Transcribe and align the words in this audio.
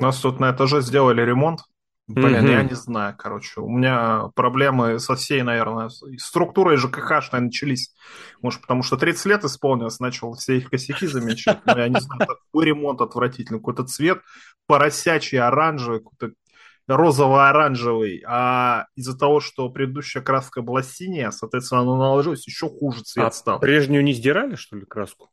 У 0.00 0.02
нас 0.02 0.18
тут 0.18 0.40
на 0.40 0.50
этаже 0.50 0.80
сделали 0.80 1.20
ремонт. 1.20 1.60
Блин, 2.08 2.48
я 2.48 2.62
не 2.62 2.74
знаю, 2.74 3.14
короче. 3.16 3.60
У 3.60 3.68
меня 3.68 4.30
проблемы 4.34 4.98
со 4.98 5.14
всей, 5.14 5.42
наверное, 5.42 5.90
структурой 6.16 6.78
ЖКХ 6.78 7.30
начались. 7.32 7.94
Может, 8.40 8.62
потому 8.62 8.82
что 8.82 8.96
30 8.96 9.26
лет 9.26 9.44
исполнилось, 9.44 10.00
начал 10.00 10.32
все 10.32 10.56
их 10.56 10.70
косяки 10.70 11.06
замечать. 11.06 11.60
Но 11.66 11.78
я 11.78 11.88
не 11.88 12.00
знаю, 12.00 12.20
такой 12.20 12.64
ремонт 12.64 13.02
отвратительный. 13.02 13.60
Какой-то 13.60 13.84
цвет 13.84 14.22
поросячий, 14.66 15.38
оранжевый, 15.38 16.00
какой-то 16.00 16.34
розово-оранжевый, 16.88 18.24
а 18.26 18.86
из-за 18.96 19.16
того, 19.16 19.40
что 19.40 19.68
предыдущая 19.68 20.22
краска 20.22 20.62
была 20.62 20.82
синяя, 20.82 21.30
соответственно, 21.30 21.82
она 21.82 21.96
наложилась, 21.96 22.46
еще 22.46 22.68
хуже 22.68 23.02
цвет 23.02 23.26
а 23.26 23.30
стал. 23.30 23.60
прежнюю 23.60 24.02
не 24.02 24.12
сдирали, 24.12 24.56
что 24.56 24.76
ли, 24.76 24.84
краску? 24.86 25.30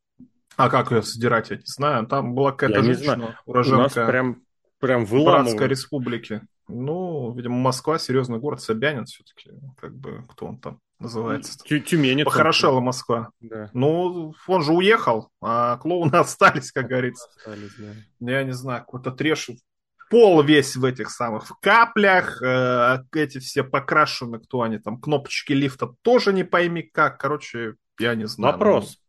А 0.57 0.69
как 0.69 0.91
ее 0.91 1.01
сдирать, 1.01 1.49
я 1.49 1.55
не 1.55 1.65
знаю. 1.65 2.05
Там 2.05 2.35
была 2.35 2.51
какая-то 2.51 2.83
женщина, 2.83 3.39
уроженка... 3.45 3.79
У 3.79 3.83
нас 3.83 3.93
прям 3.93 4.41
прям 4.79 5.05
выламывают. 5.05 5.45
Братской 5.45 5.67
республики. 5.67 6.41
Ну, 6.67 7.33
видимо, 7.33 7.55
Москва, 7.55 7.97
серьезный 7.97 8.39
город, 8.39 8.61
Собянин 8.61 9.05
все-таки, 9.05 9.51
как 9.77 9.95
бы, 9.95 10.25
кто 10.29 10.47
он 10.47 10.57
там 10.57 10.79
называется. 10.99 11.57
Тю 11.63 11.79
Тюмень. 11.79 12.23
Похорошела 12.23 12.79
Москва. 12.79 13.29
Да. 13.39 13.69
Ну, 13.73 14.33
он 14.47 14.63
же 14.63 14.73
уехал, 14.73 15.29
а 15.41 15.77
клоуны 15.77 16.15
остались, 16.15 16.71
как 16.71 16.87
говорится. 16.87 17.27
Остались, 17.37 17.73
да. 17.77 18.31
Я 18.31 18.43
не 18.43 18.53
знаю, 18.53 18.81
какой-то 18.81 19.11
треш 19.11 19.49
пол 20.09 20.41
весь 20.41 20.75
в 20.75 20.85
этих 20.85 21.09
самых 21.09 21.47
в 21.47 21.55
каплях, 21.59 22.41
э, 22.41 22.99
эти 23.13 23.39
все 23.39 23.63
покрашены, 23.63 24.39
кто 24.39 24.61
они 24.61 24.77
там, 24.77 24.99
кнопочки 24.99 25.53
лифта 25.53 25.93
тоже 26.01 26.33
не 26.33 26.43
пойми 26.43 26.81
как, 26.81 27.19
короче, 27.19 27.75
я 27.99 28.15
не 28.15 28.27
знаю. 28.27 28.53
Вопрос. 28.53 28.99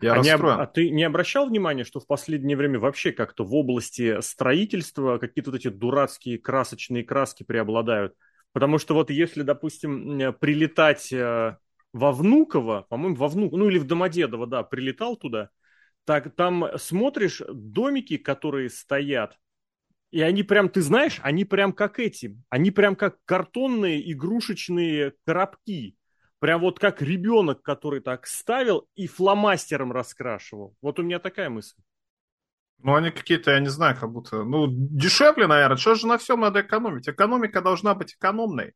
Я 0.00 0.14
а, 0.14 0.18
не, 0.18 0.30
а 0.32 0.66
ты 0.66 0.90
не 0.90 1.04
обращал 1.04 1.48
внимания, 1.48 1.84
что 1.84 2.00
в 2.00 2.06
последнее 2.06 2.56
время 2.56 2.78
вообще 2.78 3.12
как-то 3.12 3.44
в 3.44 3.54
области 3.54 4.20
строительства 4.20 5.18
какие-то 5.18 5.50
вот 5.50 5.60
эти 5.60 5.68
дурацкие 5.68 6.38
красочные 6.38 7.04
краски 7.04 7.42
преобладают? 7.42 8.14
Потому 8.52 8.78
что 8.78 8.94
вот 8.94 9.10
если, 9.10 9.42
допустим, 9.42 10.34
прилетать 10.40 11.12
э, 11.12 11.56
во 11.92 12.12
Внуково, 12.12 12.86
по-моему, 12.88 13.16
во 13.16 13.28
Внуково, 13.28 13.58
ну 13.58 13.68
или 13.68 13.78
в 13.78 13.84
Домодедово, 13.84 14.46
да, 14.46 14.62
прилетал 14.62 15.16
туда, 15.16 15.50
так 16.04 16.34
там 16.34 16.66
смотришь 16.76 17.42
домики, 17.48 18.16
которые 18.16 18.70
стоят, 18.70 19.38
и 20.14 20.20
они 20.20 20.44
прям, 20.44 20.68
ты 20.68 20.80
знаешь, 20.80 21.18
они 21.22 21.44
прям 21.44 21.72
как 21.72 21.98
эти, 21.98 22.36
они 22.48 22.70
прям 22.70 22.94
как 22.94 23.16
картонные 23.24 24.12
игрушечные 24.12 25.14
коробки. 25.24 25.96
Прям 26.44 26.60
вот 26.60 26.78
как 26.78 27.00
ребенок, 27.00 27.62
который 27.62 28.00
так 28.00 28.26
ставил 28.26 28.86
и 28.96 29.06
фломастером 29.06 29.92
раскрашивал. 29.92 30.76
Вот 30.82 30.98
у 30.98 31.02
меня 31.02 31.18
такая 31.18 31.48
мысль. 31.48 31.78
Ну, 32.82 32.94
они 32.94 33.10
какие-то, 33.10 33.52
я 33.52 33.60
не 33.60 33.70
знаю, 33.70 33.96
как 33.98 34.12
будто, 34.12 34.44
ну, 34.44 34.66
дешевле, 34.68 35.46
наверное. 35.46 35.78
Что 35.78 35.94
же 35.94 36.06
на 36.06 36.18
всем 36.18 36.40
надо 36.40 36.60
экономить? 36.60 37.08
Экономика 37.08 37.62
должна 37.62 37.94
быть 37.94 38.12
экономной. 38.12 38.74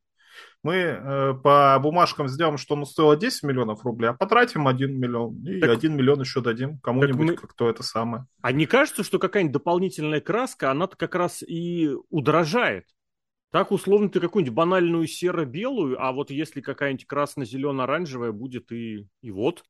Мы 0.63 0.77
э, 0.77 1.35
по 1.45 1.79
бумажкам 1.79 2.27
сделаем, 2.27 2.57
что 2.57 2.73
оно 2.73 2.87
стоило 2.87 3.19
10 3.19 3.43
миллионов 3.43 3.85
рублей, 3.85 4.09
а 4.09 4.15
потратим 4.15 4.67
1 4.67 4.99
миллион. 4.99 5.35
И 5.47 5.61
так, 5.61 5.69
1 5.69 5.95
миллион 5.95 6.23
еще 6.23 6.41
дадим 6.41 6.79
кому-нибудь, 6.79 7.27
мы... 7.27 7.37
кто 7.37 7.69
это 7.69 7.83
самое. 7.83 8.25
А 8.41 8.51
не 8.51 8.65
кажется, 8.65 9.05
что 9.05 9.19
какая-нибудь 9.19 9.53
дополнительная 9.53 10.23
краска, 10.23 10.71
она 10.71 10.87
как 10.87 11.15
раз 11.15 11.43
и 11.43 11.91
удорожает? 12.09 12.87
Так, 13.51 13.73
условно, 13.73 14.11
ты 14.11 14.21
какую-нибудь 14.21 14.55
банальную 14.55 15.07
серо-белую, 15.07 16.03
а 16.03 16.13
вот 16.13 16.31
если 16.31 16.61
какая-нибудь 16.61 17.07
красно-зелено-оранжевая 17.07 18.33
будет 18.33 18.71
и, 18.73 19.07
и 19.23 19.31
вот. 19.31 19.65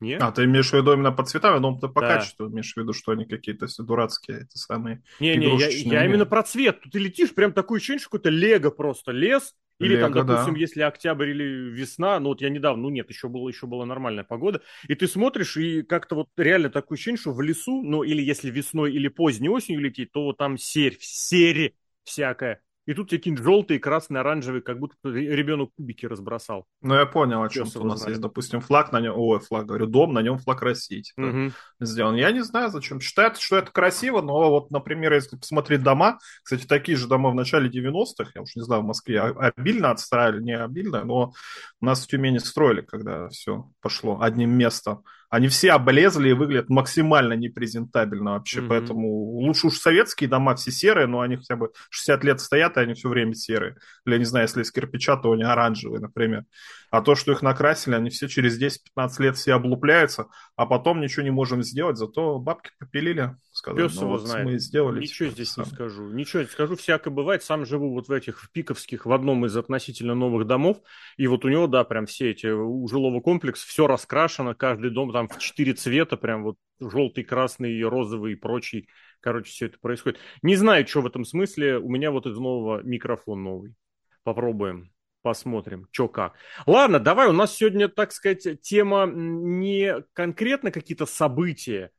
Не? 0.00 0.16
А, 0.16 0.30
ты 0.32 0.44
имеешь 0.44 0.70
в 0.70 0.74
виду 0.74 0.92
именно 0.92 1.12
по 1.12 1.24
цветам? 1.24 1.78
Ты 1.78 1.88
по 1.88 2.00
да. 2.00 2.16
качеству 2.16 2.48
имеешь 2.48 2.72
в 2.72 2.76
виду, 2.76 2.92
что 2.92 3.12
они 3.12 3.26
какие-то 3.26 3.66
дурацкие, 3.78 4.42
эти 4.42 4.56
самые 4.56 5.02
Не-не, 5.18 5.58
я, 5.58 5.68
я 5.68 6.04
именно 6.06 6.24
про 6.24 6.42
цвет. 6.42 6.80
Тут 6.80 6.92
ты 6.92 6.98
летишь, 7.00 7.34
прям 7.34 7.52
такое 7.52 7.78
ощущение, 7.78 8.00
что 8.00 8.10
какой-то 8.10 8.30
лего 8.30 8.70
просто 8.70 9.10
лес, 9.12 9.54
или 9.80 9.96
Лего, 9.96 10.10
там, 10.10 10.26
допустим, 10.26 10.54
да. 10.54 10.60
если 10.60 10.82
октябрь 10.82 11.30
или 11.30 11.70
весна, 11.70 12.20
ну 12.20 12.28
вот 12.28 12.42
я 12.42 12.50
недавно, 12.50 12.82
ну 12.82 12.90
нет, 12.90 13.08
еще 13.08 13.28
было, 13.28 13.48
еще 13.48 13.66
была 13.66 13.86
нормальная 13.86 14.24
погода, 14.24 14.60
и 14.86 14.94
ты 14.94 15.08
смотришь, 15.08 15.56
и 15.56 15.82
как-то 15.82 16.16
вот 16.16 16.28
реально 16.36 16.68
такое 16.68 16.96
ощущение, 16.96 17.18
что 17.18 17.32
в 17.32 17.40
лесу, 17.40 17.82
ну 17.82 18.02
или 18.02 18.20
если 18.22 18.50
весной 18.50 18.92
или 18.92 19.08
поздней 19.08 19.48
осенью 19.48 19.80
лететь, 19.80 20.12
то 20.12 20.24
вот 20.24 20.36
там 20.36 20.58
серь, 20.58 20.98
сере 21.00 21.72
всякая 22.04 22.60
и 22.90 22.94
тут 22.94 23.08
тебе 23.08 23.18
какие-нибудь 23.18 23.44
желтые, 23.44 23.78
красные, 23.78 24.20
оранжевые, 24.20 24.62
как 24.62 24.80
будто 24.80 24.96
ребенок 25.04 25.70
кубики 25.76 26.06
разбросал. 26.06 26.66
Ну, 26.82 26.94
я 26.96 27.06
понял, 27.06 27.40
о 27.40 27.48
чем 27.48 27.68
у 27.76 27.84
нас 27.84 28.00
знает. 28.00 28.08
есть, 28.08 28.20
допустим, 28.20 28.60
флаг 28.60 28.90
на 28.90 29.00
нем, 29.00 29.14
ой, 29.16 29.38
флаг, 29.38 29.66
говорю, 29.66 29.86
дом, 29.86 30.12
на 30.12 30.22
нем 30.22 30.38
флаг 30.38 30.60
России 30.62 31.02
типа, 31.02 31.20
угу. 31.20 31.52
сделан. 31.78 32.16
Я 32.16 32.32
не 32.32 32.42
знаю, 32.42 32.68
зачем. 32.70 33.00
Считается, 33.00 33.40
что 33.40 33.58
это 33.58 33.70
красиво, 33.70 34.22
но 34.22 34.50
вот, 34.50 34.72
например, 34.72 35.12
если 35.12 35.36
посмотреть 35.36 35.84
дома, 35.84 36.18
кстати, 36.42 36.66
такие 36.66 36.98
же 36.98 37.06
дома 37.06 37.30
в 37.30 37.34
начале 37.36 37.70
90-х, 37.70 38.32
я 38.34 38.42
уж 38.42 38.56
не 38.56 38.62
знаю, 38.62 38.82
в 38.82 38.86
Москве 38.86 39.20
обильно 39.20 39.92
отстраивали, 39.92 40.42
не 40.42 40.58
обильно, 40.58 41.04
но 41.04 41.32
у 41.80 41.84
нас 41.84 42.04
в 42.04 42.08
Тюмени 42.08 42.38
строили, 42.38 42.80
когда 42.80 43.28
все 43.28 43.70
пошло 43.80 44.20
одним 44.20 44.50
местом. 44.50 45.04
Они 45.30 45.46
все 45.46 45.70
облезли 45.70 46.30
и 46.30 46.32
выглядят 46.32 46.68
максимально 46.68 47.34
непрезентабельно 47.34 48.32
вообще, 48.32 48.60
mm-hmm. 48.60 48.68
поэтому 48.68 49.08
лучше 49.40 49.68
уж 49.68 49.78
советские 49.78 50.28
дома 50.28 50.56
все 50.56 50.72
серые, 50.72 51.06
но 51.06 51.20
они 51.20 51.36
хотя 51.36 51.54
бы 51.54 51.70
60 51.90 52.24
лет 52.24 52.40
стоят, 52.40 52.76
и 52.76 52.80
они 52.80 52.94
все 52.94 53.08
время 53.08 53.34
серые. 53.34 53.76
Или, 54.04 54.14
я 54.14 54.18
не 54.18 54.24
знаю, 54.24 54.46
если 54.46 54.62
из 54.62 54.72
кирпича, 54.72 55.16
то 55.16 55.30
они 55.30 55.44
оранжевые, 55.44 56.00
например. 56.00 56.44
А 56.90 57.02
то, 57.02 57.14
что 57.14 57.30
их 57.30 57.42
накрасили, 57.42 57.94
они 57.94 58.10
все 58.10 58.26
через 58.26 58.60
10-15 58.60 59.22
лет 59.22 59.36
все 59.36 59.54
облупляются, 59.54 60.26
а 60.56 60.66
потом 60.66 61.00
ничего 61.00 61.22
не 61.22 61.30
можем 61.30 61.62
сделать, 61.62 61.96
зато 61.96 62.40
бабки 62.40 62.70
попилили. 62.80 63.36
Сказали, 63.52 63.82
Пес 63.82 63.94
ну, 63.96 64.02
его 64.02 64.10
вот 64.10 64.22
знает. 64.22 64.46
мы 64.46 64.58
сделали. 64.58 65.00
Ничего 65.00 65.28
типа, 65.28 65.34
здесь 65.34 65.50
сам. 65.50 65.64
не 65.64 65.70
скажу. 65.70 66.10
Ничего, 66.10 66.44
скажу, 66.44 66.76
всякое 66.76 67.10
бывает. 67.10 67.44
Сам 67.44 67.64
живу 67.64 67.92
вот 67.92 68.08
в 68.08 68.12
этих, 68.12 68.40
в 68.40 68.50
Пиковских, 68.50 69.06
в 69.06 69.12
одном 69.12 69.46
из 69.46 69.56
относительно 69.56 70.14
новых 70.16 70.48
домов, 70.48 70.78
и 71.16 71.28
вот 71.28 71.44
у 71.44 71.48
него, 71.48 71.68
да, 71.68 71.84
прям 71.84 72.06
все 72.06 72.30
эти, 72.30 72.48
у 72.48 72.86
жилого 72.88 73.20
комплекса 73.20 73.66
все 73.68 73.86
раскрашено, 73.86 74.54
каждый 74.54 74.90
дом 74.90 75.12
там 75.12 75.19
в 75.28 75.38
четыре 75.38 75.74
цвета, 75.74 76.16
прям 76.16 76.44
вот 76.44 76.56
желтый, 76.80 77.24
красный, 77.24 77.82
розовый 77.82 78.32
и 78.32 78.36
прочий. 78.36 78.88
Короче, 79.20 79.50
все 79.50 79.66
это 79.66 79.78
происходит. 79.78 80.18
Не 80.42 80.56
знаю, 80.56 80.86
что 80.86 81.02
в 81.02 81.06
этом 81.06 81.24
смысле. 81.24 81.78
У 81.78 81.88
меня 81.90 82.10
вот 82.10 82.26
из 82.26 82.36
нового 82.36 82.82
микрофон 82.82 83.42
новый. 83.42 83.74
Попробуем. 84.22 84.92
Посмотрим, 85.22 85.86
что 85.90 86.08
как. 86.08 86.34
Ладно, 86.66 86.98
давай, 86.98 87.28
у 87.28 87.32
нас 87.32 87.54
сегодня, 87.54 87.88
так 87.88 88.10
сказать, 88.10 88.62
тема 88.62 89.04
не 89.06 90.02
конкретно 90.14 90.70
какие-то 90.70 91.04
события, 91.04 91.90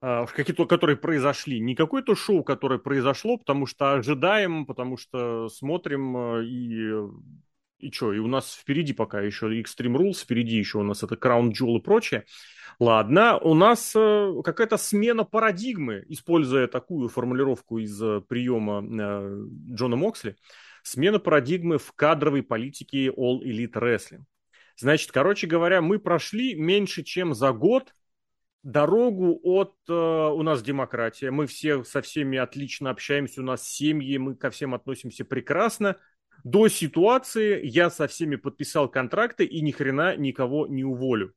а, 0.00 0.26
какие-то, 0.26 0.64
которые 0.64 0.96
произошли, 0.96 1.58
не 1.58 1.74
какое-то 1.74 2.14
шоу, 2.14 2.44
которое 2.44 2.78
произошло, 2.78 3.36
потому 3.36 3.66
что 3.66 3.94
ожидаем, 3.94 4.64
потому 4.64 4.96
что 4.96 5.48
смотрим 5.48 6.16
а, 6.16 6.40
и 6.40 6.92
и 7.78 7.90
что, 7.92 8.12
и 8.12 8.18
у 8.18 8.26
нас 8.26 8.54
впереди 8.54 8.92
пока 8.92 9.20
еще 9.20 9.46
Extreme 9.60 9.96
Rules, 9.96 10.22
впереди 10.22 10.56
еще 10.56 10.78
у 10.78 10.82
нас 10.82 11.02
это 11.02 11.14
Crown 11.14 11.52
Jewel 11.52 11.78
и 11.78 11.80
прочее. 11.80 12.24
Ладно, 12.78 13.38
у 13.38 13.54
нас 13.54 13.92
э, 13.96 14.32
какая-то 14.44 14.76
смена 14.76 15.24
парадигмы, 15.24 16.04
используя 16.08 16.68
такую 16.68 17.08
формулировку 17.08 17.78
из 17.78 18.00
э, 18.00 18.20
приема 18.20 18.84
э, 18.84 19.46
Джона 19.72 19.96
Моксли. 19.96 20.36
Смена 20.84 21.18
парадигмы 21.18 21.78
в 21.78 21.92
кадровой 21.92 22.42
политике 22.42 23.08
All 23.08 23.40
Elite 23.42 23.72
Wrestling. 23.72 24.22
Значит, 24.76 25.10
короче 25.10 25.48
говоря, 25.48 25.82
мы 25.82 25.98
прошли 25.98 26.54
меньше, 26.54 27.02
чем 27.02 27.34
за 27.34 27.52
год 27.52 27.92
дорогу 28.62 29.40
от... 29.42 29.74
Э, 29.88 29.92
у 29.92 30.42
нас 30.42 30.62
демократия, 30.62 31.30
мы 31.30 31.46
все 31.46 31.82
со 31.84 32.00
всеми 32.00 32.38
отлично 32.38 32.90
общаемся, 32.90 33.40
у 33.40 33.44
нас 33.44 33.68
семьи, 33.68 34.16
мы 34.18 34.36
ко 34.36 34.50
всем 34.50 34.74
относимся 34.74 35.24
прекрасно, 35.24 35.96
до 36.44 36.68
ситуации 36.68 37.64
я 37.64 37.90
со 37.90 38.06
всеми 38.06 38.36
подписал 38.36 38.88
контракты 38.88 39.44
и 39.44 39.60
ни 39.60 39.70
хрена 39.70 40.16
никого 40.16 40.66
не 40.66 40.84
уволю. 40.84 41.34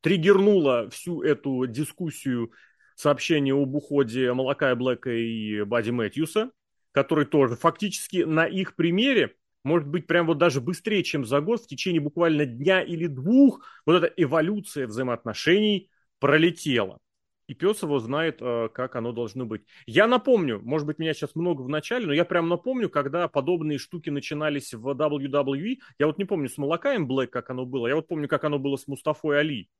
Триггернула 0.00 0.88
всю 0.90 1.22
эту 1.22 1.66
дискуссию 1.66 2.52
сообщение 2.94 3.54
об 3.54 3.74
уходе 3.74 4.32
Малакая 4.32 4.74
Блэка 4.74 5.10
и 5.10 5.62
Бади 5.62 5.90
Мэтьюса 5.90 6.50
который 6.96 7.26
тоже 7.26 7.56
фактически 7.56 8.22
на 8.22 8.46
их 8.46 8.74
примере 8.74 9.34
может 9.64 9.86
быть 9.86 10.06
прям 10.06 10.26
вот 10.26 10.38
даже 10.38 10.62
быстрее, 10.62 11.02
чем 11.02 11.26
за 11.26 11.42
год, 11.42 11.60
в 11.60 11.66
течение 11.66 12.00
буквально 12.00 12.46
дня 12.46 12.80
или 12.80 13.06
двух, 13.06 13.66
вот 13.84 14.02
эта 14.02 14.06
эволюция 14.16 14.86
взаимоотношений 14.86 15.90
пролетела. 16.20 16.98
И 17.46 17.54
пес 17.54 17.82
его 17.82 17.98
знает, 18.00 18.38
э, 18.40 18.68
как 18.74 18.96
оно 18.96 19.12
должно 19.12 19.46
быть. 19.46 19.62
Я 19.86 20.06
напомню, 20.08 20.60
может 20.62 20.86
быть, 20.86 20.98
меня 20.98 21.14
сейчас 21.14 21.34
много 21.36 21.62
в 21.62 21.68
начале, 21.68 22.06
но 22.06 22.12
я 22.12 22.24
прям 22.24 22.48
напомню, 22.48 22.90
когда 22.90 23.28
подобные 23.28 23.78
штуки 23.78 24.10
начинались 24.10 24.74
в 24.74 24.88
WWE, 24.88 25.78
я 25.98 26.06
вот 26.06 26.18
не 26.18 26.24
помню 26.24 26.48
с 26.48 26.58
Малакаем 26.58 27.06
Блэк, 27.06 27.30
как 27.30 27.50
оно 27.50 27.64
было, 27.64 27.86
я 27.86 27.94
вот 27.94 28.08
помню, 28.08 28.28
как 28.28 28.44
оно 28.44 28.58
было 28.58 28.76
с 28.76 28.88
Мустафой 28.88 29.38
Али. 29.38 29.70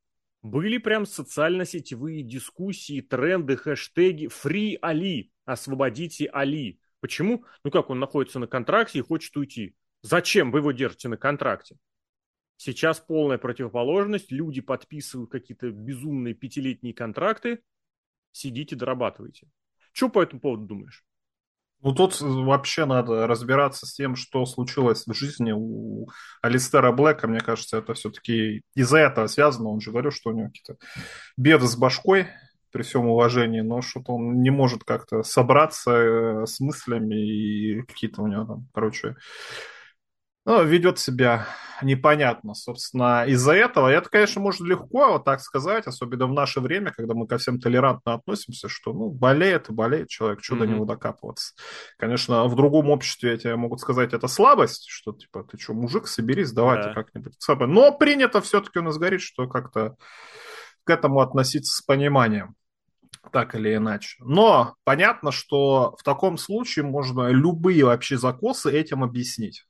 Были 0.42 0.78
прям 0.78 1.06
социально-сетевые 1.06 2.22
дискуссии, 2.22 3.00
тренды, 3.00 3.56
хэштеги 3.56 4.28
«Фри 4.28 4.78
Али», 4.80 5.32
«Освободите 5.44 6.30
Али». 6.32 6.78
Почему? 7.00 7.44
Ну 7.64 7.70
как, 7.70 7.90
он 7.90 7.98
находится 7.98 8.38
на 8.38 8.46
контракте 8.46 9.00
и 9.00 9.02
хочет 9.02 9.36
уйти. 9.36 9.74
Зачем 10.02 10.52
вы 10.52 10.60
его 10.60 10.70
держите 10.70 11.08
на 11.08 11.16
контракте? 11.16 11.76
Сейчас 12.56 13.00
полная 13.00 13.38
противоположность. 13.38 14.32
Люди 14.32 14.60
подписывают 14.60 15.30
какие-то 15.30 15.70
безумные 15.70 16.34
пятилетние 16.34 16.94
контракты. 16.94 17.60
Сидите, 18.32 18.76
дорабатывайте. 18.76 19.48
Что 19.92 20.08
по 20.08 20.22
этому 20.22 20.40
поводу 20.40 20.66
думаешь? 20.66 21.04
Ну, 21.82 21.94
тут 21.94 22.20
вообще 22.20 22.86
надо 22.86 23.26
разбираться 23.26 23.86
с 23.86 23.94
тем, 23.94 24.16
что 24.16 24.46
случилось 24.46 25.06
в 25.06 25.14
жизни 25.14 25.52
у 25.54 26.08
Алистера 26.40 26.90
Блэка. 26.90 27.28
Мне 27.28 27.40
кажется, 27.40 27.78
это 27.78 27.94
все-таки 27.94 28.62
из-за 28.74 28.98
этого 28.98 29.26
связано. 29.26 29.68
Он 29.68 29.80
же 29.80 29.90
говорил, 29.90 30.10
что 30.10 30.30
у 30.30 30.32
него 30.32 30.48
какие-то 30.48 30.76
беды 31.36 31.66
с 31.66 31.76
башкой, 31.76 32.28
при 32.76 32.82
всем 32.82 33.06
уважении, 33.06 33.62
но 33.62 33.80
что-то 33.80 34.12
он 34.12 34.42
не 34.42 34.50
может 34.50 34.84
как-то 34.84 35.22
собраться 35.22 35.92
э, 35.92 36.46
с 36.46 36.60
мыслями 36.60 37.14
и 37.14 37.82
какие-то 37.82 38.20
у 38.20 38.26
него 38.26 38.44
там, 38.44 38.68
короче, 38.74 39.16
ну, 40.46 40.62
ведет 40.62 40.98
себя 41.00 41.48
непонятно. 41.82 42.54
Собственно, 42.54 43.26
из-за 43.26 43.52
этого, 43.52 43.88
это, 43.88 44.08
конечно, 44.08 44.40
можно 44.40 44.64
легко 44.64 45.12
вот 45.12 45.24
так 45.24 45.40
сказать, 45.40 45.86
особенно 45.86 46.26
в 46.26 46.32
наше 46.32 46.60
время, 46.60 46.92
когда 46.96 47.14
мы 47.14 47.26
ко 47.26 47.36
всем 47.36 47.60
толерантно 47.60 48.14
относимся, 48.14 48.68
что, 48.68 48.92
ну, 48.92 49.10
болеет 49.10 49.68
и 49.68 49.72
болеет 49.72 50.08
человек, 50.08 50.42
что 50.42 50.54
mm-hmm. 50.54 50.58
до 50.60 50.66
него 50.66 50.84
докапываться. 50.84 51.54
Конечно, 51.98 52.44
в 52.44 52.54
другом 52.54 52.90
обществе 52.90 53.36
тебе 53.36 53.56
могут 53.56 53.80
сказать, 53.80 54.14
это 54.14 54.28
слабость, 54.28 54.86
что, 54.88 55.12
типа, 55.12 55.42
ты 55.42 55.58
что, 55.58 55.74
мужик, 55.74 56.06
соберись, 56.06 56.52
давайте 56.52 56.90
yeah. 56.90 56.94
как-нибудь. 56.94 57.34
Но 57.68 57.92
принято 57.98 58.40
все-таки 58.40 58.78
у 58.78 58.82
нас 58.82 58.96
говорить, 58.96 59.22
что 59.22 59.48
как-то 59.48 59.96
к 60.84 60.90
этому 60.90 61.20
относиться 61.20 61.76
с 61.76 61.82
пониманием 61.82 62.54
так 63.32 63.56
или 63.56 63.74
иначе. 63.74 64.16
Но 64.20 64.76
понятно, 64.84 65.32
что 65.32 65.96
в 65.98 66.04
таком 66.04 66.38
случае 66.38 66.84
можно 66.84 67.30
любые 67.30 67.84
вообще 67.84 68.16
закосы 68.16 68.70
этим 68.70 69.02
объяснить. 69.02 69.66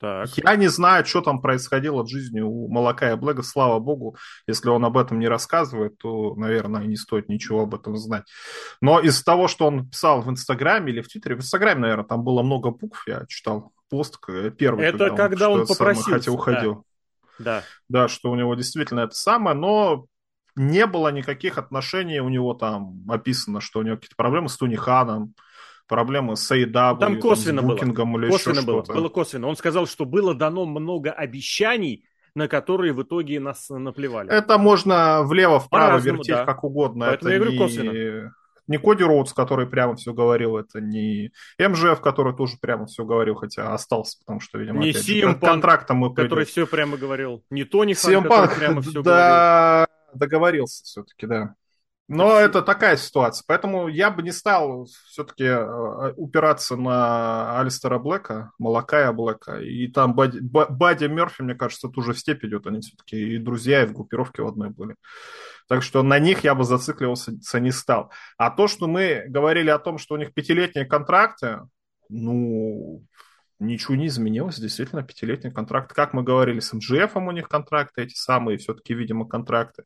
Так. 0.00 0.28
Я 0.36 0.56
не 0.56 0.68
знаю, 0.68 1.04
что 1.04 1.20
там 1.20 1.40
происходило 1.40 2.02
в 2.02 2.08
жизни 2.08 2.40
у 2.40 2.68
Молока 2.68 3.12
и 3.12 3.16
Блэга, 3.16 3.42
слава 3.42 3.78
богу. 3.78 4.16
Если 4.46 4.68
он 4.68 4.84
об 4.84 4.98
этом 4.98 5.18
не 5.18 5.28
рассказывает, 5.28 5.96
то, 5.98 6.34
наверное, 6.34 6.84
не 6.84 6.96
стоит 6.96 7.28
ничего 7.28 7.62
об 7.62 7.74
этом 7.74 7.96
знать. 7.96 8.24
Но 8.80 9.00
из 9.00 9.22
того, 9.22 9.48
что 9.48 9.66
он 9.66 9.88
писал 9.88 10.20
в 10.20 10.30
Инстаграме 10.30 10.92
или 10.92 11.00
в 11.00 11.08
Твиттере, 11.08 11.36
в 11.36 11.38
Инстаграме, 11.38 11.80
наверное, 11.80 12.04
там 12.04 12.24
было 12.24 12.42
много 12.42 12.70
букв, 12.70 13.04
я 13.06 13.24
читал 13.28 13.72
пост 13.88 14.18
первый. 14.58 14.84
Это 14.84 14.98
когда, 14.98 15.16
когда 15.16 15.50
он, 15.50 15.60
он 15.60 15.66
попросил. 15.66 16.14
Хотя 16.14 16.32
уходил. 16.32 16.84
Да. 17.38 17.62
да. 17.88 18.08
что 18.08 18.30
у 18.30 18.34
него 18.34 18.54
действительно 18.54 19.00
это 19.00 19.14
самое, 19.14 19.56
но 19.56 20.06
не 20.56 20.86
было 20.86 21.08
никаких 21.08 21.58
отношений 21.58 22.20
у 22.20 22.28
него 22.28 22.54
там 22.54 23.02
описано, 23.08 23.60
что 23.60 23.80
у 23.80 23.82
него 23.82 23.96
какие-то 23.96 24.16
проблемы 24.16 24.48
с 24.48 24.56
Туниханом, 24.56 25.34
проблемы 25.86 26.36
с 26.36 26.50
AEW, 26.50 26.98
там 26.98 27.20
косвенно 27.20 27.62
там, 27.62 27.70
с 27.70 27.74
букингом 27.74 28.12
было. 28.12 28.22
или 28.22 28.30
косвенно 28.30 28.58
еще 28.58 28.66
было, 28.66 28.84
что-то. 28.84 28.98
было 28.98 29.08
косвенно. 29.08 29.48
Он 29.48 29.56
сказал, 29.56 29.86
что 29.86 30.04
было 30.04 30.34
дано 30.34 30.66
много 30.66 31.10
обещаний, 31.12 32.04
на 32.34 32.48
которые 32.48 32.92
в 32.92 33.02
итоге 33.02 33.40
нас 33.40 33.68
наплевали. 33.68 34.30
Это 34.30 34.58
можно 34.58 35.22
влево-вправо 35.22 35.98
вертеть 35.98 36.34
да. 36.34 36.44
как 36.44 36.64
угодно. 36.64 37.06
Поэтому 37.06 37.30
это 37.30 37.32
я 37.32 37.38
говорю 37.38 37.52
не... 37.52 37.58
косвенно. 37.58 38.34
Не 38.66 38.78
Коди 38.78 39.04
Роудс, 39.04 39.34
который 39.34 39.66
прямо 39.66 39.94
все 39.94 40.14
говорил, 40.14 40.56
это 40.56 40.80
не 40.80 41.32
МЖФ, 41.58 42.00
который 42.00 42.34
тоже 42.34 42.56
прямо 42.58 42.86
все 42.86 43.04
говорил, 43.04 43.34
хотя 43.34 43.74
остался, 43.74 44.18
потому 44.20 44.40
что, 44.40 44.56
видимо, 44.56 44.82
не 44.82 44.90
опять 44.90 45.04
же, 45.04 45.34
контрактом 45.34 45.98
мы 45.98 46.14
который 46.14 46.46
все 46.46 46.66
прямо 46.66 46.96
говорил. 46.96 47.44
Не 47.50 47.64
Тони 47.64 47.92
Хан, 47.92 48.22
который 48.22 48.56
прямо 48.56 48.80
все 48.80 49.02
да, 49.02 49.86
говорил. 49.86 50.18
договорился 50.18 50.82
все-таки, 50.84 51.26
да. 51.26 51.54
Но 52.06 52.38
это 52.38 52.60
такая 52.60 52.98
ситуация. 52.98 53.44
Поэтому 53.46 53.88
я 53.88 54.10
бы 54.10 54.22
не 54.22 54.30
стал 54.30 54.86
все-таки 55.08 55.44
э, 55.44 56.12
упираться 56.16 56.76
на 56.76 57.58
Алистера 57.58 57.98
Блэка, 57.98 58.52
Малакая 58.58 59.10
Блэка. 59.12 59.60
И 59.60 59.88
там 59.88 60.14
Бадди, 60.14 60.38
Бадди 60.40 61.06
Мерфи, 61.06 61.40
мне 61.40 61.54
кажется, 61.54 61.88
тоже 61.88 62.12
в 62.12 62.18
степь 62.18 62.44
идет. 62.44 62.66
Они 62.66 62.80
все-таки 62.80 63.34
и 63.34 63.38
друзья, 63.38 63.82
и 63.82 63.86
в 63.86 63.94
группировке 63.94 64.42
в 64.42 64.46
одной 64.46 64.68
были. 64.68 64.96
Так 65.66 65.82
что 65.82 66.02
на 66.02 66.18
них 66.18 66.44
я 66.44 66.54
бы 66.54 66.64
зацикливался 66.64 67.32
не 67.58 67.70
стал. 67.70 68.12
А 68.36 68.50
то, 68.50 68.68
что 68.68 68.86
мы 68.86 69.24
говорили 69.26 69.70
о 69.70 69.78
том, 69.78 69.96
что 69.96 70.14
у 70.14 70.18
них 70.18 70.34
пятилетние 70.34 70.84
контракты, 70.84 71.60
ну, 72.10 73.02
ничего 73.58 73.94
не 73.94 74.08
изменилось. 74.08 74.58
Действительно, 74.58 75.02
пятилетний 75.02 75.50
контракт. 75.50 75.94
Как 75.94 76.12
мы 76.12 76.22
говорили, 76.22 76.60
с 76.60 76.70
МЖФ 76.74 77.16
у 77.16 77.30
них 77.30 77.48
контракты, 77.48 78.02
эти 78.02 78.14
самые 78.14 78.58
все-таки, 78.58 78.92
видимо, 78.92 79.26
контракты. 79.26 79.84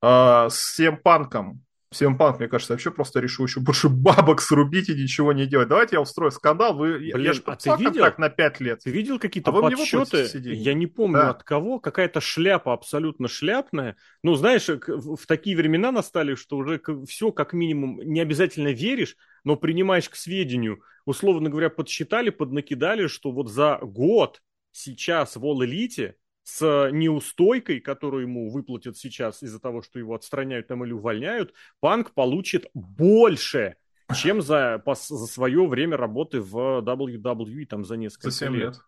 А, 0.00 0.48
с 0.48 0.56
всем 0.56 0.96
панком. 0.96 1.62
Всем 1.90 2.18
панк, 2.18 2.38
мне 2.38 2.48
кажется, 2.48 2.74
вообще 2.74 2.90
просто 2.90 3.18
решил 3.18 3.46
еще 3.46 3.60
больше 3.60 3.88
бабок 3.88 4.42
срубить 4.42 4.90
и 4.90 4.94
ничего 4.94 5.32
не 5.32 5.46
делать. 5.46 5.68
Давайте 5.68 5.96
я 5.96 6.02
устрою 6.02 6.30
скандал. 6.30 6.76
Вы, 6.76 6.98
Блин, 6.98 7.20
я 7.20 7.32
же 7.32 7.42
а 7.46 7.56
ты 7.56 7.70
видел, 7.78 8.04
на 8.18 8.28
5 8.28 8.60
лет. 8.60 8.80
Ты 8.84 8.90
видел 8.90 9.18
какие-то 9.18 9.50
а 9.50 9.60
подсчеты? 9.62 10.28
Я 10.38 10.74
не 10.74 10.86
помню 10.86 11.18
да. 11.18 11.30
от 11.30 11.44
кого. 11.44 11.80
Какая-то 11.80 12.20
шляпа 12.20 12.74
абсолютно 12.74 13.26
шляпная. 13.26 13.96
Ну, 14.22 14.34
знаешь, 14.34 14.68
в 14.68 15.26
такие 15.26 15.56
времена 15.56 15.90
настали, 15.90 16.34
что 16.34 16.58
уже 16.58 16.78
все 17.06 17.32
как 17.32 17.54
минимум 17.54 18.00
не 18.02 18.20
обязательно 18.20 18.68
веришь, 18.68 19.16
но 19.44 19.56
принимаешь 19.56 20.10
к 20.10 20.16
сведению. 20.16 20.82
Условно 21.06 21.48
говоря, 21.48 21.70
подсчитали, 21.70 22.28
поднакидали, 22.28 23.06
что 23.06 23.32
вот 23.32 23.48
за 23.48 23.78
год 23.80 24.42
сейчас 24.72 25.36
в 25.36 25.44
All 25.44 25.66
Elite 25.66 26.12
с 26.48 26.88
неустойкой, 26.90 27.80
которую 27.80 28.22
ему 28.22 28.48
выплатят 28.48 28.96
сейчас 28.96 29.42
из-за 29.42 29.60
того, 29.60 29.82
что 29.82 29.98
его 29.98 30.14
отстраняют 30.14 30.66
там 30.66 30.82
или 30.82 30.92
увольняют, 30.92 31.52
Панк 31.80 32.12
получит 32.12 32.70
больше, 32.72 33.76
чем 34.16 34.40
за, 34.40 34.78
по, 34.82 34.94
за 34.94 35.26
свое 35.26 35.66
время 35.66 35.98
работы 35.98 36.40
в 36.40 36.80
WWE 36.80 37.66
там 37.66 37.84
за 37.84 37.98
несколько 37.98 38.30
за 38.30 38.46
7 38.46 38.54
лет. 38.54 38.62
лет. 38.62 38.80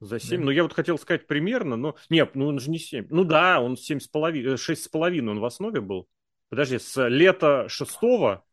За 0.00 0.18
7? 0.18 0.38
Да. 0.38 0.44
Ну, 0.46 0.50
я 0.50 0.62
вот 0.62 0.72
хотел 0.72 0.98
сказать 0.98 1.26
примерно, 1.26 1.76
но... 1.76 1.94
Нет, 2.08 2.30
ну 2.34 2.46
он 2.46 2.58
же 2.58 2.70
не 2.70 2.78
7. 2.78 3.08
Ну 3.10 3.24
да, 3.24 3.60
он 3.60 3.74
7,5, 3.74 4.54
6,5 4.54 5.28
он 5.28 5.40
в 5.40 5.44
основе 5.44 5.82
был. 5.82 6.08
Подожди, 6.48 6.78
с 6.78 7.06
лета 7.06 7.68
шестого 7.68 8.46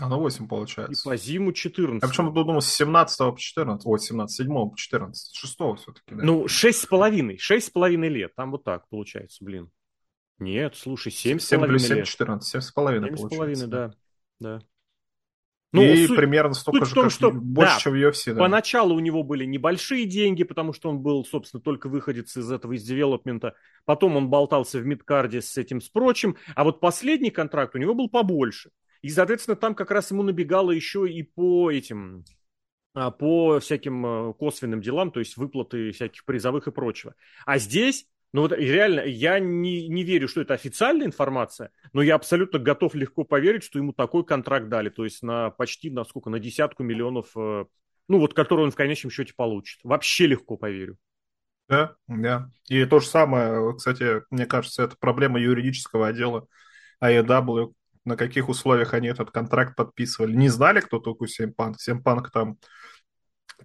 а 0.00 0.08
на 0.08 0.16
8 0.16 0.46
получается. 0.48 0.92
И 0.92 1.04
по 1.04 1.16
зиму 1.16 1.52
14. 1.52 2.02
Я 2.02 2.08
почему-то 2.08 2.44
думал 2.44 2.60
с 2.60 2.68
17 2.68 3.18
по 3.18 3.36
14, 3.36 3.86
ой, 3.86 3.98
17, 3.98 4.36
7 4.36 4.70
по 4.70 4.76
14, 4.76 5.34
6 5.34 5.54
все-таки, 5.54 6.14
да. 6.14 6.22
Ну, 6.22 6.44
6,5, 6.46 7.36
6,5 7.36 8.08
лет, 8.08 8.34
там 8.34 8.52
вот 8.52 8.64
так 8.64 8.88
получается, 8.88 9.44
блин. 9.44 9.70
Нет, 10.38 10.76
слушай, 10.76 11.10
7 11.10 11.38
7 11.38 11.64
плюс 11.66 11.82
7, 11.86 11.96
лет. 11.96 12.06
14, 12.06 12.54
7,5 12.54 13.16
получается. 13.16 13.64
7,5, 13.64 13.68
да, 13.68 13.92
да. 14.38 14.62
Ну, 15.70 15.82
и 15.82 16.06
суть, 16.06 16.16
примерно 16.16 16.54
столько 16.54 16.86
же, 16.86 16.94
том, 16.94 17.04
как 17.04 17.12
что, 17.12 17.30
больше, 17.30 17.74
да, 17.74 17.78
чем 17.80 17.92
в 17.92 17.96
UFC. 17.96 18.32
Да. 18.32 18.38
Поначалу 18.38 18.94
у 18.94 19.00
него 19.00 19.22
были 19.22 19.44
небольшие 19.44 20.06
деньги, 20.06 20.42
потому 20.42 20.72
что 20.72 20.88
он 20.88 21.00
был, 21.00 21.26
собственно, 21.26 21.60
только 21.60 21.88
выходец 21.90 22.34
из 22.38 22.50
этого, 22.50 22.72
из 22.72 22.84
девелопмента. 22.84 23.54
Потом 23.84 24.16
он 24.16 24.30
болтался 24.30 24.78
в 24.78 24.86
мидкарде 24.86 25.42
с 25.42 25.58
этим, 25.58 25.82
с 25.82 25.90
прочим. 25.90 26.36
А 26.54 26.64
вот 26.64 26.80
последний 26.80 27.30
контракт 27.30 27.74
у 27.74 27.78
него 27.78 27.94
был 27.94 28.08
побольше. 28.08 28.70
И, 29.02 29.08
соответственно, 29.10 29.56
там 29.56 29.74
как 29.74 29.90
раз 29.90 30.10
ему 30.10 30.22
набегало 30.22 30.70
еще 30.70 31.08
и 31.08 31.22
по 31.22 31.70
этим, 31.70 32.24
а, 32.94 33.10
по 33.10 33.60
всяким 33.60 34.04
э, 34.04 34.34
косвенным 34.34 34.80
делам, 34.80 35.12
то 35.12 35.20
есть 35.20 35.36
выплаты 35.36 35.92
всяких 35.92 36.24
призовых 36.24 36.66
и 36.66 36.72
прочего. 36.72 37.14
А 37.46 37.58
здесь, 37.58 38.06
ну 38.32 38.42
вот 38.42 38.52
реально, 38.52 39.00
я 39.00 39.38
не, 39.38 39.88
не 39.88 40.02
верю, 40.02 40.26
что 40.26 40.40
это 40.40 40.54
официальная 40.54 41.06
информация, 41.06 41.70
но 41.92 42.02
я 42.02 42.16
абсолютно 42.16 42.58
готов 42.58 42.94
легко 42.94 43.24
поверить, 43.24 43.62
что 43.62 43.78
ему 43.78 43.92
такой 43.92 44.24
контракт 44.24 44.68
дали, 44.68 44.88
то 44.88 45.04
есть 45.04 45.22
на 45.22 45.50
почти, 45.50 45.90
на 45.90 46.04
сколько, 46.04 46.28
на 46.28 46.40
десятку 46.40 46.82
миллионов, 46.82 47.30
э, 47.36 47.66
ну 48.08 48.18
вот, 48.18 48.34
который 48.34 48.64
он 48.64 48.70
в 48.72 48.76
конечном 48.76 49.12
счете 49.12 49.32
получит. 49.36 49.78
Вообще 49.84 50.26
легко 50.26 50.56
поверю. 50.56 50.98
Да, 51.68 51.94
да. 52.06 52.50
И 52.68 52.84
то 52.86 52.98
же 52.98 53.06
самое, 53.06 53.76
кстати, 53.76 54.22
мне 54.30 54.46
кажется, 54.46 54.82
это 54.82 54.96
проблема 54.98 55.38
юридического 55.38 56.08
отдела 56.08 56.48
AEW, 57.02 57.74
на 58.08 58.16
каких 58.16 58.48
условиях 58.48 58.94
они 58.94 59.08
этот 59.08 59.30
контракт 59.30 59.76
подписывали. 59.76 60.34
Не 60.34 60.48
знали, 60.48 60.80
кто 60.80 60.98
такой 60.98 61.28
Семпанк. 61.28 61.80
Семпанк 61.80 62.30
там 62.30 62.58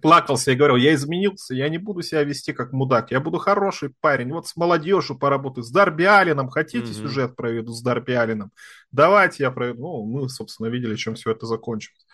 плакался 0.00 0.52
и 0.52 0.54
говорил, 0.54 0.76
я 0.76 0.94
изменился, 0.94 1.54
я 1.54 1.68
не 1.68 1.78
буду 1.78 2.02
себя 2.02 2.24
вести 2.24 2.52
как 2.52 2.72
мудак, 2.72 3.10
я 3.10 3.20
буду 3.20 3.38
хороший 3.38 3.94
парень, 4.00 4.32
вот 4.32 4.46
с 4.46 4.56
молодежью 4.56 5.16
поработаю, 5.16 5.64
с 5.64 5.70
Дарби 5.70 6.02
Алином, 6.02 6.48
хотите 6.48 6.86
mm-hmm. 6.86 6.92
сюжет 6.92 7.36
проведу 7.36 7.72
с 7.72 7.80
Дарби 7.80 8.12
Алином? 8.12 8.50
Давайте 8.90 9.44
я 9.44 9.50
проведу. 9.50 9.82
Ну, 9.82 10.04
мы, 10.04 10.28
собственно, 10.28 10.66
видели, 10.66 10.96
чем 10.96 11.14
все 11.14 11.30
это 11.30 11.46
закончилось. 11.46 12.06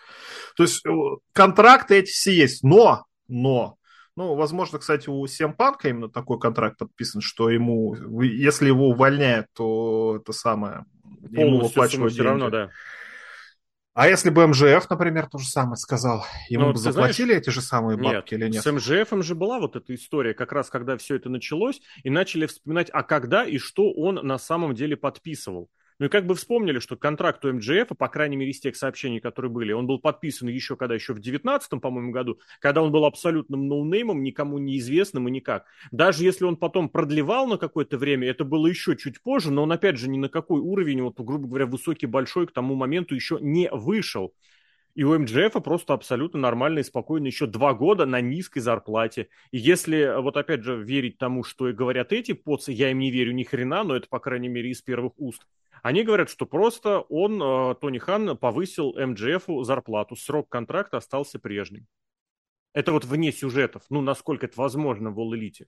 То 0.55 0.63
есть 0.63 0.85
э, 0.85 0.91
контракты 1.33 1.95
эти 1.95 2.11
все 2.11 2.33
есть, 2.33 2.63
но, 2.63 3.05
но, 3.27 3.77
ну, 4.15 4.35
возможно, 4.35 4.77
кстати, 4.77 5.09
у 5.09 5.25
Семпанка 5.25 5.89
именно 5.89 6.09
такой 6.09 6.39
контракт 6.39 6.77
подписан, 6.77 7.21
что 7.21 7.49
ему, 7.49 7.95
если 8.21 8.67
его 8.67 8.89
увольняют, 8.89 9.47
то 9.53 10.19
это 10.21 10.33
самое, 10.33 10.85
ему 11.31 11.59
выплачивают 11.61 12.13
все 12.13 12.23
равно, 12.23 12.49
да. 12.49 12.71
А 13.93 14.07
если 14.07 14.29
бы 14.29 14.47
МЖФ, 14.47 14.89
например, 14.89 15.27
то 15.27 15.37
же 15.37 15.47
самое 15.47 15.75
сказал, 15.75 16.25
ему 16.47 16.67
ну, 16.67 16.73
бы 16.73 16.79
заплатили 16.79 17.25
знаешь, 17.25 17.41
эти 17.41 17.49
же 17.49 17.61
самые 17.61 17.97
бабки 17.97 18.35
нет, 18.35 18.41
или 18.41 18.49
нет? 18.49 18.63
С 18.63 18.71
МЖФом 18.71 19.21
же 19.21 19.35
была 19.35 19.59
вот 19.59 19.75
эта 19.75 19.93
история, 19.93 20.33
как 20.33 20.53
раз 20.53 20.69
когда 20.69 20.95
все 20.95 21.15
это 21.15 21.27
началось, 21.27 21.81
и 22.03 22.09
начали 22.09 22.45
вспоминать, 22.45 22.89
а 22.93 23.03
когда 23.03 23.45
и 23.45 23.57
что 23.57 23.91
он 23.91 24.15
на 24.15 24.37
самом 24.37 24.75
деле 24.75 24.95
подписывал. 24.95 25.69
Ну 26.01 26.07
и 26.07 26.09
как 26.09 26.25
бы 26.25 26.33
вспомнили, 26.33 26.79
что 26.79 26.95
контракт 26.95 27.45
у 27.45 27.53
МДФ, 27.53 27.89
по 27.95 28.07
крайней 28.07 28.35
мере, 28.35 28.49
из 28.49 28.59
тех 28.59 28.75
сообщений, 28.75 29.19
которые 29.19 29.51
были, 29.51 29.71
он 29.71 29.85
был 29.85 29.99
подписан 29.99 30.47
еще 30.47 30.75
когда, 30.75 30.95
еще 30.95 31.13
в 31.13 31.19
19 31.19 31.79
по-моему, 31.79 32.11
году, 32.11 32.39
когда 32.59 32.81
он 32.81 32.91
был 32.91 33.05
абсолютным 33.05 33.67
ноунеймом, 33.67 34.23
никому 34.23 34.57
неизвестным 34.57 35.27
и 35.27 35.31
никак. 35.31 35.65
Даже 35.91 36.23
если 36.23 36.45
он 36.45 36.55
потом 36.57 36.89
продлевал 36.89 37.45
на 37.45 37.57
какое-то 37.57 37.99
время, 37.99 38.27
это 38.27 38.43
было 38.43 38.65
еще 38.65 38.97
чуть 38.97 39.21
позже, 39.21 39.51
но 39.51 39.61
он, 39.61 39.71
опять 39.71 39.99
же, 39.99 40.09
ни 40.09 40.17
на 40.17 40.27
какой 40.27 40.59
уровень, 40.59 41.03
вот, 41.03 41.19
грубо 41.19 41.47
говоря, 41.47 41.67
высокий, 41.67 42.07
большой 42.07 42.47
к 42.47 42.51
тому 42.51 42.73
моменту 42.73 43.13
еще 43.13 43.37
не 43.39 43.69
вышел. 43.69 44.33
И 44.95 45.03
у 45.03 45.15
МДФ 45.19 45.53
просто 45.63 45.93
абсолютно 45.93 46.39
нормально 46.39 46.79
и 46.79 46.83
спокойно 46.83 47.27
еще 47.27 47.45
два 47.45 47.75
года 47.75 48.07
на 48.07 48.21
низкой 48.21 48.61
зарплате. 48.61 49.27
И 49.51 49.59
если, 49.59 50.19
вот 50.19 50.35
опять 50.35 50.63
же, 50.63 50.81
верить 50.81 51.19
тому, 51.19 51.43
что 51.43 51.71
говорят 51.71 52.11
эти 52.11 52.31
поцы, 52.31 52.71
я 52.71 52.89
им 52.89 52.97
не 52.97 53.11
верю 53.11 53.33
ни 53.33 53.43
хрена, 53.43 53.83
но 53.83 53.95
это, 53.95 54.07
по 54.09 54.19
крайней 54.19 54.49
мере, 54.49 54.71
из 54.71 54.81
первых 54.81 55.13
уст, 55.17 55.45
они 55.81 56.03
говорят, 56.03 56.29
что 56.29 56.45
просто 56.45 57.01
он, 57.09 57.41
э, 57.41 57.75
Тони 57.75 57.97
Хан, 57.97 58.37
повысил 58.37 58.93
МДФу 58.97 59.63
зарплату, 59.63 60.15
срок 60.15 60.49
контракта 60.49 60.97
остался 60.97 61.39
прежним. 61.39 61.87
Это 62.73 62.91
вот 62.91 63.05
вне 63.05 63.31
сюжетов, 63.31 63.83
ну, 63.89 64.01
насколько 64.01 64.45
это 64.45 64.57
возможно 64.57 65.11
в 65.11 65.19
All 65.19 65.31
Elite. 65.37 65.67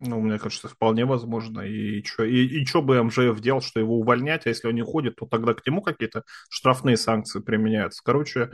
Ну, 0.00 0.18
мне 0.18 0.38
кажется, 0.38 0.66
вполне 0.66 1.04
возможно. 1.04 1.60
И 1.60 2.02
что 2.04 2.24
и, 2.24 2.46
и 2.46 2.64
чё 2.64 2.80
бы 2.80 3.02
МЖФ 3.02 3.38
делал, 3.38 3.60
что 3.60 3.80
его 3.80 3.98
увольнять, 3.98 4.46
а 4.46 4.48
если 4.48 4.66
он 4.66 4.74
не 4.74 4.82
ходит, 4.82 5.16
то 5.16 5.26
тогда 5.26 5.52
к 5.52 5.66
нему 5.66 5.82
какие-то 5.82 6.24
штрафные 6.48 6.96
санкции 6.96 7.40
применяются. 7.40 8.02
Короче, 8.02 8.50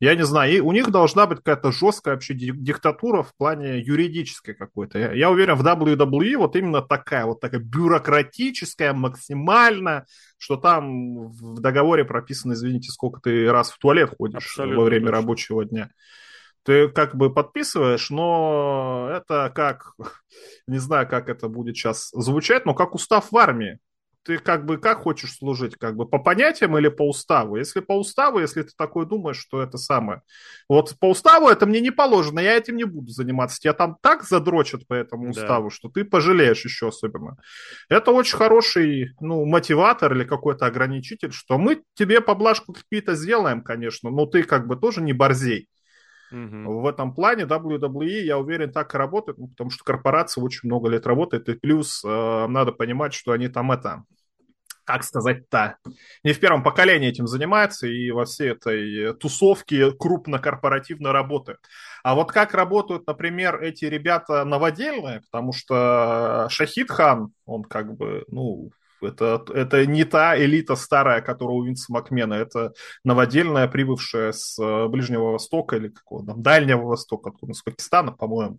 я 0.00 0.14
не 0.14 0.24
знаю. 0.24 0.50
И 0.54 0.60
у 0.60 0.72
них 0.72 0.90
должна 0.90 1.26
быть 1.26 1.38
какая-то 1.38 1.70
жесткая 1.70 2.14
вообще 2.14 2.32
диктатура 2.32 3.22
в 3.22 3.36
плане 3.36 3.78
юридической 3.78 4.54
какой-то. 4.54 4.98
Я, 4.98 5.12
я 5.12 5.30
уверен, 5.30 5.56
в 5.56 5.66
WWE 5.66 6.38
вот 6.38 6.56
именно 6.56 6.80
такая, 6.80 7.26
вот 7.26 7.40
такая 7.40 7.60
бюрократическая, 7.60 8.94
максимально, 8.94 10.06
что 10.38 10.56
там 10.56 11.28
в 11.28 11.60
договоре 11.60 12.06
прописано, 12.06 12.54
извините, 12.54 12.90
сколько 12.90 13.20
ты 13.20 13.52
раз 13.52 13.70
в 13.70 13.78
туалет 13.78 14.14
ходишь 14.16 14.46
Абсолютно 14.46 14.78
во 14.78 14.84
время 14.84 15.06
точно. 15.06 15.20
рабочего 15.20 15.64
дня 15.66 15.90
ты 16.66 16.88
как 16.88 17.14
бы 17.14 17.32
подписываешь, 17.32 18.10
но 18.10 19.08
это 19.12 19.52
как, 19.54 19.92
не 20.66 20.78
знаю, 20.78 21.08
как 21.08 21.28
это 21.28 21.48
будет 21.48 21.76
сейчас 21.76 22.10
звучать, 22.12 22.66
но 22.66 22.74
как 22.74 22.94
устав 22.94 23.30
в 23.30 23.36
армии. 23.36 23.78
Ты 24.24 24.38
как 24.38 24.66
бы 24.66 24.76
как 24.76 25.02
хочешь 25.02 25.36
служить, 25.36 25.76
как 25.76 25.94
бы 25.94 26.04
по 26.04 26.18
понятиям 26.18 26.76
или 26.76 26.88
по 26.88 27.08
уставу? 27.08 27.54
Если 27.54 27.78
по 27.78 27.96
уставу, 27.96 28.40
если 28.40 28.62
ты 28.62 28.72
такой 28.76 29.06
думаешь, 29.06 29.38
что 29.38 29.62
это 29.62 29.78
самое. 29.78 30.22
Вот 30.68 30.96
по 30.98 31.10
уставу 31.10 31.46
это 31.46 31.64
мне 31.64 31.80
не 31.80 31.92
положено, 31.92 32.40
я 32.40 32.56
этим 32.56 32.74
не 32.74 32.82
буду 32.82 33.12
заниматься. 33.12 33.60
Тебя 33.60 33.72
там 33.72 33.96
так 34.02 34.24
задрочат 34.24 34.84
по 34.88 34.94
этому 34.94 35.30
уставу, 35.30 35.68
да. 35.68 35.74
что 35.76 35.88
ты 35.88 36.04
пожалеешь 36.04 36.64
еще 36.64 36.88
особенно. 36.88 37.36
Это 37.88 38.10
очень 38.10 38.36
хороший, 38.36 39.14
ну, 39.20 39.44
мотиватор 39.44 40.12
или 40.12 40.24
какой-то 40.24 40.66
ограничитель, 40.66 41.30
что 41.30 41.56
мы 41.56 41.84
тебе 41.94 42.20
поблажку 42.20 42.72
какие-то 42.72 43.14
сделаем, 43.14 43.62
конечно, 43.62 44.10
но 44.10 44.26
ты 44.26 44.42
как 44.42 44.66
бы 44.66 44.74
тоже 44.74 45.02
не 45.02 45.12
борзей. 45.12 45.68
Угу. 46.30 46.80
В 46.80 46.86
этом 46.86 47.14
плане 47.14 47.44
WWE, 47.44 48.22
я 48.22 48.38
уверен, 48.38 48.72
так 48.72 48.94
и 48.94 48.98
работает, 48.98 49.38
ну, 49.38 49.48
потому 49.48 49.70
что 49.70 49.84
корпорация 49.84 50.42
очень 50.42 50.68
много 50.68 50.88
лет 50.88 51.06
работает, 51.06 51.48
и 51.48 51.54
плюс 51.54 52.02
э, 52.04 52.46
надо 52.48 52.72
понимать, 52.72 53.14
что 53.14 53.32
они 53.32 53.48
там 53.48 53.70
это, 53.70 54.04
как 54.84 55.04
сказать-то, 55.04 55.76
не 56.24 56.32
в 56.32 56.40
первом 56.40 56.62
поколении 56.62 57.08
этим 57.08 57.26
занимаются 57.26 57.86
и 57.86 58.10
во 58.10 58.24
всей 58.24 58.50
этой 58.50 59.14
тусовке 59.14 59.92
крупно-корпоративно 59.92 61.12
работают. 61.12 61.60
А 62.02 62.14
вот 62.14 62.32
как 62.32 62.54
работают, 62.54 63.06
например, 63.06 63.62
эти 63.62 63.84
ребята 63.84 64.44
новодельные, 64.44 65.20
потому 65.20 65.52
что 65.52 66.48
Шахид 66.50 66.90
Хан, 66.90 67.30
он 67.44 67.62
как 67.64 67.96
бы, 67.96 68.24
ну, 68.28 68.70
это, 69.06 69.44
это 69.52 69.86
не 69.86 70.04
та 70.04 70.38
элита 70.38 70.76
старая, 70.76 71.20
которая 71.20 71.56
у 71.56 71.64
Винса 71.64 71.92
Макмена, 71.92 72.34
это 72.34 72.72
новодельная, 73.04 73.68
прибывшая 73.68 74.32
с 74.32 74.58
э, 74.62 74.88
Ближнего 74.88 75.32
Востока 75.32 75.76
или 75.76 75.88
какого 75.88 76.26
там, 76.26 76.42
Дальнего 76.42 76.82
Востока, 76.82 77.30
откуда, 77.30 77.54
с 77.54 77.62
Пакистана, 77.62 78.12
по-моему. 78.12 78.58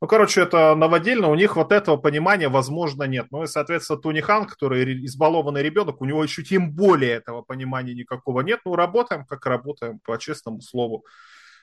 Ну, 0.00 0.06
короче, 0.06 0.42
это 0.42 0.76
новодельно, 0.76 1.28
у 1.28 1.34
них 1.34 1.56
вот 1.56 1.72
этого 1.72 1.96
понимания, 1.96 2.48
возможно, 2.48 3.02
нет. 3.02 3.26
Ну 3.32 3.42
и, 3.42 3.46
соответственно, 3.46 3.98
Тони 3.98 4.20
Хан, 4.20 4.46
который 4.46 5.04
избалованный 5.04 5.62
ребенок, 5.62 6.00
у 6.00 6.04
него 6.04 6.22
еще 6.22 6.44
тем 6.44 6.70
более 6.70 7.14
этого 7.14 7.42
понимания 7.42 7.94
никакого 7.94 8.42
нет. 8.42 8.60
Ну, 8.64 8.76
работаем, 8.76 9.24
как 9.24 9.44
работаем, 9.46 9.98
по 10.04 10.16
честному 10.18 10.60
слову. 10.60 11.04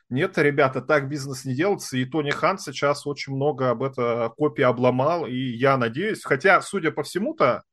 Нет, 0.09 0.37
ребята, 0.37 0.81
так 0.81 1.09
бизнес 1.09 1.45
не 1.45 1.55
делается, 1.55 1.97
и 1.97 2.05
Тони 2.05 2.29
Хан 2.29 2.59
сейчас 2.59 3.07
очень 3.07 3.33
много 3.33 3.71
об 3.71 3.81
этом 3.81 4.29
копии 4.31 4.61
обломал, 4.61 5.25
и 5.25 5.35
я 5.35 5.77
надеюсь, 5.77 6.23
хотя, 6.23 6.61
судя 6.61 6.91
по 6.91 7.01
всему-то, 7.01 7.63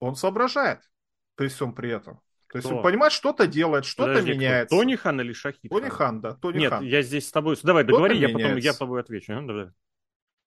он 0.00 0.16
соображает 0.16 0.80
при 1.36 1.48
всем 1.48 1.74
при 1.74 1.90
этом. 1.90 2.20
То 2.52 2.58
есть 2.58 2.70
он 2.70 2.82
понимает, 2.82 3.12
что-то 3.12 3.46
делает, 3.46 3.84
что-то 3.84 4.22
меняется. 4.22 4.76
Тони 4.76 4.96
Хан 4.96 5.20
или 5.20 5.32
Шахид? 5.32 5.70
Тони 5.70 5.88
Хан, 5.88 6.20
да. 6.20 6.34
Тони 6.34 6.58
Нет, 6.58 6.70
Хан. 6.70 6.84
я 6.84 7.02
здесь 7.02 7.28
с 7.28 7.30
тобой... 7.30 7.56
Давай, 7.62 7.84
договори, 7.84 8.18
я 8.18 8.28
потом 8.28 8.56
я 8.56 8.72
тобой 8.72 9.00
отвечу. 9.00 9.32
А? 9.32 9.40
Давай. 9.40 9.68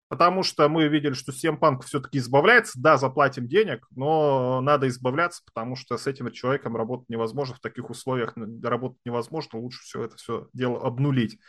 Потому 0.10 0.44
что 0.44 0.68
мы 0.70 0.90
видели, 0.90 1.14
что 1.14 1.32
CM 1.32 1.58
Punk 1.58 1.84
все-таки 1.86 2.18
избавляется. 2.18 2.80
Да, 2.80 2.98
заплатим 2.98 3.48
денег, 3.48 3.88
но 3.96 4.60
надо 4.62 4.88
избавляться, 4.90 5.42
потому 5.46 5.76
что 5.76 5.98
с 5.98 6.06
этим 6.06 6.30
человеком 6.32 6.76
работать 6.76 7.10
невозможно. 7.10 7.56
В 7.56 7.62
таких 7.62 7.90
условиях 7.90 8.34
работать 8.62 9.00
невозможно. 9.06 9.60
Лучше 9.60 9.82
все 9.82 10.04
это 10.04 10.18
все 10.18 10.50
дело 10.54 10.86
обнулить. 10.86 11.40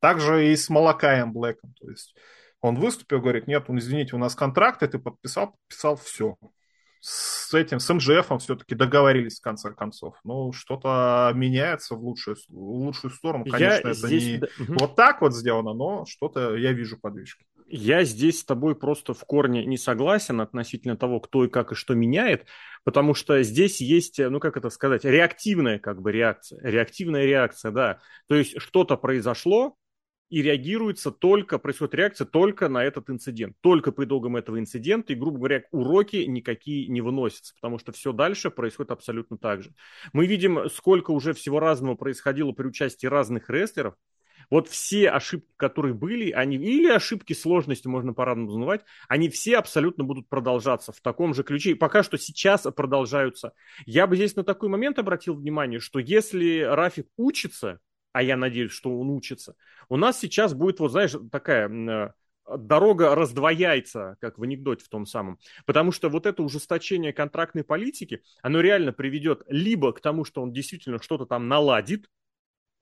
Также 0.00 0.50
и 0.52 0.56
с 0.56 0.70
Малакаем 0.70 1.32
Блэком. 1.32 1.74
То 1.74 1.90
есть 1.90 2.16
он 2.60 2.76
выступил, 2.76 3.20
говорит, 3.20 3.48
нет, 3.48 3.68
ну, 3.68 3.76
извините, 3.78 4.16
у 4.16 4.18
нас 4.18 4.34
контракт, 4.34 4.80
ты 4.80 4.98
подписал, 4.98 5.58
подписал, 5.68 5.96
все 5.96 6.36
с 7.00 7.54
этим, 7.54 7.80
с 7.80 7.92
МЖФ 7.92 8.30
все-таки 8.40 8.74
договорились 8.74 9.38
в 9.38 9.42
конце 9.42 9.72
концов. 9.72 10.16
Ну, 10.24 10.52
что-то 10.52 11.32
меняется 11.34 11.94
в 11.94 12.02
лучшую, 12.02 12.36
в 12.48 12.52
лучшую 12.52 13.12
сторону. 13.12 13.44
Конечно, 13.44 13.66
я 13.66 13.78
это 13.78 13.94
здесь... 13.94 14.24
не 14.24 14.64
угу. 14.64 14.78
вот 14.80 14.96
так 14.96 15.20
вот 15.20 15.34
сделано, 15.34 15.74
но 15.74 16.04
что-то 16.06 16.56
я 16.56 16.72
вижу 16.72 16.98
подвижки. 16.98 17.44
Я 17.70 18.04
здесь 18.04 18.40
с 18.40 18.44
тобой 18.44 18.74
просто 18.74 19.12
в 19.12 19.24
корне 19.24 19.66
не 19.66 19.76
согласен 19.76 20.40
относительно 20.40 20.96
того, 20.96 21.20
кто 21.20 21.44
и 21.44 21.48
как 21.48 21.72
и 21.72 21.74
что 21.74 21.94
меняет, 21.94 22.46
потому 22.82 23.12
что 23.14 23.42
здесь 23.42 23.80
есть, 23.82 24.18
ну 24.18 24.40
как 24.40 24.56
это 24.56 24.70
сказать, 24.70 25.04
реактивная 25.04 25.78
как 25.78 26.00
бы 26.00 26.10
реакция, 26.10 26.60
реактивная 26.62 27.26
реакция, 27.26 27.70
да. 27.70 27.98
То 28.26 28.36
есть 28.36 28.58
что-то 28.58 28.96
произошло, 28.96 29.76
и 30.28 30.42
реагируется 30.42 31.10
только, 31.10 31.58
происходит 31.58 31.94
реакция 31.94 32.26
только 32.26 32.68
на 32.68 32.84
этот 32.84 33.10
инцидент. 33.10 33.56
Только 33.60 33.92
по 33.92 34.04
итогам 34.04 34.36
этого 34.36 34.58
инцидента, 34.58 35.12
и, 35.12 35.16
грубо 35.16 35.38
говоря, 35.38 35.62
уроки 35.70 36.16
никакие 36.16 36.88
не 36.88 37.00
выносятся, 37.00 37.54
потому 37.54 37.78
что 37.78 37.92
все 37.92 38.12
дальше 38.12 38.50
происходит 38.50 38.92
абсолютно 38.92 39.38
так 39.38 39.62
же. 39.62 39.72
Мы 40.12 40.26
видим, 40.26 40.68
сколько 40.70 41.10
уже 41.12 41.32
всего 41.32 41.60
разного 41.60 41.94
происходило 41.94 42.52
при 42.52 42.66
участии 42.66 43.06
разных 43.06 43.48
рестлеров, 43.48 43.94
вот 44.50 44.68
все 44.68 45.10
ошибки, 45.10 45.52
которые 45.56 45.94
были, 45.94 46.30
они 46.30 46.56
или 46.56 46.88
ошибки 46.88 47.32
сложности, 47.34 47.86
можно 47.86 48.14
по-разному 48.14 48.52
называть, 48.52 48.82
они 49.06 49.28
все 49.28 49.58
абсолютно 49.58 50.04
будут 50.04 50.28
продолжаться 50.28 50.92
в 50.92 51.00
таком 51.00 51.34
же 51.34 51.42
ключе. 51.42 51.72
И 51.72 51.74
пока 51.74 52.02
что 52.02 52.16
сейчас 52.16 52.62
продолжаются. 52.74 53.52
Я 53.84 54.06
бы 54.06 54.16
здесь 54.16 54.36
на 54.36 54.44
такой 54.44 54.68
момент 54.68 54.98
обратил 54.98 55.34
внимание, 55.34 55.80
что 55.80 55.98
если 55.98 56.60
Рафик 56.60 57.08
учится, 57.16 57.80
а 58.18 58.22
я 58.24 58.36
надеюсь, 58.36 58.72
что 58.72 58.98
он 58.98 59.10
учится, 59.10 59.54
у 59.88 59.96
нас 59.96 60.18
сейчас 60.18 60.52
будет, 60.52 60.80
вот 60.80 60.90
знаешь, 60.90 61.14
такая 61.30 61.68
э, 61.68 62.10
дорога 62.58 63.14
раздвояется, 63.14 64.16
как 64.20 64.38
в 64.38 64.42
анекдоте 64.42 64.84
в 64.84 64.88
том 64.88 65.06
самом. 65.06 65.38
Потому 65.66 65.92
что 65.92 66.08
вот 66.08 66.26
это 66.26 66.42
ужесточение 66.42 67.12
контрактной 67.12 67.62
политики, 67.62 68.24
оно 68.42 68.60
реально 68.60 68.92
приведет 68.92 69.42
либо 69.46 69.92
к 69.92 70.00
тому, 70.00 70.24
что 70.24 70.42
он 70.42 70.52
действительно 70.52 71.00
что-то 71.00 71.26
там 71.26 71.46
наладит, 71.46 72.10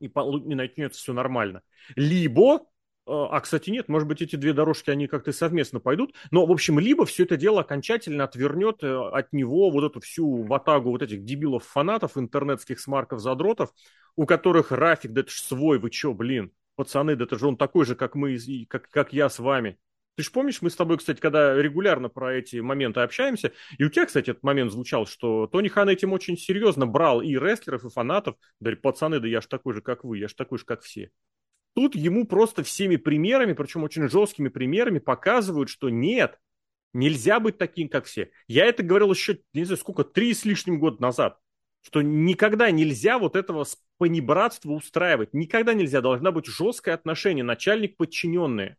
и, 0.00 0.06
и 0.06 0.54
начнется 0.54 0.98
все 1.00 1.12
нормально, 1.12 1.60
либо 1.96 2.54
э, 2.54 2.60
а, 3.06 3.38
кстати, 3.40 3.68
нет, 3.68 3.90
может 3.90 4.08
быть, 4.08 4.22
эти 4.22 4.36
две 4.36 4.54
дорожки, 4.54 4.88
они 4.88 5.06
как-то 5.06 5.32
совместно 5.32 5.80
пойдут. 5.80 6.14
Но, 6.30 6.46
в 6.46 6.50
общем, 6.50 6.78
либо 6.78 7.04
все 7.04 7.24
это 7.24 7.36
дело 7.36 7.60
окончательно 7.60 8.24
отвернет 8.24 8.82
э, 8.82 8.88
от 8.88 9.34
него 9.34 9.70
вот 9.70 9.84
эту 9.84 10.00
всю 10.00 10.44
ватагу 10.44 10.92
вот 10.92 11.02
этих 11.02 11.24
дебилов-фанатов, 11.24 12.16
интернетских 12.16 12.80
смарков-задротов, 12.80 13.74
у 14.16 14.26
которых 14.26 14.72
Рафик, 14.72 15.12
да 15.12 15.20
это 15.20 15.30
ж 15.30 15.34
свой, 15.34 15.78
вы 15.78 15.90
чё, 15.90 16.12
блин, 16.14 16.52
пацаны, 16.74 17.16
да 17.16 17.24
это 17.24 17.38
же 17.38 17.46
он 17.46 17.56
такой 17.56 17.84
же, 17.84 17.94
как 17.94 18.14
мы, 18.14 18.36
как, 18.68 18.88
как 18.88 19.12
я 19.12 19.28
с 19.28 19.38
вами. 19.38 19.78
Ты 20.16 20.22
же 20.22 20.30
помнишь, 20.30 20.62
мы 20.62 20.70
с 20.70 20.76
тобой, 20.76 20.96
кстати, 20.96 21.20
когда 21.20 21.54
регулярно 21.54 22.08
про 22.08 22.34
эти 22.34 22.56
моменты 22.56 23.00
общаемся, 23.00 23.52
и 23.76 23.84
у 23.84 23.90
тебя, 23.90 24.06
кстати, 24.06 24.30
этот 24.30 24.42
момент 24.42 24.72
звучал, 24.72 25.06
что 25.06 25.46
Тони 25.46 25.68
Хан 25.68 25.90
этим 25.90 26.14
очень 26.14 26.38
серьезно 26.38 26.86
брал 26.86 27.20
и 27.20 27.36
рестлеров, 27.36 27.84
и 27.84 27.90
фанатов. 27.90 28.36
Да, 28.58 28.72
пацаны, 28.80 29.20
да 29.20 29.28
я 29.28 29.42
ж 29.42 29.46
такой 29.46 29.74
же, 29.74 29.82
как 29.82 30.04
вы, 30.04 30.18
я 30.18 30.28
ж 30.28 30.32
такой 30.32 30.58
же, 30.58 30.64
как 30.64 30.80
все. 30.80 31.10
Тут 31.74 31.94
ему 31.94 32.26
просто 32.26 32.62
всеми 32.62 32.96
примерами, 32.96 33.52
причем 33.52 33.84
очень 33.84 34.08
жесткими 34.08 34.48
примерами, 34.48 34.98
показывают, 34.98 35.68
что 35.68 35.90
нет, 35.90 36.38
нельзя 36.94 37.38
быть 37.38 37.58
таким, 37.58 37.90
как 37.90 38.06
все. 38.06 38.30
Я 38.48 38.64
это 38.64 38.82
говорил 38.82 39.10
еще, 39.10 39.40
не 39.52 39.64
знаю, 39.64 39.76
сколько, 39.76 40.02
три 40.02 40.32
с 40.32 40.46
лишним 40.46 40.78
год 40.78 40.98
назад 40.98 41.38
что 41.86 42.02
никогда 42.02 42.72
нельзя 42.72 43.16
вот 43.16 43.36
этого 43.36 43.64
понебратства 43.98 44.72
устраивать. 44.72 45.32
Никогда 45.32 45.72
нельзя. 45.72 46.00
Должна 46.00 46.32
быть 46.32 46.46
жесткое 46.46 46.96
отношение 46.96 47.44
начальник-подчиненные. 47.44 48.76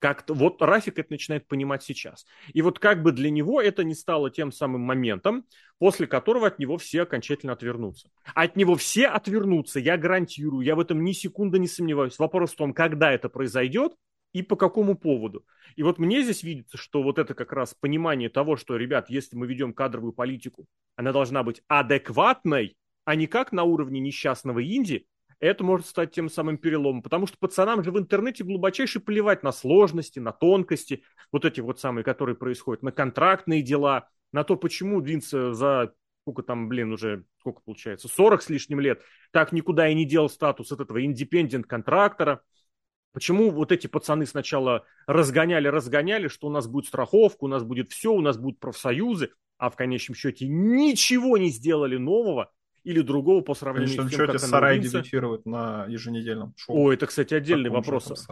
Как-то 0.00 0.34
вот 0.34 0.60
Рафик 0.60 0.98
это 0.98 1.12
начинает 1.12 1.46
понимать 1.46 1.84
сейчас. 1.84 2.26
И 2.52 2.62
вот 2.62 2.80
как 2.80 3.04
бы 3.04 3.12
для 3.12 3.30
него 3.30 3.62
это 3.62 3.84
не 3.84 3.94
стало 3.94 4.28
тем 4.28 4.50
самым 4.50 4.80
моментом, 4.80 5.44
после 5.78 6.08
которого 6.08 6.48
от 6.48 6.58
него 6.58 6.78
все 6.78 7.02
окончательно 7.02 7.52
отвернутся. 7.52 8.10
От 8.34 8.56
него 8.56 8.74
все 8.74 9.06
отвернутся, 9.06 9.78
я 9.78 9.96
гарантирую, 9.96 10.66
я 10.66 10.74
в 10.74 10.80
этом 10.80 11.04
ни 11.04 11.12
секунды 11.12 11.60
не 11.60 11.68
сомневаюсь. 11.68 12.18
Вопрос 12.18 12.54
в 12.54 12.56
том, 12.56 12.74
когда 12.74 13.12
это 13.12 13.28
произойдет 13.28 13.92
и 14.32 14.42
по 14.42 14.56
какому 14.56 14.96
поводу. 14.96 15.44
И 15.76 15.82
вот 15.82 15.98
мне 15.98 16.22
здесь 16.22 16.42
видится, 16.42 16.76
что 16.76 17.02
вот 17.02 17.18
это 17.18 17.34
как 17.34 17.52
раз 17.52 17.74
понимание 17.74 18.28
того, 18.28 18.56
что, 18.56 18.76
ребят, 18.76 19.10
если 19.10 19.36
мы 19.36 19.46
ведем 19.46 19.72
кадровую 19.72 20.12
политику, 20.12 20.66
она 20.96 21.12
должна 21.12 21.42
быть 21.42 21.62
адекватной, 21.68 22.76
а 23.04 23.14
не 23.14 23.26
как 23.26 23.52
на 23.52 23.64
уровне 23.64 24.00
несчастного 24.00 24.64
инди, 24.64 25.06
это 25.40 25.64
может 25.64 25.86
стать 25.86 26.12
тем 26.12 26.28
самым 26.28 26.58
переломом, 26.58 27.02
потому 27.02 27.26
что 27.26 27.38
пацанам 27.38 27.82
же 27.82 27.90
в 27.90 27.98
интернете 27.98 28.44
глубочайше 28.44 29.00
плевать 29.00 29.42
на 29.42 29.52
сложности, 29.52 30.18
на 30.18 30.32
тонкости, 30.32 31.02
вот 31.32 31.44
эти 31.44 31.60
вот 31.60 31.80
самые, 31.80 32.04
которые 32.04 32.36
происходят, 32.36 32.82
на 32.82 32.92
контрактные 32.92 33.62
дела, 33.62 34.08
на 34.32 34.44
то, 34.44 34.56
почему 34.56 35.00
Винс 35.00 35.30
за 35.30 35.92
сколько 36.22 36.42
там, 36.42 36.68
блин, 36.68 36.92
уже, 36.92 37.24
сколько 37.38 37.62
получается, 37.62 38.06
40 38.06 38.42
с 38.42 38.50
лишним 38.50 38.80
лет, 38.80 39.00
так 39.32 39.52
никуда 39.52 39.88
и 39.88 39.94
не 39.94 40.04
делал 40.04 40.28
статус 40.28 40.70
от 40.70 40.80
этого 40.80 41.02
индепендент-контрактора. 41.04 42.42
Почему 43.12 43.50
вот 43.50 43.72
эти 43.72 43.86
пацаны 43.86 44.26
сначала 44.26 44.84
разгоняли, 45.06 45.68
разгоняли, 45.68 46.28
что 46.28 46.46
у 46.46 46.50
нас 46.50 46.68
будет 46.68 46.86
страховка, 46.86 47.44
у 47.44 47.48
нас 47.48 47.64
будет 47.64 47.90
все, 47.90 48.12
у 48.12 48.20
нас 48.20 48.38
будут 48.38 48.60
профсоюзы, 48.60 49.30
а 49.58 49.68
в 49.70 49.76
конечном 49.76 50.14
счете 50.14 50.46
ничего 50.46 51.36
не 51.36 51.50
сделали 51.50 51.96
нового, 51.96 52.50
или 52.84 53.02
другого 53.02 53.42
по 53.42 53.54
сравнению 53.54 53.96
Конечно, 53.96 54.08
с 54.08 54.16
тем, 54.16 54.26
как 54.26 54.40
Сарай 54.40 54.78
дебютирует 54.78 55.44
на 55.44 55.86
еженедельном 55.86 56.54
шоу. 56.56 56.76
О, 56.76 56.92
это, 56.92 57.06
кстати, 57.06 57.34
отдельный 57.34 57.70
вопрос. 57.70 58.26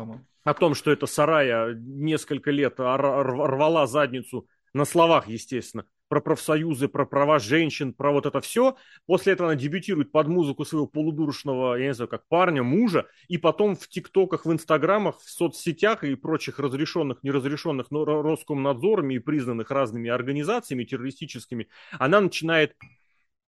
О 0.44 0.54
том, 0.54 0.74
что 0.74 0.90
это 0.90 1.06
Сарая 1.06 1.74
несколько 1.74 2.50
лет 2.50 2.74
рвала 2.78 3.86
задницу 3.86 4.48
на 4.72 4.84
словах, 4.84 5.28
естественно, 5.28 5.84
про 6.08 6.20
профсоюзы, 6.20 6.88
про 6.88 7.06
права 7.06 7.38
женщин, 7.38 7.92
про 7.92 8.12
вот 8.12 8.26
это 8.26 8.40
все. 8.40 8.76
После 9.06 9.34
этого 9.34 9.50
она 9.50 9.60
дебютирует 9.60 10.10
под 10.12 10.28
музыку 10.28 10.64
своего 10.64 10.86
полудурочного, 10.86 11.76
я 11.76 11.86
не 11.86 11.94
знаю, 11.94 12.08
как 12.08 12.26
парня, 12.28 12.62
мужа, 12.62 13.06
и 13.28 13.38
потом 13.38 13.76
в 13.76 13.88
ТикТоках, 13.88 14.44
в 14.46 14.52
Инстаграмах, 14.52 15.20
в 15.20 15.30
соцсетях 15.30 16.04
и 16.04 16.14
прочих 16.14 16.58
разрешенных, 16.58 17.22
неразрешенных 17.22 17.90
но 17.90 18.04
Роскомнадзорами 18.04 19.14
и 19.14 19.18
признанных 19.18 19.70
разными 19.70 20.10
организациями 20.10 20.84
террористическими, 20.84 21.68
она 21.98 22.20
начинает 22.20 22.74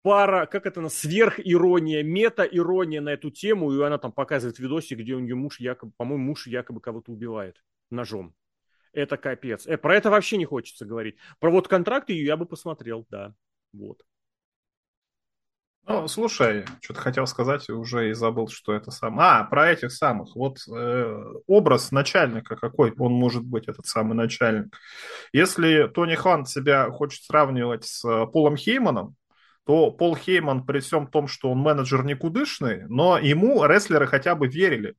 пара, 0.02 0.46
как 0.46 0.66
это, 0.66 0.88
сверхирония, 0.90 2.04
мета-ирония 2.04 3.02
на 3.02 3.10
эту 3.10 3.32
тему, 3.32 3.72
и 3.72 3.82
она 3.84 3.98
там 3.98 4.12
показывает 4.12 4.60
видосик, 4.60 5.00
где 5.00 5.14
у 5.14 5.20
нее 5.20 5.36
муж 5.36 5.60
якобы, 5.60 5.92
по-моему, 5.98 6.26
муж 6.26 6.48
якобы 6.48 6.82
кого-то 6.82 7.12
убивает 7.12 7.64
ножом. 7.90 8.34
Это 8.94 9.18
капец. 9.18 9.68
Э, 9.68 9.78
про 9.78 9.96
это 9.96 10.10
вообще 10.10 10.38
не 10.38 10.46
хочется 10.46 10.86
говорить. 10.86 11.16
Про 11.40 11.52
вот 11.52 11.68
контракт 11.68 12.10
ее 12.10 12.26
я 12.26 12.38
бы 12.38 12.46
посмотрел, 12.46 13.06
да. 13.10 13.34
Вот. 13.74 14.04
Ну, 15.88 16.08
слушай, 16.08 16.66
что-то 16.82 17.02
хотел 17.02 17.26
сказать, 17.26 17.68
уже 17.70 18.12
и 18.12 18.14
забыл, 18.14 18.48
что 18.48 18.74
это 18.74 18.92
сам. 18.92 19.20
А, 19.20 19.44
про 19.46 19.72
этих 19.72 19.92
самых. 19.92 20.36
Вот 20.36 20.60
э, 20.72 21.24
образ 21.48 21.92
начальника 21.92 22.56
какой 22.56 22.94
он 22.98 23.14
может 23.14 23.44
быть, 23.44 23.68
этот 23.68 23.88
самый 23.88 24.14
начальник. 24.14 24.78
Если 25.34 25.88
Тони 25.88 26.14
Хан 26.14 26.46
себя 26.46 26.92
хочет 26.92 27.24
сравнивать 27.24 27.86
с 27.86 28.06
э, 28.06 28.28
Полом 28.28 28.56
Хейманом, 28.56 29.16
то 29.66 29.90
Пол 29.90 30.16
Хейман 30.16 30.64
при 30.64 30.80
всем 30.80 31.08
том, 31.08 31.28
что 31.28 31.52
он 31.52 31.58
менеджер 31.58 32.04
никудышный, 32.04 32.86
но 32.88 33.18
ему 33.18 33.66
рестлеры 33.66 34.06
хотя 34.06 34.36
бы 34.36 34.48
верили. 34.48 34.96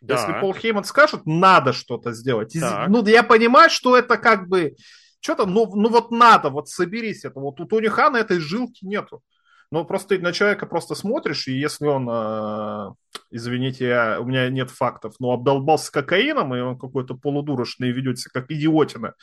Да. 0.00 0.14
Если 0.14 0.40
Пол 0.40 0.54
Хейман 0.54 0.84
скажет, 0.84 1.22
надо 1.26 1.72
что-то 1.72 2.12
сделать. 2.12 2.56
Так. 2.58 2.88
Ну, 2.88 3.04
я 3.06 3.22
понимаю, 3.22 3.70
что 3.70 3.96
это 3.96 4.16
как 4.16 4.48
бы... 4.48 4.76
Что-то, 5.20 5.46
ну, 5.46 5.68
ну 5.74 5.88
вот 5.88 6.12
надо, 6.12 6.48
вот 6.50 6.68
соберись 6.68 7.24
это. 7.24 7.40
Вот 7.40 7.60
у 7.60 7.64
Тони 7.64 7.88
Хана 7.88 8.18
этой 8.18 8.38
жилки 8.38 8.84
нету. 8.84 9.22
Но 9.70 9.84
просто 9.84 10.16
ты 10.16 10.22
на 10.22 10.32
человека 10.32 10.64
просто 10.64 10.94
смотришь, 10.94 11.46
и 11.48 11.52
если 11.52 11.86
он, 11.86 12.08
э, 12.10 12.90
извините, 13.30 13.86
я, 13.86 14.18
у 14.20 14.24
меня 14.24 14.48
нет 14.48 14.70
фактов, 14.70 15.16
но 15.18 15.32
обдолбался 15.32 15.92
кокаином, 15.92 16.54
и 16.54 16.60
он 16.60 16.78
какой-то 16.78 17.14
полудурочный 17.14 17.90
ведет 17.90 18.18
себя 18.18 18.40
как 18.40 18.50
идиотина, 18.50 19.14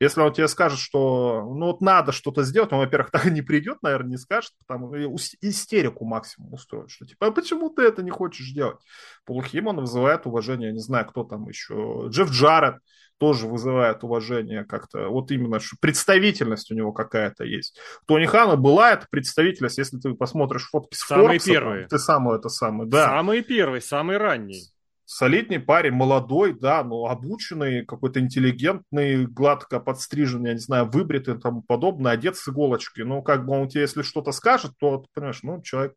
если 0.00 0.22
он 0.22 0.32
тебе 0.32 0.48
скажет, 0.48 0.78
что 0.78 1.44
ну 1.54 1.66
вот 1.66 1.80
надо 1.82 2.10
что-то 2.10 2.42
сделать, 2.42 2.72
он, 2.72 2.80
во-первых, 2.80 3.10
так 3.12 3.26
и 3.26 3.30
не 3.30 3.42
придет, 3.42 3.82
наверное, 3.82 4.12
не 4.12 4.16
скажет, 4.16 4.52
потому 4.66 4.94
истерику 4.96 6.04
максимум 6.04 6.54
устроит, 6.54 6.90
что 6.90 7.06
типа, 7.06 7.26
а 7.26 7.30
почему 7.30 7.68
ты 7.70 7.82
это 7.82 8.02
не 8.02 8.10
хочешь 8.10 8.50
делать? 8.52 8.78
Пол 9.24 9.42
Хейман 9.42 9.76
вызывает 9.76 10.26
уважение, 10.26 10.68
я 10.68 10.74
не 10.74 10.80
знаю, 10.80 11.06
кто 11.06 11.22
там 11.22 11.46
еще, 11.46 12.06
Джефф 12.08 12.30
Джаред 12.30 12.76
тоже 13.18 13.46
вызывает 13.46 14.02
уважение 14.02 14.64
как-то, 14.64 15.08
вот 15.08 15.30
именно 15.30 15.60
что 15.60 15.76
представительность 15.78 16.70
у 16.70 16.74
него 16.74 16.92
какая-то 16.92 17.44
есть. 17.44 17.78
Тони 18.06 18.24
Хана 18.24 18.56
была 18.56 18.92
эта 18.92 19.06
представительность, 19.10 19.76
если 19.76 19.98
ты 19.98 20.14
посмотришь 20.14 20.70
фотки 20.70 20.94
с 20.94 21.00
Самые 21.00 21.38
Форбса, 21.38 21.50
первые. 21.50 21.86
Ты 21.86 21.98
самый 21.98 22.38
это 22.38 22.48
самый, 22.48 22.88
да. 22.88 23.04
Самые 23.04 23.42
первые, 23.42 23.82
самые 23.82 24.18
ранние 24.18 24.62
солидный 25.10 25.58
парень, 25.58 25.92
молодой, 25.92 26.56
да, 26.56 26.84
но 26.84 27.06
обученный, 27.06 27.84
какой-то 27.84 28.20
интеллигентный, 28.20 29.26
гладко 29.26 29.80
подстриженный, 29.80 30.50
я 30.50 30.54
не 30.54 30.60
знаю, 30.60 30.88
выбритый 30.88 31.34
и 31.34 31.40
тому 31.40 31.62
подобное, 31.62 32.12
одет 32.12 32.36
с 32.36 32.48
иголочки. 32.48 33.00
Ну, 33.00 33.20
как 33.20 33.44
бы 33.44 33.54
он 33.54 33.68
тебе, 33.68 33.82
если 33.82 34.02
что-то 34.02 34.30
скажет, 34.30 34.70
то, 34.78 35.04
понимаешь, 35.12 35.42
ну, 35.42 35.60
человек, 35.62 35.96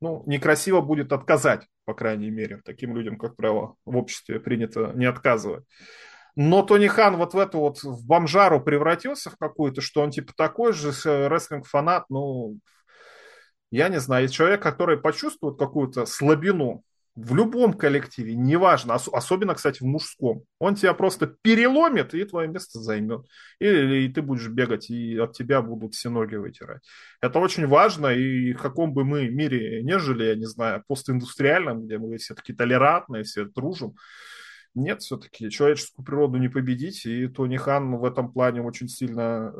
ну, 0.00 0.24
некрасиво 0.26 0.80
будет 0.80 1.12
отказать, 1.12 1.68
по 1.84 1.94
крайней 1.94 2.30
мере. 2.30 2.60
Таким 2.64 2.96
людям, 2.96 3.16
как 3.16 3.36
правило, 3.36 3.76
в 3.86 3.96
обществе 3.96 4.40
принято 4.40 4.90
не 4.96 5.04
отказывать. 5.04 5.64
Но 6.34 6.64
Тони 6.64 6.88
Хан 6.88 7.18
вот 7.18 7.34
в 7.34 7.38
эту 7.38 7.60
вот 7.60 7.84
в 7.84 8.04
бомжару 8.04 8.60
превратился 8.60 9.30
в 9.30 9.36
какую-то, 9.36 9.80
что 9.80 10.00
он 10.00 10.10
типа 10.10 10.32
такой 10.36 10.72
же 10.72 10.90
рестлинг-фанат, 11.28 12.06
ну, 12.08 12.58
я 13.70 13.88
не 13.88 14.00
знаю, 14.00 14.28
человек, 14.28 14.60
который 14.60 14.98
почувствует 14.98 15.60
какую-то 15.60 16.06
слабину 16.06 16.82
в 17.14 17.34
любом 17.34 17.74
коллективе, 17.74 18.34
неважно, 18.34 18.94
ос- 18.94 19.08
особенно, 19.12 19.54
кстати, 19.54 19.82
в 19.82 19.86
мужском, 19.86 20.44
он 20.58 20.76
тебя 20.76 20.94
просто 20.94 21.26
переломит 21.26 22.14
и 22.14 22.24
твое 22.24 22.48
место 22.48 22.80
займет. 22.80 23.26
Или, 23.58 24.04
и 24.04 24.08
ты 24.08 24.22
будешь 24.22 24.48
бегать, 24.48 24.88
и 24.88 25.18
от 25.18 25.34
тебя 25.34 25.60
будут 25.60 25.94
все 25.94 26.08
ноги 26.08 26.36
вытирать. 26.36 26.82
Это 27.20 27.38
очень 27.38 27.66
важно, 27.66 28.06
и 28.08 28.54
в 28.54 28.62
каком 28.62 28.94
бы 28.94 29.04
мы 29.04 29.28
мире 29.28 29.82
не 29.82 29.98
жили, 29.98 30.24
я 30.24 30.34
не 30.36 30.46
знаю, 30.46 30.82
постиндустриальном, 30.88 31.84
где 31.84 31.98
мы 31.98 32.16
все 32.16 32.34
таки 32.34 32.54
толерантные, 32.54 33.24
все 33.24 33.44
дружим, 33.44 33.94
нет, 34.74 35.02
все-таки 35.02 35.50
человеческую 35.50 36.06
природу 36.06 36.38
не 36.38 36.48
победить, 36.48 37.04
и 37.04 37.26
Тони 37.28 37.58
Хан 37.58 37.96
в 37.96 38.04
этом 38.06 38.32
плане 38.32 38.62
очень 38.62 38.88
сильно 38.88 39.52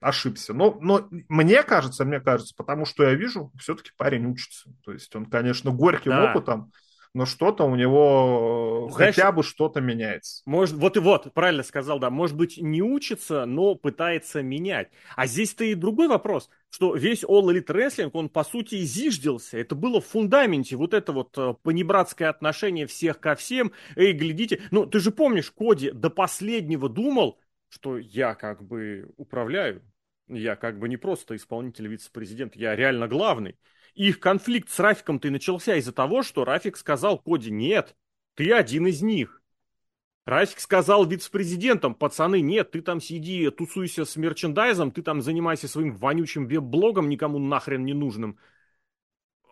ошибся. 0.00 0.52
Но, 0.52 0.78
но 0.80 1.08
мне 1.28 1.62
кажется, 1.62 2.04
мне 2.04 2.20
кажется, 2.20 2.54
потому 2.56 2.84
что 2.84 3.04
я 3.04 3.14
вижу, 3.14 3.52
все-таки 3.58 3.90
парень 3.96 4.26
учится. 4.26 4.70
То 4.84 4.92
есть 4.92 5.14
он, 5.14 5.26
конечно, 5.26 5.70
горьким 5.70 6.12
да. 6.12 6.30
опытом, 6.30 6.72
но 7.14 7.26
что-то 7.26 7.64
у 7.64 7.74
него 7.74 8.88
Знаешь, 8.92 9.14
хотя 9.14 9.32
бы 9.32 9.42
что-то 9.42 9.80
меняется. 9.80 10.42
Может, 10.46 10.76
вот 10.76 10.96
и 10.96 11.00
вот, 11.00 11.32
правильно 11.34 11.62
сказал, 11.62 11.98
да, 11.98 12.10
может 12.10 12.36
быть, 12.36 12.58
не 12.58 12.82
учится, 12.82 13.46
но 13.46 13.74
пытается 13.74 14.42
менять. 14.42 14.90
А 15.16 15.26
здесь-то 15.26 15.64
и 15.64 15.74
другой 15.74 16.08
вопрос, 16.08 16.50
что 16.70 16.94
весь 16.94 17.24
All 17.24 17.44
Elite 17.44 17.66
Wrestling, 17.66 18.10
он 18.12 18.28
по 18.28 18.44
сути 18.44 18.76
зиждился. 18.76 19.58
Это 19.58 19.74
было 19.74 20.00
в 20.00 20.06
фундаменте, 20.06 20.76
вот 20.76 20.94
это 20.94 21.12
вот 21.12 21.36
э, 21.38 21.54
понебратское 21.62 22.28
отношение 22.28 22.86
всех 22.86 23.20
ко 23.20 23.34
всем. 23.34 23.72
Эй, 23.96 24.12
глядите, 24.12 24.60
ну 24.70 24.86
ты 24.86 25.00
же 25.00 25.10
помнишь, 25.10 25.50
Коди 25.50 25.90
до 25.90 26.10
последнего 26.10 26.88
думал, 26.88 27.38
что 27.68 27.98
я 27.98 28.34
как 28.34 28.62
бы 28.62 29.10
управляю, 29.16 29.82
я 30.28 30.56
как 30.56 30.78
бы 30.78 30.88
не 30.88 30.96
просто 30.96 31.36
исполнитель 31.36 31.88
вице-президент, 31.88 32.54
я 32.56 32.76
реально 32.76 33.08
главный 33.08 33.56
их 33.94 34.20
конфликт 34.20 34.70
с 34.70 34.78
Рафиком-то 34.78 35.28
и 35.28 35.30
начался 35.30 35.76
из-за 35.76 35.92
того, 35.92 36.22
что 36.22 36.44
Рафик 36.44 36.76
сказал 36.76 37.18
Коди, 37.18 37.50
нет, 37.50 37.96
ты 38.34 38.52
один 38.52 38.86
из 38.86 39.02
них. 39.02 39.42
Рафик 40.28 40.60
сказал 40.60 41.06
вице-президентам, 41.06 41.94
пацаны, 41.94 42.42
нет, 42.42 42.70
ты 42.70 42.82
там 42.82 43.00
сиди, 43.00 43.50
тусуйся 43.50 44.04
с 44.04 44.14
мерчендайзом, 44.14 44.90
ты 44.90 45.00
там 45.00 45.22
занимайся 45.22 45.68
своим 45.68 45.94
вонючим 45.96 46.46
веб-блогом, 46.46 47.08
никому 47.08 47.38
нахрен 47.38 47.82
не 47.84 47.94
нужным. 47.94 48.38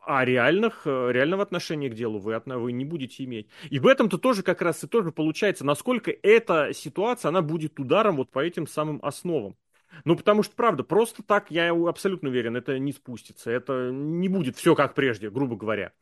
А 0.05 0.25
реальных, 0.25 0.83
э, 0.85 1.13
реального 1.13 1.43
отношения 1.43 1.89
к 1.89 1.95
делу 1.95 2.19
вы, 2.19 2.39
вы 2.45 2.73
не 2.73 2.85
будете 2.85 3.25
иметь. 3.25 3.49
И 3.71 3.79
в 3.79 3.87
этом-то 3.87 4.19
тоже 4.19 4.43
как 4.43 4.61
раз 4.61 4.85
и 4.85 4.87
тоже 4.87 5.13
получается, 5.13 5.65
насколько 5.65 6.11
эта 6.11 6.73
ситуация, 6.75 7.31
она 7.31 7.41
будет 7.41 7.81
ударом 7.81 8.17
вот 8.17 8.31
по 8.31 8.41
этим 8.41 8.67
самым 8.67 9.01
основам. 9.03 9.57
Ну, 10.05 10.17
потому 10.17 10.43
что, 10.43 10.55
правда, 10.55 10.83
просто 10.83 11.23
так, 11.23 11.51
я 11.51 11.71
абсолютно 11.71 12.29
уверен, 12.29 12.57
это 12.57 12.79
не 12.79 12.93
спустится. 12.93 13.51
Это 13.51 13.91
не 13.93 14.29
будет 14.29 14.57
все 14.57 14.75
как 14.75 14.95
прежде, 14.95 15.31
грубо 15.31 15.57
говоря. 15.57 15.93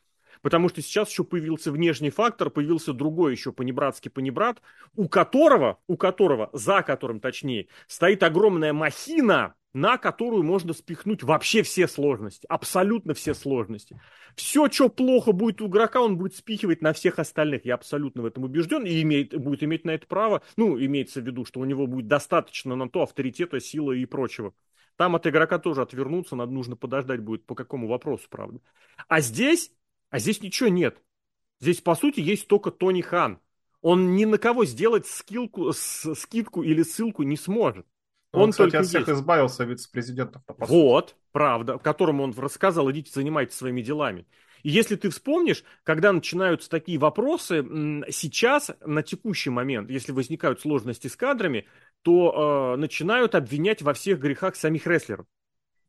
Потому 0.42 0.68
что 0.68 0.82
сейчас 0.82 1.10
еще 1.10 1.24
появился 1.24 1.72
внешний 1.72 2.10
фактор, 2.10 2.50
появился 2.50 2.92
другой 2.92 3.32
еще 3.32 3.52
понебратский 3.52 4.10
понебрат, 4.10 4.60
у 4.94 5.08
которого, 5.08 5.78
у 5.86 5.96
которого, 5.96 6.50
за 6.52 6.82
которым 6.82 7.20
точнее, 7.20 7.68
стоит 7.86 8.22
огромная 8.22 8.72
махина, 8.72 9.54
на 9.74 9.98
которую 9.98 10.44
можно 10.44 10.72
спихнуть 10.72 11.24
вообще 11.24 11.62
все 11.64 11.88
сложности, 11.88 12.46
абсолютно 12.48 13.12
все 13.12 13.34
сложности. 13.34 14.00
Все, 14.36 14.70
что 14.70 14.88
плохо 14.88 15.32
будет 15.32 15.60
у 15.60 15.66
игрока, 15.66 16.00
он 16.00 16.16
будет 16.16 16.36
спихивать 16.36 16.80
на 16.80 16.92
всех 16.92 17.18
остальных. 17.18 17.64
Я 17.64 17.74
абсолютно 17.74 18.22
в 18.22 18.26
этом 18.26 18.44
убежден 18.44 18.84
и 18.84 19.02
имеет, 19.02 19.36
будет 19.36 19.64
иметь 19.64 19.84
на 19.84 19.90
это 19.90 20.06
право. 20.06 20.42
Ну, 20.56 20.78
имеется 20.78 21.20
в 21.20 21.26
виду, 21.26 21.44
что 21.44 21.58
у 21.58 21.64
него 21.64 21.88
будет 21.88 22.06
достаточно 22.06 22.76
на 22.76 22.88
то 22.88 23.02
авторитета, 23.02 23.58
силы 23.58 23.98
и 23.98 24.06
прочего. 24.06 24.54
Там 24.96 25.16
от 25.16 25.26
игрока 25.26 25.58
тоже 25.58 25.82
отвернуться, 25.82 26.36
надо 26.36 26.52
нужно 26.52 26.76
подождать 26.76 27.20
будет 27.20 27.44
по 27.44 27.56
какому 27.56 27.88
вопросу, 27.88 28.28
правда. 28.30 28.60
А 29.08 29.20
здесь, 29.20 29.72
а 30.10 30.20
здесь 30.20 30.40
ничего 30.40 30.68
нет. 30.68 31.02
Здесь, 31.60 31.80
по 31.80 31.96
сути, 31.96 32.20
есть 32.20 32.46
только 32.46 32.70
Тони 32.70 33.00
Хан. 33.00 33.40
Он 33.80 34.14
ни 34.14 34.24
на 34.24 34.38
кого 34.38 34.64
сделать 34.64 35.06
скилку, 35.06 35.72
скидку 35.72 36.62
или 36.62 36.84
ссылку 36.84 37.24
не 37.24 37.36
сможет. 37.36 37.86
Он, 38.34 38.42
он 38.42 38.50
кстати, 38.50 38.70
только 38.70 38.80
от 38.80 38.86
всех 38.86 39.08
есть. 39.08 39.20
избавился 39.20 39.64
вице-президентов. 39.64 40.42
Вот, 40.58 41.16
правда, 41.32 41.78
которому 41.78 42.24
он 42.24 42.34
рассказал, 42.36 42.90
идите 42.90 43.10
занимайтесь 43.12 43.54
своими 43.54 43.80
делами. 43.80 44.26
И 44.64 44.70
если 44.70 44.96
ты 44.96 45.10
вспомнишь, 45.10 45.62
когда 45.84 46.12
начинаются 46.12 46.70
такие 46.70 46.98
вопросы, 46.98 47.62
сейчас, 48.10 48.70
на 48.84 49.02
текущий 49.02 49.50
момент, 49.50 49.90
если 49.90 50.10
возникают 50.10 50.60
сложности 50.60 51.06
с 51.06 51.16
кадрами, 51.16 51.66
то 52.02 52.74
э, 52.74 52.80
начинают 52.80 53.34
обвинять 53.34 53.82
во 53.82 53.92
всех 53.92 54.18
грехах 54.18 54.56
самих 54.56 54.86
рестлеров. 54.86 55.26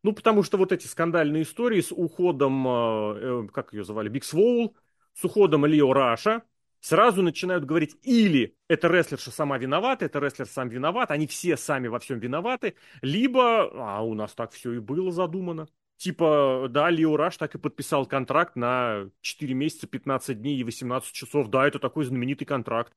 Ну, 0.03 0.13
потому 0.13 0.43
что 0.43 0.57
вот 0.57 0.71
эти 0.71 0.87
скандальные 0.87 1.43
истории 1.43 1.81
с 1.81 1.91
уходом, 1.91 2.67
э, 2.67 2.71
э 2.71 3.47
как 3.51 3.73
ее 3.73 3.85
звали, 3.85 4.09
Big 4.09 4.25
Swole, 4.25 4.75
с 5.13 5.23
уходом 5.23 5.65
Лио 5.65 5.93
Раша, 5.93 6.43
сразу 6.85 7.23
начинают 7.23 7.65
говорить, 7.65 7.97
или 8.03 8.55
это 8.67 8.87
рестлерша 8.87 9.31
сама 9.31 9.57
виновата, 9.57 10.05
это 10.05 10.19
рестлер 10.19 10.45
сам 10.45 10.69
виноват, 10.69 11.09
они 11.09 11.25
все 11.25 11.57
сами 11.57 11.87
во 11.87 11.97
всем 11.97 12.19
виноваты, 12.19 12.75
либо, 13.01 13.71
а 13.73 14.01
у 14.03 14.13
нас 14.13 14.35
так 14.35 14.51
все 14.51 14.73
и 14.73 14.79
было 14.79 15.11
задумано. 15.11 15.67
Типа, 15.97 16.67
да, 16.69 16.91
Лио 16.91 17.17
Раш 17.17 17.37
так 17.37 17.55
и 17.55 17.57
подписал 17.57 18.05
контракт 18.05 18.55
на 18.55 19.09
4 19.21 19.53
месяца, 19.55 19.87
15 19.87 20.39
дней 20.39 20.57
и 20.57 20.63
18 20.63 21.11
часов. 21.11 21.47
Да, 21.47 21.65
это 21.67 21.79
такой 21.79 22.05
знаменитый 22.05 22.45
контракт. 22.45 22.93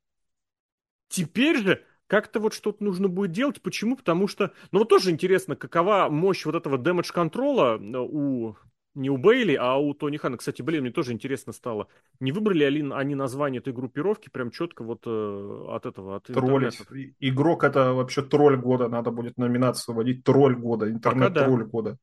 Теперь 1.08 1.56
же 1.62 1.84
как-то 2.08 2.40
вот 2.40 2.52
что-то 2.52 2.84
нужно 2.84 3.08
будет 3.08 3.32
делать. 3.32 3.62
Почему? 3.62 3.96
Потому 3.96 4.28
что, 4.28 4.52
ну 4.70 4.80
вот 4.80 4.90
тоже 4.90 5.10
интересно, 5.10 5.56
какова 5.56 6.08
мощь 6.10 6.44
вот 6.44 6.56
этого 6.56 6.76
damage 6.76 7.12
контрола 7.12 7.78
э, 7.78 7.98
у 7.98 8.56
не 8.98 9.10
у 9.10 9.16
Бейли, 9.16 9.54
а 9.54 9.76
у 9.76 9.94
Тони 9.94 10.16
Хана. 10.16 10.36
Кстати, 10.36 10.60
блин, 10.60 10.82
мне 10.82 10.90
тоже 10.90 11.12
интересно 11.12 11.52
стало. 11.52 11.88
Не 12.20 12.32
выбрали 12.32 12.68
ли 12.68 12.90
они 12.92 13.14
название 13.14 13.60
этой 13.60 13.72
группировки 13.72 14.28
прям 14.28 14.50
четко 14.50 14.82
вот 14.82 15.02
э, 15.06 15.64
от 15.68 15.86
этого, 15.86 16.16
от 16.16 16.24
Троллить. 16.24 16.80
Игрок 17.20 17.64
это 17.64 17.94
вообще 17.94 18.22
тролль 18.22 18.56
года. 18.56 18.88
Надо 18.88 19.10
будет 19.10 19.38
номинацию 19.38 19.94
вводить 19.94 20.24
тролль 20.24 20.56
года, 20.56 20.90
интернет-тролль 20.90 21.64
да. 21.64 21.70
года. 21.70 21.98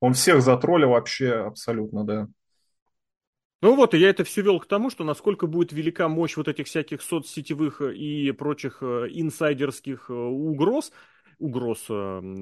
Он 0.00 0.12
всех 0.12 0.42
затроллил 0.42 0.90
вообще 0.90 1.32
абсолютно, 1.32 2.04
да. 2.04 2.28
Ну 3.62 3.74
вот, 3.76 3.94
и 3.94 3.98
я 3.98 4.08
это 4.08 4.24
все 4.24 4.40
вел 4.40 4.58
к 4.58 4.66
тому, 4.66 4.88
что 4.88 5.04
насколько 5.04 5.46
будет 5.46 5.72
велика 5.72 6.08
мощь 6.08 6.36
вот 6.36 6.48
этих 6.48 6.66
всяких 6.66 7.02
соцсетевых 7.02 7.82
и 7.82 8.32
прочих 8.32 8.78
э, 8.82 9.08
инсайдерских 9.10 10.08
э, 10.08 10.12
угроз, 10.14 10.92
угроз 11.38 11.84
э, 11.90 11.92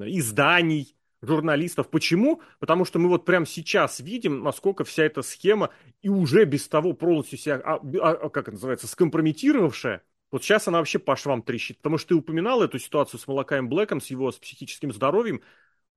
изданий, 0.07 0.95
журналистов. 1.21 1.89
Почему? 1.89 2.41
Потому 2.59 2.85
что 2.85 2.99
мы 2.99 3.09
вот 3.09 3.25
прямо 3.25 3.45
сейчас 3.45 3.99
видим, 3.99 4.43
насколько 4.43 4.83
вся 4.83 5.03
эта 5.03 5.21
схема 5.21 5.69
и 6.01 6.09
уже 6.09 6.45
без 6.45 6.67
того 6.67 6.93
полностью 6.93 7.37
себя, 7.37 7.61
а, 7.63 7.75
а, 7.75 8.11
а, 8.11 8.29
как 8.29 8.43
это 8.43 8.53
называется, 8.53 8.87
скомпрометировавшая, 8.87 10.03
вот 10.31 10.43
сейчас 10.43 10.67
она 10.67 10.77
вообще 10.77 10.99
по 10.99 11.15
швам 11.15 11.41
трещит. 11.41 11.77
Потому 11.77 11.97
что 11.97 12.09
ты 12.09 12.15
упоминал 12.15 12.61
эту 12.61 12.79
ситуацию 12.79 13.19
с 13.19 13.27
Малакаем 13.27 13.67
Блэком, 13.67 13.99
с 13.99 14.07
его 14.07 14.31
с 14.31 14.37
психическим 14.37 14.93
здоровьем 14.93 15.41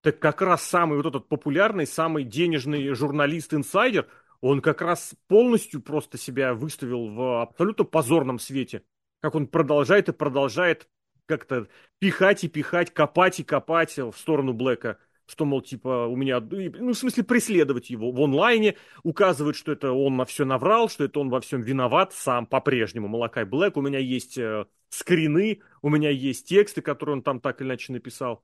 так 0.03 0.19
как 0.19 0.43
раз 0.43 0.63
самый 0.63 0.97
вот 0.97 1.07
этот 1.07 1.29
популярный, 1.29 1.87
самый 1.87 2.25
денежный 2.25 2.93
журналист-инсайдер, 2.93 4.09
он 4.41 4.61
как 4.61 4.83
раз 4.83 5.15
полностью 5.29 5.81
просто 5.81 6.19
себя 6.19 6.55
выставил 6.55 7.09
в 7.09 7.43
абсолютно 7.43 7.85
позорном 7.85 8.41
свете. 8.41 8.83
Как 9.21 9.37
он 9.37 9.47
продолжает 9.47 10.09
и 10.09 10.13
продолжает 10.13 10.89
как-то 11.27 11.69
пихать 12.01 12.43
и 12.43 12.49
пихать, 12.49 12.93
копать 12.93 13.39
и 13.39 13.45
копать 13.45 13.97
в 13.97 14.13
сторону 14.15 14.53
Блэка. 14.53 14.99
Что, 15.33 15.47
мол, 15.47 15.63
типа, 15.63 16.09
у 16.09 16.15
меня... 16.15 16.41
Ну, 16.41 16.93
в 16.93 16.95
смысле, 16.95 17.25
преследовать 17.25 17.89
его 17.89 18.13
в 18.13 18.21
онлайне, 18.21 18.77
указывать, 19.03 19.57
что 19.57 19.73
это 19.73 19.93
он 19.93 20.19
на 20.19 20.27
все 20.27 20.45
наврал, 20.45 20.91
что 20.91 21.05
это 21.05 21.21
он 21.21 21.31
во 21.31 21.41
всем 21.41 21.63
виноват 21.63 22.13
сам 22.13 22.45
по-прежнему. 22.45 23.09
Малакай 23.09 23.47
Блэк, 23.47 23.79
у 23.79 23.81
меня 23.81 23.99
есть 23.99 24.37
э, 24.37 24.67
скрины, 24.91 25.63
у 25.81 25.89
меня 25.89 26.11
есть 26.11 26.47
тексты, 26.47 26.83
которые 26.83 27.15
он 27.15 27.23
там 27.23 27.41
так 27.41 27.63
или 27.63 27.69
иначе 27.69 27.95
написал. 27.95 28.43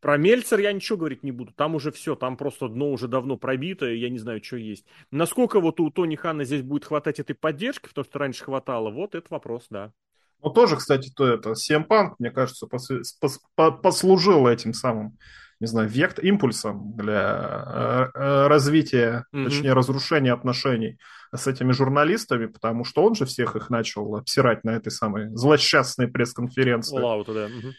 Про 0.00 0.16
Мельцер 0.16 0.60
я 0.60 0.72
ничего 0.72 0.96
говорить 0.96 1.24
не 1.24 1.32
буду. 1.32 1.52
Там 1.52 1.74
уже 1.74 1.90
все, 1.90 2.14
там 2.14 2.36
просто 2.36 2.68
дно 2.68 2.92
уже 2.92 3.08
давно 3.08 3.36
пробито, 3.36 3.86
я 3.86 4.08
не 4.08 4.20
знаю, 4.20 4.44
что 4.44 4.58
есть. 4.58 4.86
Насколько 5.10 5.58
вот 5.58 5.80
у 5.80 5.90
Тони 5.90 6.14
Хана 6.14 6.44
здесь 6.44 6.62
будет 6.62 6.84
хватать 6.84 7.18
этой 7.18 7.34
поддержки, 7.34 7.88
потому 7.88 8.04
что 8.04 8.20
раньше 8.20 8.44
хватало, 8.44 8.90
вот 8.90 9.16
это 9.16 9.26
вопрос, 9.30 9.66
да. 9.70 9.92
Ну, 10.42 10.50
тоже, 10.50 10.76
кстати, 10.76 11.10
то 11.14 11.26
это 11.26 11.54
Семпанк, 11.54 12.18
мне 12.18 12.30
кажется, 12.30 12.66
пос, 12.66 12.88
пос, 13.20 13.40
послужил 13.82 14.46
этим 14.46 14.74
самым, 14.74 15.18
не 15.60 15.66
знаю, 15.66 15.88
вект, 15.88 16.18
импульсом 16.18 16.96
для 16.96 17.64
э, 17.66 18.18
э, 18.18 18.46
развития, 18.46 19.24
mm-hmm. 19.32 19.44
точнее, 19.44 19.72
разрушения 19.72 20.32
отношений 20.32 20.98
с 21.34 21.46
этими 21.46 21.72
журналистами, 21.72 22.46
потому 22.46 22.84
что 22.84 23.02
он 23.04 23.14
же 23.14 23.24
всех 23.24 23.56
их 23.56 23.70
начал 23.70 24.16
обсирать 24.16 24.64
на 24.64 24.70
этой 24.70 24.90
самой 24.90 25.34
злосчастной 25.34 26.08
пресс-конференции. 26.08 26.98
Лаута, 26.98 27.34
да. 27.34 27.48
Mm-hmm. 27.48 27.72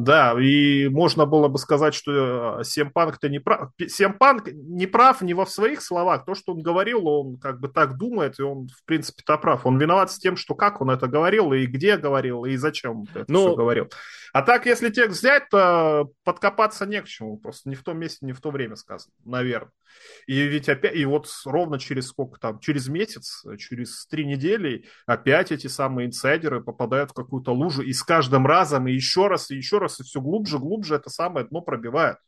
Да, 0.00 0.34
и 0.40 0.88
можно 0.88 1.26
было 1.26 1.48
бы 1.48 1.58
сказать, 1.58 1.92
что 1.92 2.62
Семпанк-то 2.62 3.28
не 3.28 3.38
прав. 3.38 3.70
Семпанк 3.86 4.48
не 4.50 4.86
прав 4.86 5.20
не 5.20 5.34
во 5.34 5.44
своих 5.44 5.82
словах. 5.82 6.24
То, 6.24 6.34
что 6.34 6.54
он 6.54 6.62
говорил, 6.62 7.06
он 7.06 7.36
как 7.38 7.60
бы 7.60 7.68
так 7.68 7.98
думает, 7.98 8.40
и 8.40 8.42
он, 8.42 8.68
в 8.68 8.82
принципе-то 8.86 9.36
прав. 9.36 9.66
Он 9.66 9.76
виноват 9.76 10.10
с 10.10 10.18
тем, 10.18 10.36
что 10.36 10.54
как 10.54 10.80
он 10.80 10.90
это 10.90 11.06
говорил, 11.06 11.52
и 11.52 11.66
где 11.66 11.98
говорил, 11.98 12.46
и 12.46 12.56
зачем 12.56 13.04
это 13.14 13.26
Но... 13.28 13.40
все 13.40 13.56
говорил. 13.56 13.90
А 14.32 14.40
так, 14.40 14.64
если 14.64 14.88
текст 14.88 15.18
взять, 15.18 15.48
то 15.50 16.08
подкопаться 16.24 16.86
не 16.86 17.02
к 17.02 17.06
чему. 17.06 17.36
Просто 17.36 17.68
не 17.68 17.74
в 17.74 17.82
том 17.82 17.98
месте, 17.98 18.24
не 18.24 18.32
в 18.32 18.40
то 18.40 18.50
время 18.50 18.76
сказано, 18.76 19.12
наверное. 19.26 19.72
И 20.26 20.40
ведь 20.42 20.68
опять, 20.68 20.94
и 20.94 21.04
вот 21.04 21.28
ровно 21.44 21.78
через 21.78 22.08
сколько 22.08 22.38
там, 22.38 22.60
через 22.60 22.88
месяц, 22.88 23.44
через 23.58 24.06
три 24.06 24.24
недели 24.24 24.84
опять 25.04 25.50
эти 25.50 25.66
самые 25.66 26.06
инсайдеры 26.06 26.62
попадают 26.62 27.10
в 27.10 27.14
какую-то 27.14 27.52
лужу, 27.52 27.82
и 27.82 27.92
с 27.92 28.02
каждым 28.02 28.46
разом, 28.46 28.86
и 28.86 28.92
еще 28.92 29.26
раз, 29.26 29.50
и 29.50 29.56
еще 29.56 29.78
раз, 29.78 29.89
и 29.98 30.04
все 30.04 30.20
глубже, 30.20 30.58
глубже 30.58 30.94
это 30.94 31.10
самое 31.10 31.46
дно 31.46 31.62
пробивает. 31.62 32.18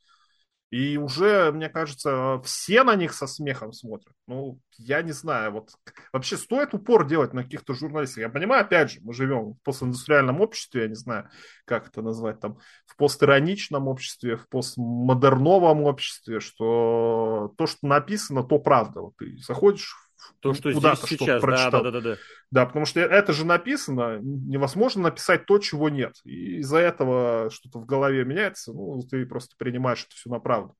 И 0.72 0.96
уже, 0.96 1.52
мне 1.52 1.68
кажется, 1.68 2.40
все 2.44 2.82
на 2.82 2.96
них 2.96 3.12
со 3.12 3.26
смехом 3.26 3.74
смотрят. 3.74 4.14
Ну, 4.26 4.58
я 4.78 5.02
не 5.02 5.12
знаю, 5.12 5.52
вот 5.52 5.70
вообще 6.14 6.38
стоит 6.38 6.72
упор 6.72 7.06
делать 7.06 7.34
на 7.34 7.44
каких-то 7.44 7.74
журналистов. 7.74 8.22
Я 8.22 8.30
понимаю, 8.30 8.62
опять 8.62 8.90
же, 8.90 9.00
мы 9.02 9.12
живем 9.12 9.52
в 9.52 9.62
постиндустриальном 9.64 10.40
обществе, 10.40 10.84
я 10.84 10.88
не 10.88 10.94
знаю, 10.94 11.28
как 11.66 11.88
это 11.88 12.00
назвать, 12.00 12.40
там, 12.40 12.56
в 12.86 12.96
постироничном 12.96 13.86
обществе, 13.86 14.38
в 14.38 14.48
постмодерновом 14.48 15.82
обществе, 15.82 16.40
что 16.40 17.52
то, 17.58 17.66
что 17.66 17.86
написано, 17.86 18.42
то 18.42 18.58
правда. 18.58 19.02
Вот 19.02 19.16
ты 19.18 19.36
заходишь 19.36 19.94
то, 20.40 20.54
что 20.54 20.72
здесь 20.72 21.00
сейчас, 21.00 21.42
да, 21.42 21.70
да, 21.70 21.82
да, 21.82 21.90
да, 21.90 22.00
да. 22.00 22.16
Да, 22.50 22.66
потому 22.66 22.84
что 22.84 23.00
это 23.00 23.32
же 23.32 23.46
написано, 23.46 24.18
невозможно 24.20 25.02
написать 25.02 25.46
то, 25.46 25.58
чего 25.58 25.88
нет. 25.88 26.14
И 26.24 26.58
из-за 26.58 26.78
этого 26.78 27.50
что-то 27.50 27.78
в 27.78 27.86
голове 27.86 28.24
меняется, 28.24 28.72
ну, 28.72 29.00
ты 29.02 29.24
просто 29.26 29.54
принимаешь 29.56 30.04
это 30.04 30.14
все 30.14 30.30
на 30.30 30.38
правду. 30.38 30.74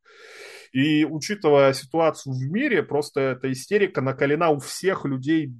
И 0.73 1.05
учитывая 1.05 1.73
ситуацию 1.73 2.35
в 2.35 2.43
мире, 2.51 2.83
просто 2.83 3.21
эта 3.21 3.51
истерика 3.53 4.01
накалена 4.01 4.51
у 4.51 4.59
всех 4.59 5.05
людей 5.05 5.53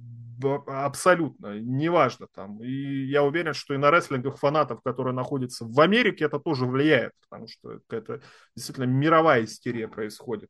абсолютно, 0.67 1.59
неважно 1.59 2.27
там. 2.33 2.61
И 2.63 3.05
я 3.05 3.23
уверен, 3.23 3.53
что 3.53 3.73
и 3.73 3.77
на 3.77 3.91
рестлинговых 3.91 4.39
фанатов, 4.39 4.81
которые 4.81 5.13
находятся 5.13 5.65
в 5.65 5.79
Америке, 5.79 6.25
это 6.25 6.39
тоже 6.39 6.65
влияет, 6.65 7.11
потому 7.21 7.47
что 7.47 7.79
это 7.89 8.21
действительно 8.55 8.85
мировая 8.85 9.45
истерия 9.45 9.87
происходит. 9.87 10.49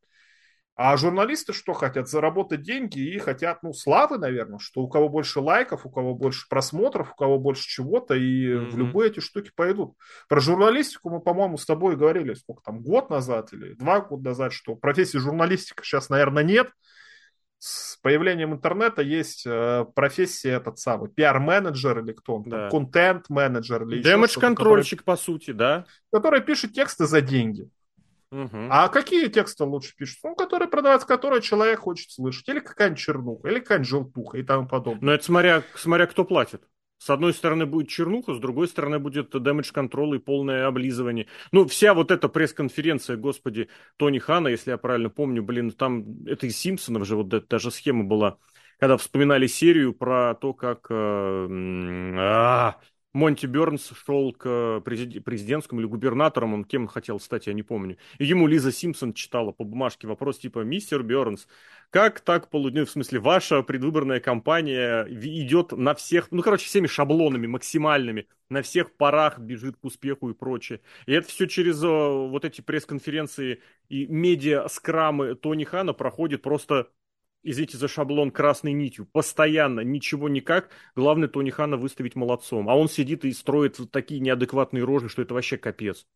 А 0.76 0.96
журналисты 0.96 1.52
что 1.52 1.72
хотят? 1.72 2.08
Заработать 2.08 2.62
деньги 2.62 2.98
и 2.98 3.18
хотят, 3.18 3.62
ну, 3.62 3.72
славы, 3.72 4.18
наверное, 4.18 4.58
что 4.58 4.80
у 4.80 4.88
кого 4.88 5.08
больше 5.08 5.38
лайков, 5.38 5.86
у 5.86 5.90
кого 5.90 6.14
больше 6.14 6.48
просмотров, 6.48 7.12
у 7.12 7.14
кого 7.14 7.38
больше 7.38 7.62
чего-то, 7.62 8.14
и 8.14 8.48
mm-hmm. 8.48 8.70
в 8.70 8.78
любые 8.78 9.10
эти 9.10 9.20
штуки 9.20 9.52
пойдут. 9.54 9.94
Про 10.28 10.40
журналистику 10.40 11.10
мы, 11.10 11.20
по-моему, 11.20 11.58
с 11.58 11.64
тобой 11.64 11.96
говорили, 11.96 12.34
сколько 12.34 12.62
там, 12.64 12.80
год 12.80 13.08
назад 13.08 13.52
или 13.52 13.74
два 13.74 14.00
года 14.00 14.30
назад, 14.30 14.52
что 14.52 14.74
профессии 14.74 15.18
журналистика 15.18 15.84
сейчас, 15.84 16.08
наверное, 16.08 16.42
нет. 16.42 16.70
С 17.58 17.96
появлением 18.02 18.52
интернета 18.52 19.00
есть 19.00 19.46
э, 19.46 19.86
профессия 19.94 20.50
этот 20.50 20.78
самый 20.78 21.08
пиар-менеджер 21.08 22.00
или 22.00 22.12
кто 22.12 22.36
он, 22.36 22.42
да. 22.42 22.68
контент-менеджер 22.68 23.84
или 23.84 24.02
Дэмэдж-контрольщик, 24.02 24.98
который, 24.98 25.16
по 25.16 25.16
сути, 25.16 25.52
да. 25.52 25.86
Который 26.12 26.42
пишет 26.42 26.72
тексты 26.72 27.06
за 27.06 27.20
деньги. 27.20 27.70
Угу. 28.34 28.66
А 28.68 28.88
какие 28.88 29.28
тексты 29.28 29.62
лучше 29.64 29.94
пишут? 29.96 30.18
Ну, 30.24 30.34
которые 30.34 30.68
продавать, 30.68 31.04
которые 31.04 31.40
человек 31.40 31.80
хочет 31.80 32.10
слышать. 32.10 32.48
Или 32.48 32.58
какая-нибудь 32.58 32.98
чернуха, 32.98 33.48
или 33.48 33.60
какая-нибудь 33.60 33.88
желтуха 33.88 34.38
и 34.38 34.42
тому 34.42 34.66
подобное. 34.66 35.04
Но 35.04 35.12
это 35.12 35.24
смотря, 35.24 35.62
смотря 35.76 36.06
кто 36.06 36.24
платит. 36.24 36.62
С 36.98 37.10
одной 37.10 37.32
стороны 37.32 37.66
будет 37.66 37.88
чернуха, 37.88 38.34
с 38.34 38.38
другой 38.38 38.66
стороны 38.66 38.98
будет 38.98 39.32
damage 39.34 39.72
контрол 39.72 40.14
и 40.14 40.18
полное 40.18 40.66
облизывание. 40.66 41.26
Ну, 41.52 41.66
вся 41.66 41.94
вот 41.94 42.10
эта 42.10 42.28
пресс-конференция, 42.28 43.16
господи, 43.16 43.68
Тони 43.96 44.18
Хана, 44.18 44.48
если 44.48 44.70
я 44.70 44.78
правильно 44.78 45.10
помню, 45.10 45.42
блин, 45.42 45.70
там 45.70 46.24
это 46.26 46.46
из 46.46 46.56
Симпсонов 46.56 47.06
же 47.06 47.16
вот 47.16 47.32
эта 47.34 47.58
же 47.58 47.70
схема 47.70 48.04
была, 48.04 48.38
когда 48.78 48.96
вспоминали 48.96 49.46
серию 49.46 49.92
про 49.92 50.34
то, 50.34 50.54
как... 50.54 50.86
Э, 50.90 51.46
а, 52.18 52.76
Монти 53.14 53.46
Бернс 53.46 53.92
шел 54.04 54.32
к 54.32 54.80
президентскому 54.80 55.80
или 55.80 55.86
губернаторам, 55.86 56.52
он 56.52 56.64
кем 56.64 56.88
хотел 56.88 57.20
стать, 57.20 57.46
я 57.46 57.52
не 57.52 57.62
помню. 57.62 57.96
И 58.18 58.24
ему 58.24 58.48
Лиза 58.48 58.72
Симпсон 58.72 59.14
читала 59.14 59.52
по 59.52 59.62
бумажке 59.62 60.08
вопрос 60.08 60.38
типа 60.38 60.58
«Мистер 60.64 61.04
Бернс, 61.04 61.46
как 61.90 62.18
так 62.20 62.50
получилось, 62.50 62.88
в 62.88 62.92
смысле, 62.92 63.20
ваша 63.20 63.62
предвыборная 63.62 64.18
кампания 64.18 65.06
идет 65.08 65.70
на 65.70 65.94
всех, 65.94 66.32
ну, 66.32 66.42
короче, 66.42 66.66
всеми 66.66 66.88
шаблонами 66.88 67.46
максимальными, 67.46 68.26
на 68.48 68.62
всех 68.62 68.96
парах 68.96 69.38
бежит 69.38 69.76
к 69.76 69.84
успеху 69.84 70.30
и 70.30 70.34
прочее. 70.34 70.80
И 71.06 71.12
это 71.12 71.28
все 71.28 71.46
через 71.46 71.82
э, 71.84 71.86
вот 71.86 72.44
эти 72.44 72.62
пресс-конференции 72.62 73.62
и 73.88 74.06
медиа-скрамы 74.06 75.36
Тони 75.36 75.62
Хана 75.62 75.92
проходит 75.92 76.42
просто 76.42 76.88
извините 77.44 77.76
за 77.76 77.88
шаблон, 77.88 78.30
красной 78.30 78.72
нитью. 78.72 79.06
Постоянно, 79.12 79.80
ничего 79.80 80.28
никак. 80.28 80.70
Главное 80.96 81.28
Тони 81.28 81.50
Хана 81.50 81.76
выставить 81.76 82.16
молодцом. 82.16 82.68
А 82.68 82.74
он 82.74 82.88
сидит 82.88 83.24
и 83.24 83.32
строит 83.32 83.78
такие 83.92 84.20
неадекватные 84.20 84.84
рожи, 84.84 85.08
что 85.08 85.22
это 85.22 85.34
вообще 85.34 85.56
капец. 85.56 86.06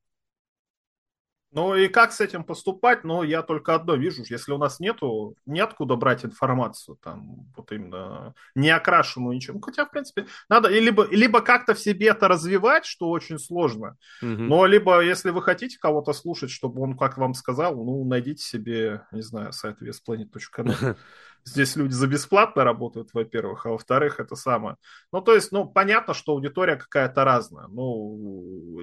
Ну 1.50 1.74
и 1.74 1.88
как 1.88 2.12
с 2.12 2.20
этим 2.20 2.44
поступать? 2.44 3.04
Ну, 3.04 3.22
я 3.22 3.42
только 3.42 3.74
одно 3.74 3.94
вижу, 3.94 4.22
если 4.28 4.52
у 4.52 4.58
нас 4.58 4.80
нету, 4.80 5.34
неоткуда 5.46 5.96
брать 5.96 6.24
информацию, 6.24 6.98
там, 7.02 7.46
вот 7.56 7.72
именно 7.72 8.34
не 8.54 8.68
окрашенную 8.68 9.34
ничем. 9.34 9.54
Ну, 9.54 9.60
хотя, 9.62 9.86
в 9.86 9.90
принципе, 9.90 10.26
надо 10.50 10.68
либо, 10.68 11.06
либо 11.10 11.40
как-то 11.40 11.74
в 11.74 11.80
себе 11.80 12.08
это 12.08 12.28
развивать, 12.28 12.84
что 12.84 13.08
очень 13.08 13.38
сложно, 13.38 13.96
угу. 14.20 14.28
но 14.28 14.66
либо, 14.66 15.00
если 15.00 15.30
вы 15.30 15.42
хотите 15.42 15.78
кого-то 15.78 16.12
слушать, 16.12 16.50
чтобы 16.50 16.82
он, 16.82 16.98
как 16.98 17.16
вам 17.16 17.32
сказал, 17.32 17.76
ну, 17.76 18.04
найдите 18.04 18.42
себе, 18.42 19.06
не 19.10 19.22
знаю, 19.22 19.52
сайт 19.52 19.80
весplanet.ru. 19.80 20.96
Здесь 21.44 21.76
люди 21.76 21.92
за 21.92 22.06
бесплатно 22.08 22.62
работают, 22.62 23.10
во-первых, 23.14 23.64
а 23.64 23.70
во-вторых, 23.70 24.20
это 24.20 24.36
самое. 24.36 24.76
Ну, 25.12 25.22
то 25.22 25.34
есть, 25.34 25.50
ну, 25.50 25.66
понятно, 25.66 26.12
что 26.12 26.32
аудитория 26.32 26.76
какая-то 26.76 27.24
разная. 27.24 27.68
Ну, 27.68 28.80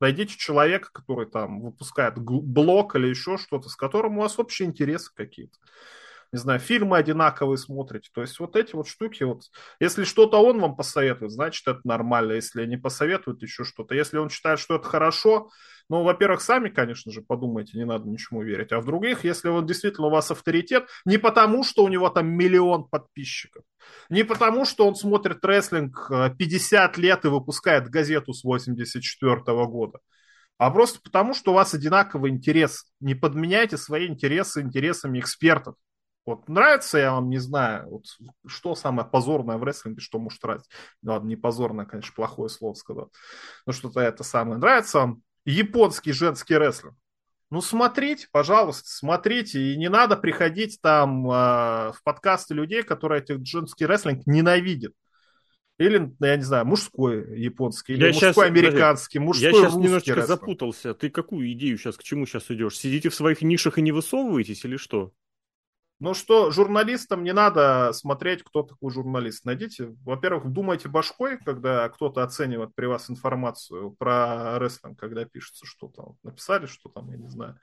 Найдите 0.00 0.36
человека, 0.36 0.90
который 0.92 1.26
там 1.26 1.60
выпускает 1.60 2.18
блог 2.18 2.94
или 2.94 3.08
еще 3.08 3.36
что-то, 3.36 3.68
с 3.68 3.76
которым 3.76 4.18
у 4.18 4.22
вас 4.22 4.38
общие 4.38 4.68
интересы 4.68 5.10
какие-то. 5.14 5.58
Не 6.32 6.38
знаю, 6.38 6.60
фильмы 6.60 6.98
одинаковые 6.98 7.56
смотрите. 7.56 8.10
То 8.12 8.20
есть 8.20 8.38
вот 8.38 8.56
эти 8.56 8.74
вот 8.74 8.86
штуки, 8.88 9.24
вот, 9.24 9.42
если 9.80 10.04
что-то 10.04 10.42
он 10.42 10.60
вам 10.60 10.76
посоветует, 10.76 11.32
значит 11.32 11.66
это 11.66 11.80
нормально. 11.84 12.32
Если 12.32 12.66
не 12.66 12.76
посоветует 12.76 13.42
еще 13.42 13.64
что-то. 13.64 13.94
Если 13.94 14.18
он 14.18 14.28
считает, 14.28 14.58
что 14.58 14.76
это 14.76 14.86
хорошо, 14.86 15.50
ну, 15.90 16.02
во-первых, 16.02 16.42
сами, 16.42 16.68
конечно 16.68 17.10
же, 17.10 17.22
подумайте, 17.22 17.78
не 17.78 17.86
надо 17.86 18.06
ничему 18.08 18.42
верить. 18.42 18.72
А 18.72 18.80
в 18.80 18.84
других, 18.84 19.24
если 19.24 19.48
он 19.48 19.66
действительно 19.66 20.08
у 20.08 20.10
вас 20.10 20.30
авторитет, 20.30 20.86
не 21.06 21.16
потому, 21.16 21.64
что 21.64 21.82
у 21.82 21.88
него 21.88 22.10
там 22.10 22.28
миллион 22.28 22.84
подписчиков, 22.84 23.64
не 24.10 24.22
потому, 24.22 24.66
что 24.66 24.86
он 24.86 24.94
смотрит 24.96 25.42
рестлинг 25.44 26.10
50 26.38 26.98
э, 26.98 27.00
лет 27.00 27.24
и 27.24 27.28
выпускает 27.28 27.88
газету 27.88 28.34
с 28.34 28.44
84 28.44 29.40
года, 29.66 30.00
а 30.58 30.70
просто 30.70 31.00
потому, 31.02 31.32
что 31.32 31.52
у 31.52 31.54
вас 31.54 31.72
одинаковый 31.72 32.32
интерес. 32.32 32.84
Не 33.00 33.14
подменяйте 33.14 33.78
свои 33.78 34.08
интересы 34.08 34.60
интересами 34.60 35.20
экспертов. 35.20 35.76
Вот 36.28 36.46
нравится, 36.46 36.98
я 36.98 37.12
вам 37.12 37.30
не 37.30 37.38
знаю, 37.38 37.88
вот, 37.88 38.04
что 38.46 38.74
самое 38.74 39.08
позорное 39.08 39.56
в 39.56 39.64
рестлинге, 39.64 40.02
что 40.02 40.18
может 40.18 40.42
нравиться. 40.42 40.68
Ладно, 41.02 41.26
не 41.26 41.36
позорное, 41.36 41.86
конечно, 41.86 42.12
плохое 42.14 42.50
слово 42.50 42.74
сказал. 42.74 43.10
Но 43.64 43.72
что-то 43.72 44.00
это 44.00 44.24
самое. 44.24 44.58
Нравится 44.58 44.98
вам 44.98 45.22
японский 45.46 46.12
женский 46.12 46.58
рестлинг. 46.58 46.94
Ну, 47.50 47.62
смотрите, 47.62 48.28
пожалуйста, 48.30 48.90
смотрите. 48.90 49.72
И 49.72 49.76
не 49.78 49.88
надо 49.88 50.18
приходить 50.18 50.78
там 50.82 51.26
э, 51.30 51.32
в 51.92 52.00
подкасты 52.04 52.52
людей, 52.52 52.82
которые 52.82 53.22
этих 53.22 53.42
женский 53.46 53.86
рестлинг 53.86 54.26
ненавидят. 54.26 54.92
Или, 55.78 56.12
я 56.20 56.36
не 56.36 56.42
знаю, 56.42 56.66
мужской 56.66 57.40
японский, 57.40 57.94
или 57.94 58.02
я 58.02 58.08
мужской 58.08 58.34
сейчас, 58.34 58.44
американский, 58.44 59.18
мужской 59.18 59.50
Я 59.50 59.54
сейчас 59.54 59.74
немножечко 59.76 60.14
рестлинг. 60.14 60.28
запутался. 60.40 60.92
Ты 60.92 61.08
какую 61.08 61.50
идею 61.52 61.78
сейчас, 61.78 61.96
к 61.96 62.02
чему 62.02 62.26
сейчас 62.26 62.50
идешь? 62.50 62.76
Сидите 62.76 63.08
в 63.08 63.14
своих 63.14 63.40
нишах 63.40 63.78
и 63.78 63.82
не 63.82 63.92
высовываетесь 63.92 64.66
или 64.66 64.76
что? 64.76 65.14
Ну 66.00 66.14
что, 66.14 66.52
журналистам 66.52 67.24
не 67.24 67.32
надо 67.32 67.92
смотреть, 67.92 68.44
кто 68.44 68.62
такой 68.62 68.92
журналист. 68.92 69.44
Найдите, 69.44 69.96
во-первых, 70.04 70.46
думайте 70.52 70.88
башкой, 70.88 71.38
когда 71.38 71.88
кто-то 71.88 72.22
оценивает 72.22 72.72
при 72.76 72.86
вас 72.86 73.10
информацию 73.10 73.90
про 73.98 74.60
рестлинг, 74.60 74.96
когда 74.96 75.24
пишется 75.24 75.66
что-то. 75.66 76.14
Написали, 76.22 76.66
что 76.66 76.88
там, 76.88 77.10
я 77.10 77.16
не 77.16 77.26
знаю, 77.28 77.58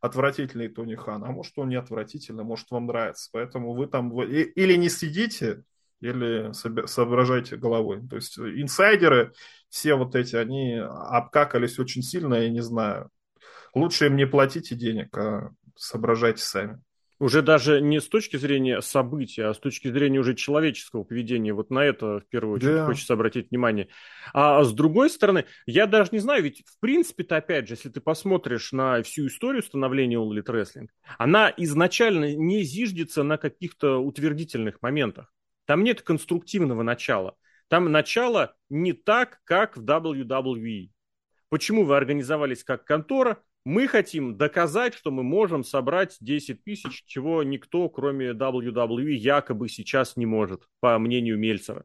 отвратительный 0.00 0.68
Тони 0.68 0.96
Хан. 0.96 1.22
А 1.22 1.28
может, 1.28 1.56
он 1.58 1.68
не 1.68 1.76
отвратительный, 1.76 2.42
может, 2.42 2.68
вам 2.72 2.86
нравится. 2.86 3.30
Поэтому 3.32 3.72
вы 3.72 3.86
там 3.86 4.12
или 4.20 4.74
не 4.74 4.88
сидите, 4.88 5.62
или 6.00 6.50
соображайте 6.86 7.56
головой. 7.56 8.06
То 8.08 8.16
есть 8.16 8.36
инсайдеры, 8.36 9.32
все 9.68 9.94
вот 9.94 10.16
эти, 10.16 10.34
они 10.34 10.74
обкакались 10.74 11.78
очень 11.78 12.02
сильно, 12.02 12.34
я 12.34 12.50
не 12.50 12.62
знаю. 12.62 13.10
Лучше 13.74 14.06
им 14.06 14.16
не 14.16 14.26
платите 14.26 14.74
денег, 14.74 15.16
а 15.16 15.50
соображайте 15.76 16.42
сами. 16.42 16.82
Уже 17.18 17.40
даже 17.40 17.80
не 17.80 18.00
с 18.00 18.08
точки 18.08 18.36
зрения 18.36 18.82
события, 18.82 19.46
а 19.46 19.54
с 19.54 19.58
точки 19.58 19.88
зрения 19.88 20.18
уже 20.18 20.34
человеческого 20.34 21.02
поведения. 21.02 21.54
Вот 21.54 21.70
на 21.70 21.84
это 21.84 22.20
в 22.20 22.28
первую 22.28 22.56
очередь 22.56 22.74
да. 22.74 22.86
хочется 22.86 23.14
обратить 23.14 23.50
внимание. 23.50 23.88
А 24.34 24.62
с 24.62 24.72
другой 24.72 25.08
стороны, 25.08 25.46
я 25.64 25.86
даже 25.86 26.10
не 26.12 26.18
знаю, 26.18 26.42
ведь 26.42 26.62
в 26.66 26.78
принципе-то, 26.78 27.36
опять 27.36 27.68
же, 27.68 27.74
если 27.74 27.88
ты 27.88 28.02
посмотришь 28.02 28.72
на 28.72 29.02
всю 29.02 29.28
историю 29.28 29.62
становления 29.62 30.16
All 30.16 30.28
Elite 30.30 30.44
Wrestling, 30.44 30.88
она 31.16 31.52
изначально 31.56 32.34
не 32.36 32.62
зиждется 32.62 33.22
на 33.22 33.38
каких-то 33.38 33.96
утвердительных 33.96 34.82
моментах. 34.82 35.32
Там 35.64 35.84
нет 35.84 36.02
конструктивного 36.02 36.82
начала. 36.82 37.36
Там 37.68 37.90
начало 37.90 38.54
не 38.68 38.92
так, 38.92 39.40
как 39.44 39.76
в 39.76 39.82
WWE. 39.82 40.90
Почему 41.48 41.84
вы 41.84 41.96
организовались 41.96 42.62
как 42.62 42.84
контора? 42.84 43.42
Мы 43.66 43.88
хотим 43.88 44.36
доказать, 44.36 44.94
что 44.94 45.10
мы 45.10 45.24
можем 45.24 45.64
собрать 45.64 46.18
10 46.20 46.62
тысяч, 46.62 47.02
чего 47.04 47.42
никто, 47.42 47.88
кроме 47.88 48.30
WWE, 48.30 49.10
якобы 49.10 49.68
сейчас 49.68 50.14
не 50.16 50.24
может, 50.24 50.68
по 50.78 50.96
мнению 51.00 51.36
Мельцера. 51.36 51.84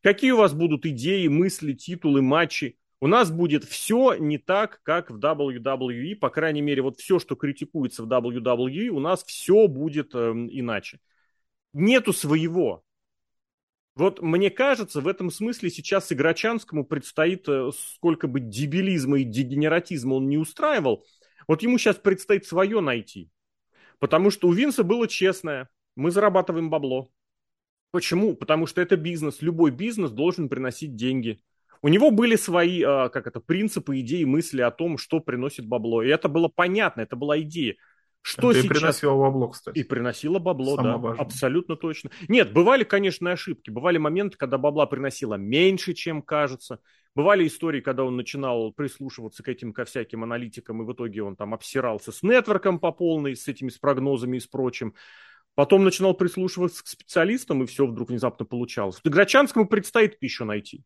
Какие 0.00 0.30
у 0.30 0.36
вас 0.36 0.54
будут 0.54 0.86
идеи, 0.86 1.26
мысли, 1.26 1.72
титулы, 1.72 2.22
матчи? 2.22 2.78
У 3.00 3.08
нас 3.08 3.32
будет 3.32 3.64
все 3.64 4.14
не 4.14 4.38
так, 4.38 4.80
как 4.84 5.10
в 5.10 5.18
WWE, 5.18 6.14
по 6.14 6.30
крайней 6.30 6.62
мере, 6.62 6.82
вот 6.82 7.00
все, 7.00 7.18
что 7.18 7.34
критикуется 7.34 8.04
в 8.04 8.06
WWE, 8.06 8.86
у 8.90 9.00
нас 9.00 9.24
все 9.24 9.66
будет 9.66 10.14
э, 10.14 10.30
иначе. 10.30 11.00
Нету 11.72 12.12
своего. 12.12 12.84
Вот 13.98 14.22
мне 14.22 14.48
кажется, 14.48 15.00
в 15.00 15.08
этом 15.08 15.28
смысле 15.28 15.70
сейчас 15.70 16.12
Играчанскому 16.12 16.84
предстоит, 16.84 17.48
э, 17.48 17.70
сколько 17.94 18.28
бы 18.28 18.38
дебилизма 18.38 19.18
и 19.18 19.24
дегенератизма 19.24 20.14
он 20.14 20.28
не 20.28 20.38
устраивал, 20.38 21.04
вот 21.48 21.62
ему 21.62 21.78
сейчас 21.78 21.96
предстоит 21.96 22.46
свое 22.46 22.80
найти. 22.80 23.28
Потому 23.98 24.30
что 24.30 24.46
у 24.46 24.52
Винса 24.52 24.84
было 24.84 25.08
честное. 25.08 25.68
Мы 25.96 26.12
зарабатываем 26.12 26.70
бабло. 26.70 27.10
Почему? 27.90 28.36
Потому 28.36 28.66
что 28.66 28.80
это 28.80 28.96
бизнес. 28.96 29.42
Любой 29.42 29.72
бизнес 29.72 30.12
должен 30.12 30.48
приносить 30.48 30.94
деньги. 30.94 31.40
У 31.82 31.88
него 31.88 32.12
были 32.12 32.36
свои, 32.36 32.82
а, 32.82 33.08
как 33.08 33.26
это, 33.26 33.40
принципы, 33.40 33.98
идеи, 33.98 34.22
мысли 34.22 34.60
о 34.60 34.70
том, 34.70 34.96
что 34.96 35.18
приносит 35.18 35.66
бабло. 35.66 36.04
И 36.04 36.08
это 36.08 36.28
было 36.28 36.46
понятно, 36.46 37.00
это 37.00 37.16
была 37.16 37.40
идея. 37.40 37.74
Что 38.28 38.50
Это 38.50 38.60
сейчас... 38.60 38.64
и 38.64 38.68
приносило 38.68 39.16
бабло, 39.16 39.48
кстати. 39.48 39.78
И 39.78 39.84
приносило 39.84 40.38
бабло, 40.38 40.76
Самое 40.76 40.94
да, 40.94 40.98
важное. 40.98 41.24
абсолютно 41.24 41.76
точно. 41.76 42.10
Нет, 42.28 42.52
бывали, 42.52 42.84
конечно, 42.84 43.32
ошибки. 43.32 43.70
Бывали 43.70 43.96
моменты, 43.96 44.36
когда 44.36 44.58
бабла 44.58 44.84
приносило 44.84 45.36
меньше, 45.36 45.94
чем 45.94 46.20
кажется. 46.20 46.80
Бывали 47.14 47.46
истории, 47.46 47.80
когда 47.80 48.04
он 48.04 48.16
начинал 48.16 48.70
прислушиваться 48.72 49.42
к 49.42 49.48
этим, 49.48 49.72
ко 49.72 49.86
всяким 49.86 50.24
аналитикам, 50.24 50.82
и 50.82 50.84
в 50.84 50.92
итоге 50.92 51.22
он 51.22 51.36
там 51.36 51.54
обсирался 51.54 52.12
с 52.12 52.22
нетворком 52.22 52.78
по 52.78 52.92
полной, 52.92 53.34
с 53.34 53.48
этими, 53.48 53.70
с 53.70 53.78
прогнозами 53.78 54.36
и 54.36 54.40
с 54.40 54.46
прочим. 54.46 54.92
Потом 55.54 55.82
начинал 55.82 56.12
прислушиваться 56.12 56.84
к 56.84 56.86
специалистам, 56.86 57.62
и 57.62 57.66
все 57.66 57.86
вдруг 57.86 58.10
внезапно 58.10 58.44
получалось. 58.44 59.00
Грачанскому 59.02 59.66
предстоит 59.66 60.18
еще 60.20 60.44
найти. 60.44 60.84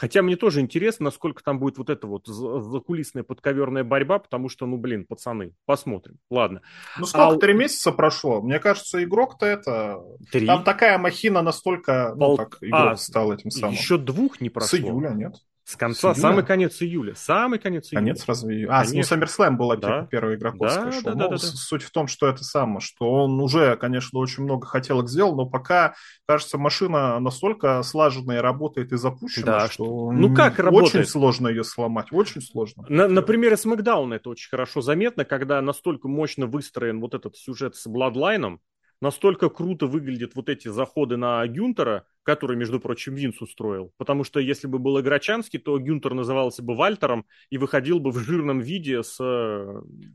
Хотя 0.00 0.22
мне 0.22 0.34
тоже 0.34 0.62
интересно, 0.62 1.04
насколько 1.04 1.44
там 1.44 1.58
будет 1.58 1.76
вот 1.76 1.90
эта 1.90 2.06
вот 2.06 2.26
закулисная 2.26 3.22
подковерная 3.22 3.84
борьба, 3.84 4.18
потому 4.18 4.48
что, 4.48 4.64
ну, 4.64 4.78
блин, 4.78 5.04
пацаны, 5.04 5.52
посмотрим. 5.66 6.16
Ладно. 6.30 6.62
Ну, 6.98 7.04
сколько? 7.04 7.36
А... 7.36 7.36
Три 7.36 7.52
месяца 7.52 7.92
прошло. 7.92 8.40
Мне 8.40 8.60
кажется, 8.60 9.04
игрок-то 9.04 9.44
это... 9.44 10.02
Три? 10.32 10.46
Там 10.46 10.64
такая 10.64 10.96
махина 10.96 11.42
настолько, 11.42 12.14
ну, 12.14 12.28
Пол... 12.28 12.36
как 12.38 12.56
игрок 12.62 12.92
а, 12.92 12.96
стал 12.96 13.30
этим 13.30 13.50
самым. 13.50 13.74
Еще 13.74 13.98
двух 13.98 14.40
не 14.40 14.48
прошло. 14.48 14.78
С 14.78 14.80
июля, 14.80 15.10
нет? 15.10 15.34
С 15.70 15.76
конца, 15.76 16.14
с 16.16 16.20
самый 16.20 16.44
конец 16.44 16.82
июля. 16.82 17.14
Самый 17.14 17.60
конец 17.60 17.92
июля. 17.92 18.00
Конец 18.00 18.24
разве? 18.26 18.66
А, 18.68 18.82
конечно. 18.84 19.16
ну, 19.16 19.22
SummerSlam 19.22 19.50
была 19.52 19.76
да. 19.76 20.08
первая 20.10 20.34
игроковская 20.34 20.86
да, 20.86 20.92
шоу. 20.92 21.02
Да, 21.04 21.14
да, 21.14 21.28
да, 21.28 21.28
да. 21.28 21.38
Суть 21.38 21.84
в 21.84 21.92
том, 21.92 22.08
что 22.08 22.26
это 22.26 22.42
самое, 22.42 22.80
что 22.80 23.08
он 23.08 23.40
уже, 23.40 23.76
конечно, 23.76 24.18
очень 24.18 24.42
много 24.42 24.66
хотелок 24.66 25.08
сделал, 25.08 25.36
но 25.36 25.46
пока, 25.46 25.94
кажется, 26.26 26.58
машина 26.58 27.20
настолько 27.20 27.80
слаженная 27.84 28.42
работает 28.42 28.90
и 28.90 28.96
запущена, 28.96 29.60
да, 29.60 29.68
что 29.68 30.10
ну, 30.10 30.34
как 30.34 30.58
работает? 30.58 30.92
очень 30.96 31.06
сложно 31.08 31.46
ее 31.46 31.62
сломать. 31.62 32.08
Очень 32.10 32.42
сложно. 32.42 32.84
На, 32.88 33.06
например, 33.06 33.56
с 33.56 33.64
Макдауна 33.64 34.14
это 34.14 34.28
очень 34.28 34.48
хорошо 34.48 34.80
заметно, 34.80 35.24
когда 35.24 35.62
настолько 35.62 36.08
мощно 36.08 36.46
выстроен 36.46 37.00
вот 37.00 37.14
этот 37.14 37.36
сюжет 37.36 37.76
с 37.76 37.86
Бладлайном, 37.86 38.60
настолько 39.00 39.48
круто 39.48 39.86
выглядят 39.86 40.34
вот 40.34 40.48
эти 40.48 40.68
заходы 40.68 41.16
на 41.16 41.46
Гюнтера, 41.46 42.06
который, 42.22 42.56
между 42.56 42.80
прочим, 42.80 43.14
Винс 43.14 43.40
устроил. 43.40 43.92
Потому 43.96 44.24
что 44.24 44.40
если 44.40 44.66
бы 44.66 44.78
был 44.78 45.00
Играчанский, 45.00 45.58
то 45.58 45.78
Гюнтер 45.78 46.14
назывался 46.14 46.62
бы 46.62 46.76
Вальтером 46.76 47.26
и 47.48 47.58
выходил 47.58 47.98
бы 47.98 48.10
в 48.10 48.18
жирном 48.18 48.60
виде 48.60 49.02
с 49.02 49.16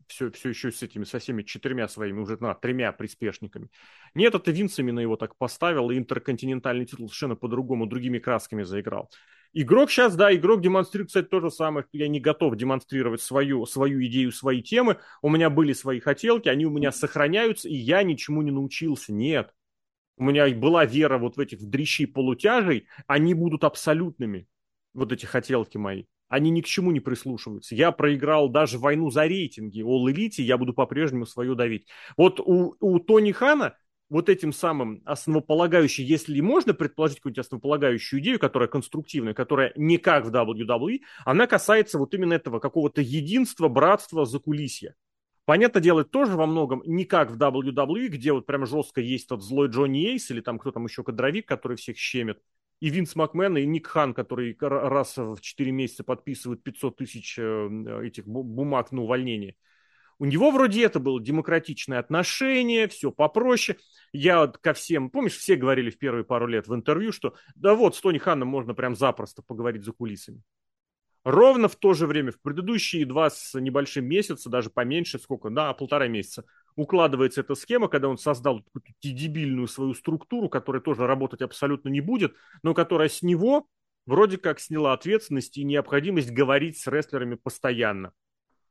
все, 0.08 0.32
все 0.32 0.50
еще 0.50 0.72
с 0.72 0.84
этими, 0.84 1.04
со 1.04 1.20
всеми 1.20 1.44
четырьмя 1.44 1.88
своими, 1.88 2.20
уже 2.20 2.38
на, 2.40 2.54
тремя 2.54 2.92
приспешниками. 2.92 3.70
Нет, 4.14 4.36
это 4.36 4.52
Винс 4.52 4.78
именно 4.80 5.00
его 5.00 5.16
так 5.16 5.36
поставил, 5.38 5.90
и 5.90 5.98
интерконтинентальный 5.98 6.86
титул 6.86 7.08
совершенно 7.08 7.36
по-другому, 7.36 7.88
другими 7.88 8.20
красками 8.20 8.64
заиграл. 8.64 9.10
Игрок 9.58 9.90
сейчас, 9.90 10.18
да, 10.18 10.36
игрок 10.36 10.60
демонстрирует, 10.60 11.08
кстати, 11.08 11.28
то 11.28 11.40
же 11.40 11.50
самое. 11.50 11.86
Я 11.94 12.10
не 12.10 12.20
готов 12.20 12.58
демонстрировать 12.58 13.22
свою, 13.22 13.66
свою 13.66 14.06
идею, 14.06 14.34
свои 14.34 14.62
темы. 14.62 14.98
У 15.22 15.30
меня 15.30 15.50
были 15.50 15.72
свои 15.72 16.02
хотелки, 16.02 16.50
они 16.50 16.66
у 16.66 16.72
меня 16.72 16.92
сохраняются, 16.92 17.70
и 17.70 17.74
я 17.74 18.04
ничему 18.04 18.42
не 18.42 18.52
научился. 18.52 19.14
Нет. 19.14 19.54
У 20.18 20.26
меня 20.26 20.50
была 20.50 20.84
вера 20.84 21.18
вот 21.18 21.38
в 21.38 21.40
этих 21.40 21.64
дрищей 21.70 22.06
полутяжей, 22.06 22.88
они 23.08 23.34
будут 23.34 23.64
абсолютными, 23.64 24.46
вот 24.94 25.14
эти 25.14 25.26
хотелки 25.26 25.78
мои. 25.78 26.04
Они 26.28 26.50
ни 26.50 26.60
к 26.60 26.66
чему 26.66 26.92
не 26.92 27.00
прислушиваются. 27.00 27.76
Я 27.76 27.94
проиграл 27.94 28.50
даже 28.50 28.78
войну 28.78 29.10
за 29.10 29.26
рейтинги. 29.26 29.82
All 29.82 30.12
Elite 30.12 30.42
я 30.42 30.58
буду 30.58 30.74
по-прежнему 30.74 31.26
свое 31.26 31.56
давить. 31.56 31.88
Вот 32.18 32.42
у, 32.42 32.76
у 32.82 33.00
Тони 33.00 33.32
Хана 33.32 33.78
вот 34.10 34.30
этим 34.30 34.54
самым 34.54 35.02
основополагающей, 35.06 36.04
если 36.04 36.40
можно 36.40 36.74
предположить 36.74 37.18
какую-нибудь 37.18 37.46
основополагающую 37.46 38.20
идею, 38.22 38.40
которая 38.40 38.70
конструктивная, 38.70 39.34
которая 39.34 39.74
не 39.76 39.98
как 39.98 40.26
в 40.26 40.34
WWE, 40.34 41.00
она 41.26 41.48
касается 41.48 41.98
вот 41.98 42.14
именно 42.14 42.34
этого 42.34 42.60
какого-то 42.60 43.02
единства, 43.02 43.68
братства, 43.68 44.26
закулисья. 44.26 44.96
Понятно 45.46 45.80
дело, 45.80 46.04
тоже 46.04 46.36
во 46.36 46.48
многом 46.48 46.82
не 46.86 47.06
как 47.06 47.32
в 47.32 47.38
WWE, 47.38 48.08
где 48.08 48.34
вот 48.34 48.46
прям 48.46 48.66
жестко 48.66 49.02
есть 49.02 49.28
тот 49.28 49.44
злой 49.44 49.70
Джонни 49.70 50.12
Эйс 50.12 50.32
или 50.32 50.42
там 50.42 50.58
кто 50.58 50.72
там 50.72 50.86
еще 50.86 51.04
кадровик, 51.04 51.48
который 51.48 51.78
всех 51.78 51.98
щемит, 51.98 52.40
и 52.80 52.90
Винс 52.90 53.16
Макмен, 53.16 53.58
и 53.58 53.66
Ник 53.66 53.88
Хан, 53.88 54.14
который 54.14 54.58
раз 54.60 55.18
в 55.18 55.40
4 55.40 55.72
месяца 55.72 56.04
подписывает 56.04 56.64
500 56.64 56.96
тысяч 56.98 57.36
э, 57.38 58.02
этих 58.04 58.26
бумаг 58.28 58.92
на 58.92 59.04
увольнение. 59.04 59.56
У 60.18 60.26
него 60.26 60.52
вроде 60.52 60.86
это 60.86 61.00
было 61.00 61.22
демократичное 61.22 62.00
отношение, 62.00 62.88
все 62.88 63.12
попроще. 63.12 63.78
Я 64.14 64.48
ко 64.48 64.74
всем, 64.74 65.10
помнишь, 65.10 65.36
все 65.36 65.56
говорили 65.56 65.90
в 65.90 65.98
первые 65.98 66.24
пару 66.24 66.48
лет 66.48 66.68
в 66.68 66.74
интервью, 66.74 67.12
что 67.12 67.36
да 67.56 67.76
вот, 67.76 67.96
с 67.96 68.02
Тони 68.02 68.18
Ханом 68.18 68.48
можно 68.48 68.74
прям 68.74 68.96
запросто 68.96 69.42
поговорить 69.42 69.84
за 69.84 69.92
кулисами. 69.92 70.42
Ровно 71.26 71.68
в 71.68 71.76
то 71.76 71.94
же 71.96 72.06
время, 72.06 72.32
в 72.32 72.40
предыдущие 72.40 73.04
два 73.04 73.32
с 73.32 73.60
небольшим 73.60 74.06
месяца, 74.06 74.48
даже 74.48 74.70
поменьше, 74.70 75.18
сколько, 75.18 75.50
да, 75.50 75.74
полтора 75.74 76.08
месяца, 76.08 76.46
укладывается 76.76 77.42
эта 77.42 77.56
схема, 77.56 77.88
когда 77.88 78.10
он 78.10 78.20
создал 78.20 78.62
какую-то 78.62 78.92
дебильную 79.02 79.68
свою 79.68 79.96
структуру, 79.96 80.50
которая 80.50 80.84
тоже 80.84 81.08
работать 81.08 81.42
абсолютно 81.42 81.90
не 81.90 82.00
будет, 82.00 82.36
но 82.62 82.76
которая 82.76 83.10
с 83.10 83.24
него 83.24 83.68
вроде 84.06 84.38
как 84.38 84.60
сняла 84.60 84.94
ответственность 84.94 85.58
и 85.58 85.64
необходимость 85.64 86.30
говорить 86.30 86.78
с 86.78 86.86
рестлерами 86.86 87.36
постоянно. 87.36 88.14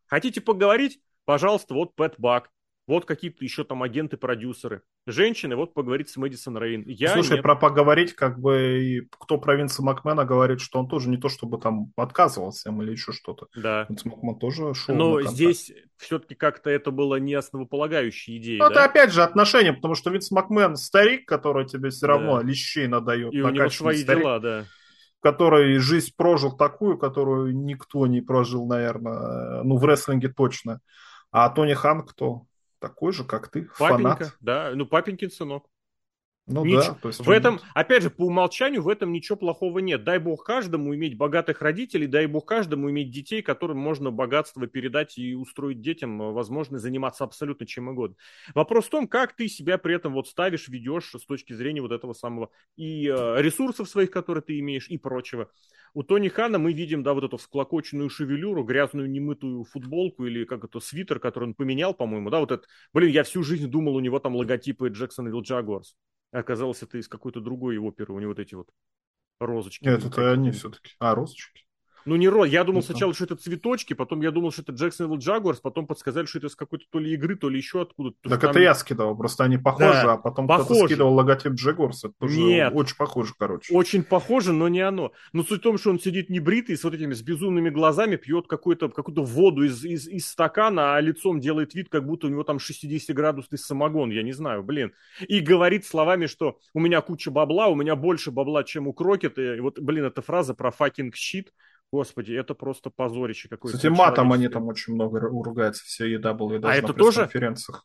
Хотите 0.07 0.41
поговорить? 0.41 1.01
Пожалуйста, 1.25 1.75
вот 1.75 1.95
Пэт 1.95 2.15
Бак, 2.19 2.51
вот 2.87 3.07
какие-то 3.07 3.43
еще 3.43 3.65
там 3.65 3.83
агенты-продюсеры. 3.83 4.83
Женщины, 5.07 5.57
вот 5.57 5.73
поговорить 5.73 6.11
с 6.11 6.17
Мэдисон 6.19 6.59
Рейн. 6.59 6.85
Я 6.87 7.15
Слушай, 7.15 7.35
нет. 7.35 7.43
про 7.43 7.57
поговорить, 7.57 8.13
как 8.15 8.39
бы, 8.39 8.83
и 8.83 9.01
кто 9.11 9.39
про 9.39 9.57
Винса 9.57 9.83
Макмена 9.83 10.25
говорит, 10.25 10.61
что 10.61 10.81
он 10.81 10.89
тоже 10.89 11.09
не 11.09 11.17
то, 11.17 11.31
чтобы 11.31 11.59
там 11.59 11.93
отказывался 11.97 12.69
им 12.69 12.83
или 12.83 12.93
еще 12.93 13.13
что-то. 13.13 13.47
Да. 13.57 13.87
Винс 13.89 14.05
Макмен 14.05 14.39
тоже 14.39 14.75
шел 14.75 14.95
Но 14.95 15.23
здесь 15.23 15.73
все-таки 15.97 16.35
как-то 16.35 16.69
это 16.69 16.91
было 16.91 17.17
не 17.17 17.33
основополагающей 17.35 18.37
идеей, 18.37 18.59
Ну, 18.59 18.69
да? 18.69 18.73
это 18.73 18.85
опять 18.85 19.13
же 19.13 19.23
отношения, 19.23 19.73
потому 19.73 19.95
что 19.95 20.11
Винс 20.11 20.31
Макмен 20.31 20.77
старик, 20.77 21.27
который 21.27 21.67
тебе 21.67 21.89
все 21.89 22.07
равно 22.07 22.39
да. 22.39 22.47
лещей 22.47 22.87
надает. 22.87 23.33
И 23.33 23.41
у 23.41 23.49
него 23.49 23.71
свои 23.71 24.03
старик. 24.03 24.23
дела, 24.23 24.41
да 24.41 24.65
который 25.21 25.79
жизнь 25.79 26.13
прожил 26.15 26.55
такую, 26.55 26.99
которую 26.99 27.57
никто 27.57 28.07
не 28.07 28.21
прожил, 28.21 28.67
наверное, 28.67 29.63
ну, 29.63 29.79
в 29.79 29.85
рестлинге 29.87 30.29
точно. 30.29 30.81
А 31.37 31.51
Тони 31.51 31.75
Хан 31.75 32.07
кто? 32.07 32.47
Такой 32.79 33.12
же, 33.12 33.25
как 33.25 33.49
ты, 33.49 33.64
Папенька, 33.77 34.27
фанат. 34.27 34.37
да, 34.40 34.70
ну, 34.73 34.87
папенькин 34.87 35.33
сынок. 35.33 35.66
Ну 36.47 36.65
ничего. 36.65 36.99
да. 37.03 37.09
Есть 37.09 37.21
в 37.21 37.31
этом, 37.31 37.61
опять 37.73 38.03
же, 38.03 38.11
по 38.11 38.27
умолчанию 38.27 38.83
в 38.83 38.89
этом 38.89 39.13
ничего 39.13 39.37
плохого 39.37 39.79
нет. 39.79 40.05
Дай 40.05 40.19
бог 40.19 40.45
каждому 40.45 40.95
иметь 40.95 41.17
богатых 41.17 41.63
родителей, 41.63 42.07
дай 42.07 42.27
бог 42.27 42.45
каждому 42.45 42.91
иметь 42.91 43.11
детей, 43.11 43.41
которым 43.41 43.79
можно 43.79 44.11
богатство 44.11 44.67
передать 44.67 45.17
и 45.17 45.35
устроить 45.35 45.81
детям 45.81 46.21
э, 46.21 46.33
возможность 46.33 46.83
заниматься 46.83 47.25
абсолютно 47.25 47.67
чем 47.67 47.89
угодно. 47.89 48.17
Вопрос 48.55 48.87
в 48.87 48.91
том, 48.91 49.09
как 49.09 49.35
ты 49.35 49.49
себя 49.49 49.79
при 49.79 49.95
этом 49.95 50.13
вот 50.13 50.29
ставишь, 50.29 50.69
ведешь 50.69 51.13
с 51.15 51.25
точки 51.25 51.55
зрения 51.55 51.81
вот 51.81 51.93
этого 51.93 52.13
самого 52.13 52.51
и 52.77 53.09
э, 53.09 53.41
ресурсов 53.41 53.89
своих, 53.89 54.11
которые 54.11 54.43
ты 54.43 54.59
имеешь, 54.59 54.89
и 54.89 54.99
прочего. 54.99 55.49
У 55.95 56.03
Тони 56.03 56.29
Хана 56.29 56.59
мы 56.59 56.73
видим, 56.73 57.03
да, 57.05 57.15
вот 57.15 57.25
эту 57.25 57.37
всклокоченную 57.37 58.11
шевелюру, 58.11 58.65
грязную 58.65 59.09
немытую 59.09 59.65
футболку 59.65 60.27
или 60.27 60.45
как 60.45 60.65
это, 60.65 60.81
свитер, 60.81 61.21
который 61.21 61.45
он 61.45 61.55
поменял, 61.55 61.95
по-моему, 61.95 62.29
да, 62.31 62.41
вот 62.41 62.51
это. 62.51 62.65
Блин, 62.93 63.11
я 63.11 63.23
всю 63.23 63.43
жизнь 63.45 63.69
думал, 63.69 63.95
у 63.95 64.01
него 64.01 64.19
там 64.19 64.35
логотипы 64.35 64.89
Джексонвилл 64.89 65.41
Джагуарс. 65.41 65.95
Оказалось, 66.35 66.83
это 66.83 66.99
из 66.99 67.07
какой-то 67.07 67.40
другой 67.40 67.79
оперы, 67.79 68.12
у 68.12 68.18
него 68.18 68.31
вот 68.31 68.40
эти 68.40 68.57
вот 68.57 68.68
розочки. 69.38 69.85
Нет, 69.85 70.05
это 70.05 70.33
они 70.33 70.51
все-таки. 70.51 70.92
А, 70.99 71.14
розочки? 71.14 71.63
Ну, 72.07 72.17
не 72.17 72.29
ро. 72.29 72.45
Я 72.45 72.64
думал 72.64 72.81
ну, 72.81 72.87
сначала, 72.87 73.14
что 73.14 73.25
это 73.25 73.37
цветочки, 73.37 73.95
потом 73.95 74.21
я 74.21 74.31
думал, 74.31 74.53
что 74.53 74.62
это 74.62 74.73
Jacksonville 74.73 75.19
Jaguars, 75.19 75.59
потом 75.62 75.87
подсказали, 75.87 76.27
что 76.27 76.38
это 76.38 76.49
из 76.49 76.57
какой-то 76.57 76.85
то 76.90 76.99
ли 76.99 77.12
игры, 77.14 77.37
то 77.37 77.49
ли 77.49 77.57
еще 77.57 77.83
откуда-то. 77.83 78.29
Так 78.29 78.40
там... 78.40 78.51
это 78.51 78.61
я 78.61 78.75
скидывал, 78.75 79.17
просто 79.17 79.45
они 79.45 79.59
похожи, 79.59 80.03
да, 80.03 80.12
а 80.14 80.17
потом 80.17 80.47
похожи. 80.47 80.67
кто-то 80.67 80.87
скидывал 80.87 81.14
логотип. 81.14 81.53
Это 81.55 82.12
тоже 82.19 82.40
Нет. 82.40 82.73
очень 82.75 82.97
похоже, 82.97 83.33
короче. 83.38 83.75
Очень 83.75 84.03
похоже, 84.03 84.53
но 84.53 84.69
не 84.69 84.81
оно. 84.81 85.12
Но 85.33 85.43
суть 85.43 85.61
в 85.61 85.62
том, 85.62 85.79
что 85.79 85.90
он 85.90 85.99
сидит 85.99 86.31
не 86.31 86.40
бритый, 86.40 86.77
с 86.77 86.85
вот 86.85 86.95
этими 86.95 87.14
с 87.14 87.23
безумными 87.23 87.71
глазами, 87.71 88.17
пьет 88.17 88.47
какую-то 88.47 88.88
какую 88.88 89.25
воду 89.25 89.64
из, 89.64 89.85
из, 89.85 90.07
из 90.07 90.29
стакана, 90.29 90.97
а 90.97 91.01
лицом 91.01 91.40
делает 91.40 91.75
вид, 91.75 91.88
как 91.88 92.07
будто 92.07 92.27
у 92.27 92.31
него 92.31 92.45
там 92.45 92.59
60-градусный 92.59 93.59
самогон, 93.59 94.11
я 94.11 94.23
не 94.23 94.33
знаю, 94.33 94.62
блин. 94.62 94.93
И 95.27 95.40
говорит 95.40 95.87
словами, 95.87 96.27
что 96.27 96.59
у 96.73 96.81
меня 96.81 97.01
куча 97.01 97.31
бабла, 97.31 97.69
у 97.69 97.75
меня 97.75 97.97
больше 97.97 98.31
бабла, 98.31 98.64
чем 98.64 98.87
у 98.87 98.93
Крокета. 98.93 99.55
И 99.55 99.61
вот, 99.61 99.79
блин, 99.79 100.05
эта 100.05 100.23
фраза 100.23 100.55
про 100.55 100.71
fucking 100.71 101.12
shit, 101.12 101.49
Господи, 101.95 102.33
это 102.33 102.55
просто 102.55 102.91
позорище 102.91 103.49
какое-то. 103.49 103.79
Кстати, 103.79 103.93
матом 103.93 104.33
они 104.33 104.49
там 104.49 104.67
очень 104.67 104.95
много 104.95 105.21
ругаются, 105.21 105.85
все 105.85 106.13
EW, 106.17 106.59
даже 106.59 106.75
а 106.75 106.77
это 106.77 106.93
тоже, 106.93 107.31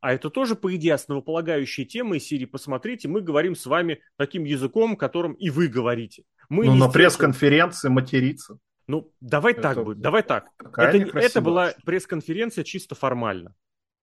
А 0.02 0.14
это 0.14 0.32
тоже, 0.32 0.56
по 0.56 0.76
идее, 0.76 0.96
основополагающая 0.96 1.86
тема 1.86 2.18
из 2.18 2.24
серии 2.24 2.46
«Посмотрите, 2.46 3.08
мы 3.08 3.22
говорим 3.22 3.56
с 3.56 3.68
вами 3.68 4.00
таким 4.18 4.46
языком, 4.46 4.96
которым 4.96 5.34
и 5.34 5.52
вы 5.52 5.68
говорите». 5.68 6.24
Мы 6.50 6.66
ну, 6.66 6.74
на 6.74 6.90
пресс-конференции 6.90 7.90
материться. 7.90 8.58
Ну, 8.88 9.14
давай 9.22 9.54
это, 9.54 9.62
так 9.62 9.84
будет, 9.84 10.00
давай 10.00 10.24
так. 10.24 10.46
Это, 10.76 10.98
это 10.98 11.42
была 11.42 11.74
пресс-конференция 11.86 12.64
чисто 12.64 12.96
формально. 12.96 13.54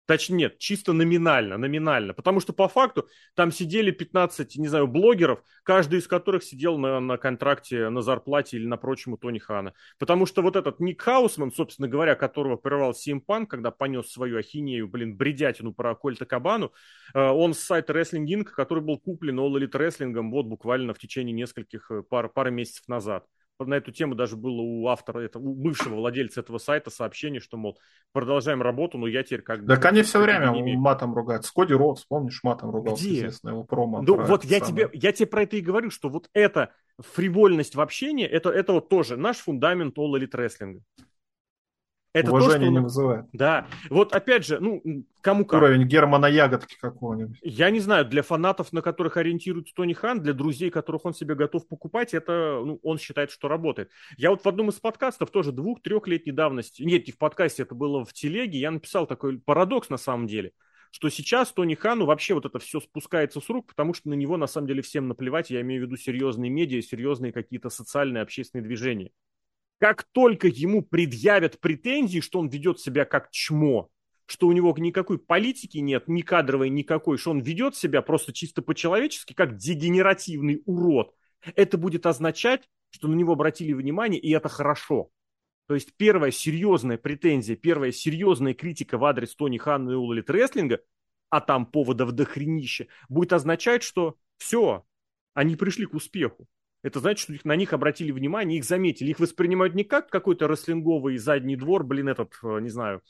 Точнее, 0.07 0.37
нет, 0.37 0.59
чисто 0.59 0.93
номинально, 0.93 1.59
номинально. 1.59 2.15
Потому 2.15 2.39
что 2.39 2.53
по 2.53 2.69
факту 2.69 3.09
там 3.35 3.51
сидели 3.51 3.91
15, 3.91 4.57
не 4.57 4.69
знаю, 4.69 4.87
блогеров, 4.87 5.43
каждый 5.65 5.99
из 5.99 6.07
которых 6.07 6.45
сидел 6.45 6.79
на, 6.79 7.01
на 7.01 7.17
контракте, 7.17 7.89
на 7.89 8.03
зарплате 8.03 8.57
или 8.57 8.67
на 8.67 8.77
прочем 8.77 9.15
у 9.15 9.17
Тони 9.17 9.39
Хана. 9.39 9.75
Потому 9.99 10.27
что 10.27 10.43
вот 10.43 10.55
этот 10.55 10.79
Ник 10.79 11.03
Хаусман, 11.03 11.51
собственно 11.53 11.89
говоря, 11.89 12.15
которого 12.15 12.57
прервал 12.57 12.95
Симпан, 12.95 13.47
когда 13.47 13.73
понес 13.73 14.09
свою 14.11 14.39
ахинею, 14.39 14.87
блин, 14.89 15.17
бредятину 15.17 15.75
про 15.75 15.97
Кольта 15.97 16.25
Кабану, 16.25 16.73
э, 17.13 17.21
он 17.21 17.53
с 17.53 17.59
сайта 17.59 17.93
Wrestling 17.93 18.27
Inc., 18.27 18.45
который 18.45 18.85
был 18.85 18.99
куплен 18.99 19.41
All 19.41 19.53
Elite 19.59 19.73
Wrestling 19.73 20.31
вот 20.31 20.47
буквально 20.47 20.95
в 20.95 20.99
течение 20.99 21.33
нескольких 21.33 21.91
э, 21.91 22.03
пар, 22.03 22.29
пары 22.29 22.53
месяцев 22.53 22.87
назад 22.87 23.25
на 23.65 23.75
эту 23.75 23.93
тему 23.93 24.15
даже 24.15 24.37
было 24.37 24.61
у 24.61 24.87
автора, 24.89 25.21
это, 25.21 25.39
у 25.39 25.55
бывшего 25.55 25.95
владельца 25.95 26.41
этого 26.41 26.59
сайта 26.59 26.91
сообщение, 26.91 27.41
что, 27.41 27.57
мол, 27.57 27.79
продолжаем 28.13 28.63
работу, 28.63 28.99
но 28.99 29.07
я 29.07 29.23
теперь 29.23 29.43
как 29.43 29.63
бы... 29.63 29.75
Так 29.75 29.85
они 29.87 30.03
все 30.03 30.21
время 30.21 30.53
матом 30.77 31.15
ругаются. 31.15 31.53
Коди 31.55 31.75
Ротс, 31.75 32.05
помнишь, 32.05 32.41
матом 32.43 32.71
ругался, 32.71 33.05
Где? 33.05 33.19
известно, 33.19 33.51
его 33.51 33.65
промо. 33.65 34.03
Ну 34.03 34.23
вот 34.23 34.45
я 34.45 34.61
тебе, 34.61 34.91
я 34.93 35.13
тебе 35.13 35.27
про 35.27 35.43
это 35.43 35.57
и 35.57 35.61
говорю, 35.61 35.91
что 35.91 36.09
вот 36.09 36.29
эта 36.33 36.73
фривольность 36.99 37.75
в 37.75 37.81
общении, 37.81 38.27
это, 38.27 38.51
это 38.51 38.75
вот 38.75 38.89
тоже 38.89 39.17
наш 39.17 39.39
фундамент 39.39 39.97
All 39.99 40.13
Elite 40.19 40.33
Wrestling. 40.33 40.81
Это 42.17 42.31
Уважение 42.31 42.57
то, 42.57 42.65
что... 42.65 42.71
не 42.71 42.79
вызывает. 42.79 43.25
Да. 43.35 43.67
Вот 43.91 44.15
опять 44.15 44.47
же, 44.47 44.59
ну, 44.59 44.83
кому 45.21 45.45
как. 45.45 45.61
Уровень 45.61 45.87
Германа 45.87 46.25
Ягодки 46.25 46.75
какого-нибудь. 46.81 47.37
Я 47.43 47.69
не 47.69 47.79
знаю, 47.79 48.07
для 48.07 48.23
фанатов, 48.23 48.73
на 48.73 48.81
которых 48.81 49.19
ориентируется 49.19 49.75
Тони 49.75 49.93
Хан, 49.93 50.23
для 50.23 50.33
друзей, 50.33 50.71
которых 50.71 51.05
он 51.05 51.13
себе 51.13 51.35
готов 51.35 51.69
покупать, 51.69 52.15
это, 52.15 52.63
ну, 52.65 52.81
он 52.83 52.97
считает, 52.97 53.31
что 53.31 53.49
работает. 53.49 53.91
Я 54.17 54.31
вот 54.31 54.43
в 54.43 54.49
одном 54.49 54.71
из 54.71 54.77
подкастов, 54.77 55.31
тоже 55.31 55.53
двух-трехлетней 55.53 56.33
давности, 56.33 56.85
нет, 56.85 57.07
не 57.07 57.13
в 57.13 57.19
подкасте, 57.19 57.65
это 57.65 57.75
было 57.75 58.03
в 58.03 58.15
телеге, 58.15 58.59
я 58.61 58.71
написал 58.71 59.07
такой 59.07 59.39
парадокс 59.39 59.91
на 59.91 59.99
самом 59.99 60.27
деле, 60.27 60.53
что 60.93 61.11
сейчас 61.11 61.53
Тони 61.53 61.75
Хану 61.75 62.07
вообще 62.07 62.33
вот 62.33 62.47
это 62.47 62.59
все 62.59 62.81
спускается 62.81 63.43
с 63.43 63.49
рук, 63.51 63.67
потому 63.67 63.93
что 63.93 64.09
на 64.09 64.15
него 64.15 64.39
на 64.39 64.47
самом 64.47 64.69
деле 64.69 64.81
всем 64.81 65.07
наплевать, 65.07 65.51
я 65.51 65.61
имею 65.61 65.83
в 65.83 65.85
виду 65.85 65.99
серьезные 65.99 66.51
медиа, 66.51 66.81
серьезные 66.81 67.33
какие-то 67.33 67.69
социальные, 67.69 68.23
общественные 68.23 68.65
движения. 68.65 69.11
Как 69.79 70.05
только 70.13 70.49
ему 70.49 70.83
предъявят 70.83 71.61
претензии, 71.61 72.21
что 72.21 72.39
он 72.39 72.49
ведет 72.49 72.81
себя 72.81 73.05
как 73.05 73.31
чмо, 73.31 73.91
что 74.27 74.49
у 74.49 74.53
него 74.53 74.75
никакой 74.79 75.19
политики 75.19 75.79
нет, 75.79 76.09
ни 76.09 76.23
кадровой, 76.23 76.71
никакой, 76.71 77.19
что 77.19 77.31
он 77.31 77.41
ведет 77.41 77.77
себя 77.77 78.03
просто 78.03 78.33
чисто 78.33 78.63
по-человечески, 78.63 79.35
как 79.35 79.57
дегенеративный 79.57 80.63
урод. 80.65 81.15
Это 81.55 81.79
будет 81.79 82.07
означать, 82.07 82.69
что 82.91 83.09
на 83.09 83.15
него 83.15 83.33
обратили 83.33 83.73
внимание, 83.73 84.21
и 84.21 84.31
это 84.31 84.49
хорошо. 84.49 85.11
То 85.67 85.75
есть 85.75 85.95
первая 85.97 86.31
серьезная 86.31 86.97
претензия, 86.97 87.57
первая 87.57 87.93
серьезная 87.93 88.55
критика 88.55 88.99
в 88.99 89.05
адрес 89.05 89.35
Тони 89.35 89.59
Ханна 89.59 89.93
и 89.93 89.95
Уллит 89.95 90.31
Рестлинга, 90.31 90.81
а 91.29 91.41
там 91.41 91.67
поводов 91.67 92.13
до 92.13 92.27
будет 93.09 93.33
означать, 93.33 93.83
что 93.83 94.17
все, 94.39 94.85
они 95.35 95.57
пришли 95.57 95.87
к 95.87 95.95
успеху. 95.95 96.47
Это 96.87 97.01
значит, 97.01 97.25
что 97.25 97.33
их, 97.33 97.45
на 97.45 97.57
них 97.57 97.73
обратили 97.73 98.13
внимание, 98.13 98.59
их 98.59 98.65
заметили. 98.65 99.11
Их 99.11 99.19
воспринимают 99.19 99.75
не 99.75 99.83
как 99.83 100.09
какой-то 100.09 100.47
рестлинговый 100.47 101.19
задний 101.19 101.57
двор, 101.57 101.83
блин, 101.83 102.09
этот, 102.09 102.35
э, 102.45 102.61
не 102.61 102.69
знаю, 102.69 103.03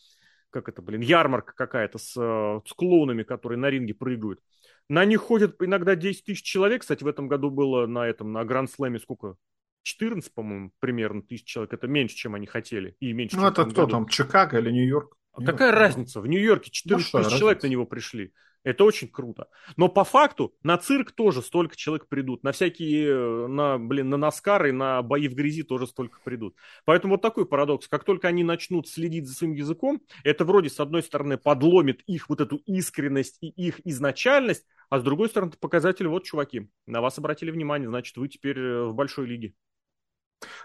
как 0.48 0.70
это, 0.70 0.80
блин, 0.80 1.02
ярмарка 1.02 1.52
какая-то 1.54 1.98
с, 1.98 2.14
э, 2.16 2.60
с 2.66 2.72
клоунами, 2.72 3.22
которые 3.22 3.58
на 3.58 3.68
ринге 3.68 3.92
прыгают. 3.92 4.40
На 4.88 5.04
них 5.04 5.20
ходят 5.20 5.56
иногда 5.60 5.94
10 5.94 6.24
тысяч 6.24 6.42
человек. 6.42 6.80
Кстати, 6.80 7.04
в 7.04 7.06
этом 7.06 7.28
году 7.28 7.50
было 7.50 7.86
на 7.86 8.06
этом, 8.06 8.32
на 8.32 8.46
Гранд 8.46 8.70
Слэме 8.70 8.98
сколько? 8.98 9.36
14, 9.82 10.32
по-моему, 10.32 10.72
примерно 10.80 11.20
тысяч 11.20 11.44
человек. 11.44 11.74
Это 11.74 11.86
меньше, 11.86 12.16
чем 12.16 12.34
они 12.34 12.46
хотели. 12.46 12.96
И 12.98 13.12
меньше, 13.12 13.36
ну, 13.36 13.46
это 13.46 13.66
кто 13.66 13.82
году. 13.82 13.90
там, 13.90 14.08
Чикаго 14.08 14.58
или 14.58 14.70
Нью-Йорк? 14.70 15.18
А 15.36 15.42
какая 15.42 15.72
разница? 15.72 16.20
В 16.20 16.26
Нью-Йорке 16.26 16.70
14 16.70 17.12
ну, 17.12 17.22
тысяч 17.22 17.38
человек 17.38 17.62
на 17.62 17.66
него 17.66 17.84
пришли. 17.86 18.32
Это 18.66 18.82
очень 18.82 19.06
круто. 19.06 19.46
Но 19.76 19.88
по 19.88 20.02
факту 20.02 20.52
на 20.64 20.76
цирк 20.76 21.12
тоже 21.12 21.40
столько 21.40 21.76
человек 21.76 22.08
придут. 22.08 22.42
На 22.42 22.50
всякие, 22.50 23.06
э, 23.06 23.46
на, 23.46 23.78
блин, 23.78 24.08
на 24.08 24.16
Наскары, 24.16 24.72
на 24.72 25.02
бои 25.02 25.28
в 25.28 25.36
грязи 25.36 25.62
тоже 25.62 25.86
столько 25.86 26.18
придут. 26.24 26.56
Поэтому 26.84 27.14
вот 27.14 27.22
такой 27.22 27.46
парадокс. 27.46 27.86
Как 27.86 28.02
только 28.02 28.26
они 28.26 28.42
начнут 28.42 28.88
следить 28.88 29.28
за 29.28 29.34
своим 29.34 29.52
языком, 29.52 30.02
это 30.24 30.44
вроде 30.44 30.68
с 30.68 30.80
одной 30.80 31.04
стороны 31.04 31.38
подломит 31.38 32.02
их 32.08 32.28
вот 32.28 32.40
эту 32.40 32.56
искренность 32.66 33.38
и 33.40 33.46
их 33.46 33.80
изначальность, 33.86 34.66
а 34.90 34.98
с 34.98 35.02
другой 35.04 35.28
стороны 35.28 35.52
показатель, 35.52 36.08
вот, 36.08 36.24
чуваки, 36.24 36.68
на 36.86 37.00
вас 37.00 37.18
обратили 37.18 37.52
внимание, 37.52 37.88
значит, 37.88 38.16
вы 38.16 38.26
теперь 38.26 38.58
э, 38.58 38.84
в 38.86 38.94
большой 38.94 39.26
лиге. 39.26 39.54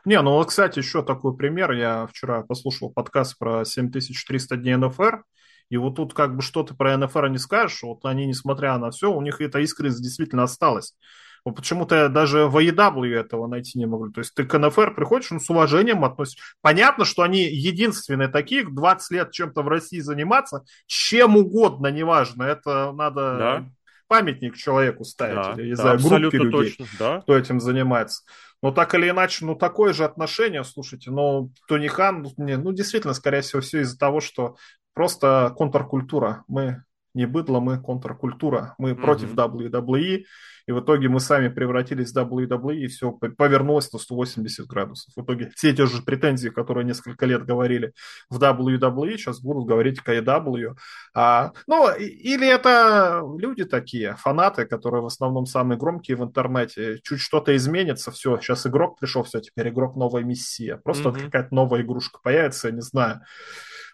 Не, 0.05 0.21
ну 0.21 0.31
вот, 0.31 0.47
кстати, 0.47 0.79
еще 0.79 1.03
такой 1.03 1.35
пример. 1.35 1.71
Я 1.71 2.07
вчера 2.07 2.41
послушал 2.41 2.91
подкаст 2.91 3.37
про 3.37 3.63
7300 3.65 4.57
дней 4.57 4.75
НФР, 4.75 5.23
и 5.69 5.77
вот 5.77 5.95
тут 5.95 6.13
как 6.13 6.35
бы 6.35 6.41
что 6.41 6.63
ты 6.63 6.73
про 6.73 6.97
НФР 6.97 7.29
не 7.29 7.37
скажешь, 7.37 7.83
вот 7.83 8.03
они, 8.05 8.25
несмотря 8.25 8.77
на 8.77 8.91
все, 8.91 9.11
у 9.11 9.21
них 9.21 9.41
эта 9.41 9.59
искренность 9.59 10.01
действительно 10.01 10.43
осталась. 10.43 10.95
Вот 11.43 11.55
почему-то 11.55 12.07
даже 12.09 12.45
в 12.45 12.57
AEW 12.57 13.15
этого 13.15 13.47
найти 13.47 13.79
не 13.79 13.87
могу. 13.87 14.09
То 14.09 14.19
есть 14.19 14.35
ты 14.35 14.43
к 14.45 14.57
НФР 14.57 14.93
приходишь, 14.93 15.31
ну, 15.31 15.39
с 15.39 15.49
уважением 15.49 16.05
относишься. 16.05 16.43
Понятно, 16.61 17.03
что 17.03 17.23
они 17.23 17.43
единственные 17.43 18.27
такие, 18.27 18.63
20 18.63 19.11
лет 19.11 19.31
чем-то 19.31 19.63
в 19.63 19.67
России 19.67 19.99
заниматься, 19.99 20.63
чем 20.85 21.37
угодно, 21.37 21.87
неважно. 21.87 22.43
Это 22.43 22.91
надо 22.91 23.37
да. 23.37 23.65
Памятник 24.11 24.57
человеку 24.57 25.05
ставить, 25.05 25.35
да, 25.35 25.53
или, 25.53 25.69
не 25.69 25.75
да, 25.75 25.97
знаю, 25.97 26.21
группе 26.21 26.37
людей, 26.37 26.75
точно, 26.75 26.85
да. 26.99 27.21
кто 27.21 27.37
этим 27.37 27.61
занимается. 27.61 28.23
Но 28.61 28.73
так 28.73 28.93
или 28.93 29.09
иначе, 29.09 29.45
ну, 29.45 29.55
такое 29.55 29.93
же 29.93 30.03
отношение, 30.03 30.65
слушайте, 30.65 31.11
ну, 31.11 31.53
Тони 31.65 31.87
Хан, 31.87 32.21
ну, 32.21 32.33
ну, 32.37 32.73
действительно, 32.73 33.13
скорее 33.13 33.39
всего, 33.39 33.61
все 33.61 33.79
из-за 33.79 33.97
того, 33.97 34.19
что 34.19 34.57
просто 34.93 35.53
контркультура. 35.55 36.43
Мы 36.49 36.83
не 37.13 37.25
быдло, 37.25 37.59
мы 37.59 37.81
контркультура. 37.81 38.75
Мы 38.77 38.91
mm-hmm. 38.91 39.01
против 39.01 39.33
WWE, 39.33 40.23
и 40.67 40.71
в 40.71 40.79
итоге 40.79 41.09
мы 41.09 41.19
сами 41.19 41.49
превратились 41.49 42.11
в 42.11 42.17
WWE, 42.17 42.75
и 42.75 42.87
все 42.87 43.11
повернулось 43.11 43.91
на 43.91 43.99
180 43.99 44.67
градусов. 44.67 45.13
В 45.15 45.21
итоге 45.23 45.51
все 45.55 45.73
те 45.73 45.85
же 45.85 46.01
претензии, 46.03 46.49
которые 46.49 46.85
несколько 46.85 47.25
лет 47.25 47.45
говорили 47.45 47.93
в 48.29 48.41
WWE, 48.41 49.17
сейчас 49.17 49.41
будут 49.41 49.67
говорить 49.67 49.99
AEW. 50.05 50.75
А, 51.13 51.51
ну, 51.67 51.93
или 51.97 52.47
это 52.47 53.23
люди 53.37 53.65
такие, 53.65 54.15
фанаты, 54.17 54.65
которые 54.65 55.01
в 55.01 55.07
основном 55.07 55.45
самые 55.45 55.77
громкие 55.77 56.17
в 56.17 56.23
интернете. 56.23 56.99
Чуть 57.03 57.19
что-то 57.19 57.55
изменится, 57.55 58.11
все, 58.11 58.39
сейчас 58.39 58.65
игрок 58.67 58.99
пришел, 58.99 59.23
все, 59.23 59.39
теперь 59.39 59.69
игрок 59.69 59.95
новая 59.95 60.23
мессия. 60.23 60.77
Просто 60.77 61.09
mm-hmm. 61.09 61.25
какая-то 61.25 61.55
новая 61.55 61.81
игрушка 61.81 62.19
появится, 62.23 62.69
я 62.69 62.73
не 62.73 62.81
знаю 62.81 63.21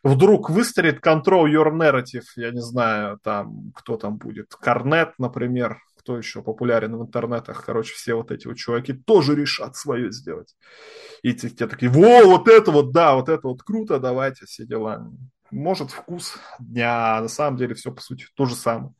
вдруг 0.03 0.49
выстрелит 0.49 1.05
Control 1.05 1.45
Your 1.45 1.71
Narrative, 1.71 2.25
я 2.35 2.51
не 2.51 2.61
знаю, 2.61 3.19
там, 3.23 3.71
кто 3.75 3.97
там 3.97 4.17
будет, 4.17 4.53
Корнет, 4.55 5.13
например, 5.17 5.79
кто 5.97 6.17
еще 6.17 6.41
популярен 6.41 6.95
в 6.95 7.01
интернетах, 7.01 7.65
короче, 7.65 7.93
все 7.93 8.13
вот 8.13 8.31
эти 8.31 8.47
вот 8.47 8.57
чуваки 8.57 8.93
тоже 8.93 9.35
решат 9.35 9.75
свое 9.75 10.11
сделать. 10.11 10.55
И 11.21 11.33
те, 11.33 11.49
те 11.49 11.67
такие, 11.67 11.91
во, 11.91 12.23
вот 12.23 12.47
это 12.47 12.71
вот, 12.71 12.91
да, 12.91 13.15
вот 13.15 13.27
это 13.27 13.47
вот 13.47 13.63
круто, 13.63 13.99
давайте, 13.99 14.45
все 14.45 14.65
дела. 14.65 15.11
Может, 15.51 15.91
вкус 15.91 16.37
дня, 16.59 17.17
а 17.17 17.21
на 17.21 17.27
самом 17.27 17.57
деле 17.57 17.75
все, 17.75 17.91
по 17.91 18.01
сути, 18.01 18.25
то 18.35 18.45
же 18.45 18.55
самое. 18.55 18.93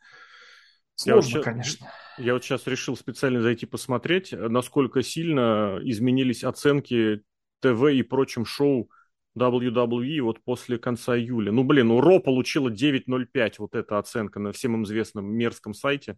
Сложно, 0.96 1.38
я 1.38 1.44
конечно. 1.44 1.92
Я 2.18 2.34
вот 2.34 2.44
сейчас 2.44 2.66
решил 2.66 2.98
специально 2.98 3.42
зайти 3.42 3.66
посмотреть, 3.66 4.34
насколько 4.34 5.04
сильно 5.04 5.80
изменились 5.84 6.44
оценки 6.44 7.22
ТВ 7.62 7.84
и 7.94 8.02
прочим 8.02 8.46
шоу 8.46 8.90
WWE 9.38 10.22
вот 10.22 10.42
после 10.44 10.78
конца 10.78 11.18
июля. 11.18 11.52
Ну, 11.52 11.64
блин, 11.64 11.92
у 11.92 12.02
Ро 12.02 12.20
получила 12.20 12.70
9.05, 12.70 13.54
вот 13.60 13.76
эта 13.76 13.98
оценка 13.98 14.40
на 14.40 14.52
всем 14.52 14.84
известном 14.84 15.26
мерзком 15.32 15.74
сайте. 15.74 16.18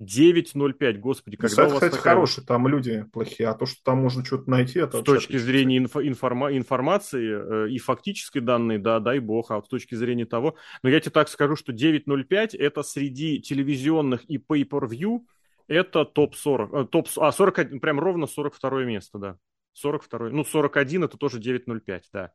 9.05, 0.00 0.98
господи, 0.98 1.36
когда 1.36 1.54
Сайт, 1.54 1.68
у 1.68 1.70
вас 1.72 1.82
кстати, 1.82 1.96
такая... 1.96 2.14
хороший, 2.14 2.42
там 2.42 2.66
люди 2.66 3.04
плохие, 3.12 3.50
а 3.50 3.54
то, 3.54 3.66
что 3.66 3.82
там 3.84 3.98
можно 3.98 4.24
что-то 4.24 4.50
найти, 4.50 4.78
это 4.78 4.98
С 4.98 5.02
точки 5.02 5.36
зрения 5.36 5.76
инфо- 5.76 6.02
информа- 6.02 6.56
информации 6.56 7.66
э, 7.66 7.68
и 7.68 7.78
фактической 7.78 8.40
данные, 8.40 8.78
да, 8.78 8.98
дай 8.98 9.18
бог, 9.18 9.50
а 9.50 9.56
вот 9.56 9.66
с 9.66 9.68
точки 9.68 9.94
зрения 9.94 10.24
того... 10.24 10.56
Но 10.82 10.88
я 10.88 11.00
тебе 11.00 11.10
так 11.10 11.28
скажу, 11.28 11.54
что 11.54 11.72
9.05 11.72 12.56
это 12.58 12.82
среди 12.82 13.40
телевизионных 13.40 14.24
и 14.30 14.38
pay-per-view 14.38 15.20
это 15.68 16.06
топ-40, 16.06 16.82
э, 16.82 16.86
топ, 16.86 17.06
а, 17.18 17.30
41, 17.30 17.78
прям 17.78 18.00
ровно 18.00 18.26
42 18.26 18.84
место, 18.84 19.18
да. 19.18 19.36
42, 19.74 20.30
ну, 20.30 20.44
41 20.44 21.04
это 21.04 21.18
тоже 21.18 21.38
9.05, 21.40 22.02
да. 22.12 22.32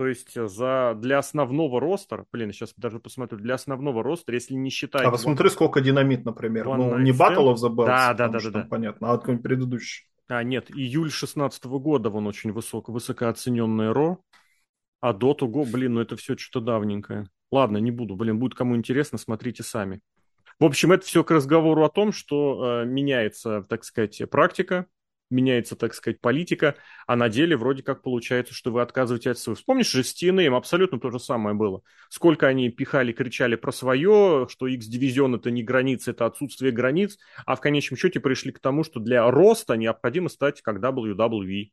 То 0.00 0.06
есть 0.06 0.34
э, 0.34 0.48
за, 0.48 0.94
для 0.96 1.18
основного 1.18 1.78
ростера, 1.78 2.24
блин, 2.32 2.52
сейчас 2.52 2.72
даже 2.78 3.00
посмотрю, 3.00 3.38
для 3.38 3.56
основного 3.56 4.02
ростера, 4.02 4.34
если 4.34 4.54
не 4.54 4.70
считать... 4.70 5.04
А 5.04 5.10
посмотри, 5.10 5.50
сколько 5.50 5.82
динамит, 5.82 6.24
например. 6.24 6.64
ну, 6.64 6.98
не 6.98 7.10
Battle 7.10 7.52
of 7.52 7.56
the 7.56 7.68
Bells, 7.68 7.84
да, 7.84 8.14
да, 8.14 8.28
да, 8.28 8.40
да, 8.40 8.50
да. 8.50 8.66
понятно, 8.70 9.12
а 9.12 9.18
какой-нибудь 9.18 9.42
предыдущий. 9.42 10.06
А, 10.26 10.42
нет, 10.42 10.70
июль 10.70 11.10
16 11.10 11.62
года 11.66 12.08
вон 12.08 12.26
очень 12.26 12.50
высоко, 12.50 12.92
высокооцененное 12.92 13.92
Ро. 13.92 14.24
А 15.02 15.12
до 15.12 15.34
того, 15.34 15.66
блин, 15.66 15.92
ну 15.92 16.00
это 16.00 16.16
все 16.16 16.34
что-то 16.34 16.64
давненькое. 16.64 17.28
Ладно, 17.52 17.76
не 17.76 17.90
буду, 17.90 18.16
блин, 18.16 18.38
будет 18.38 18.54
кому 18.54 18.76
интересно, 18.76 19.18
смотрите 19.18 19.62
сами. 19.62 20.00
В 20.58 20.64
общем, 20.64 20.92
это 20.92 21.04
все 21.04 21.24
к 21.24 21.30
разговору 21.30 21.84
о 21.84 21.90
том, 21.90 22.12
что 22.12 22.84
э, 22.84 22.86
меняется, 22.86 23.66
так 23.68 23.84
сказать, 23.84 24.22
практика, 24.30 24.86
меняется, 25.30 25.76
так 25.76 25.94
сказать, 25.94 26.20
политика, 26.20 26.76
а 27.06 27.16
на 27.16 27.28
деле 27.28 27.56
вроде 27.56 27.82
как 27.82 28.02
получается, 28.02 28.52
что 28.52 28.72
вы 28.72 28.82
отказываете 28.82 29.30
от 29.30 29.38
своего. 29.38 29.56
Вспомнишь 29.56 29.90
же 29.90 30.04
с 30.04 30.14
TNA, 30.14 30.54
абсолютно 30.56 30.98
то 30.98 31.10
же 31.10 31.18
самое 31.18 31.54
было. 31.54 31.82
Сколько 32.08 32.46
они 32.48 32.68
пихали, 32.70 33.12
кричали 33.12 33.56
про 33.56 33.72
свое, 33.72 34.46
что 34.50 34.66
X-дивизион 34.66 35.36
это 35.36 35.50
не 35.50 35.62
границы, 35.62 36.10
это 36.10 36.26
отсутствие 36.26 36.72
границ, 36.72 37.18
а 37.46 37.56
в 37.56 37.60
конечном 37.60 37.96
счете 37.96 38.20
пришли 38.20 38.52
к 38.52 38.58
тому, 38.58 38.84
что 38.84 39.00
для 39.00 39.30
роста 39.30 39.74
необходимо 39.74 40.28
стать 40.28 40.60
как 40.62 40.82
WWE. 40.82 41.70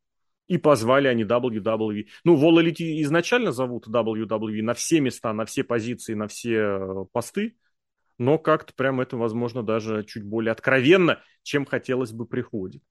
И 0.47 0.57
позвали 0.57 1.09
они 1.09 1.23
WWE. 1.23 2.05
Ну, 2.23 2.35
Вол 2.35 2.61
Elite 2.61 3.01
изначально 3.01 3.51
зовут 3.51 3.87
WWE 3.87 4.61
на 4.61 4.73
все 4.73 5.01
места, 5.01 5.33
на 5.33 5.43
все 5.43 5.65
позиции, 5.65 6.13
на 6.13 6.29
все 6.29 6.53
э, 6.53 7.05
посты, 7.11 7.57
но 8.17 8.37
как-то 8.37 8.73
прям 8.73 8.99
это, 9.01 9.17
возможно, 9.17 9.63
даже 9.63 10.03
чуть 10.03 10.23
более 10.23 10.51
откровенно, 10.51 11.21
чем 11.43 11.65
хотелось 11.65 12.11
бы 12.11 12.25
приходит. 12.25 12.81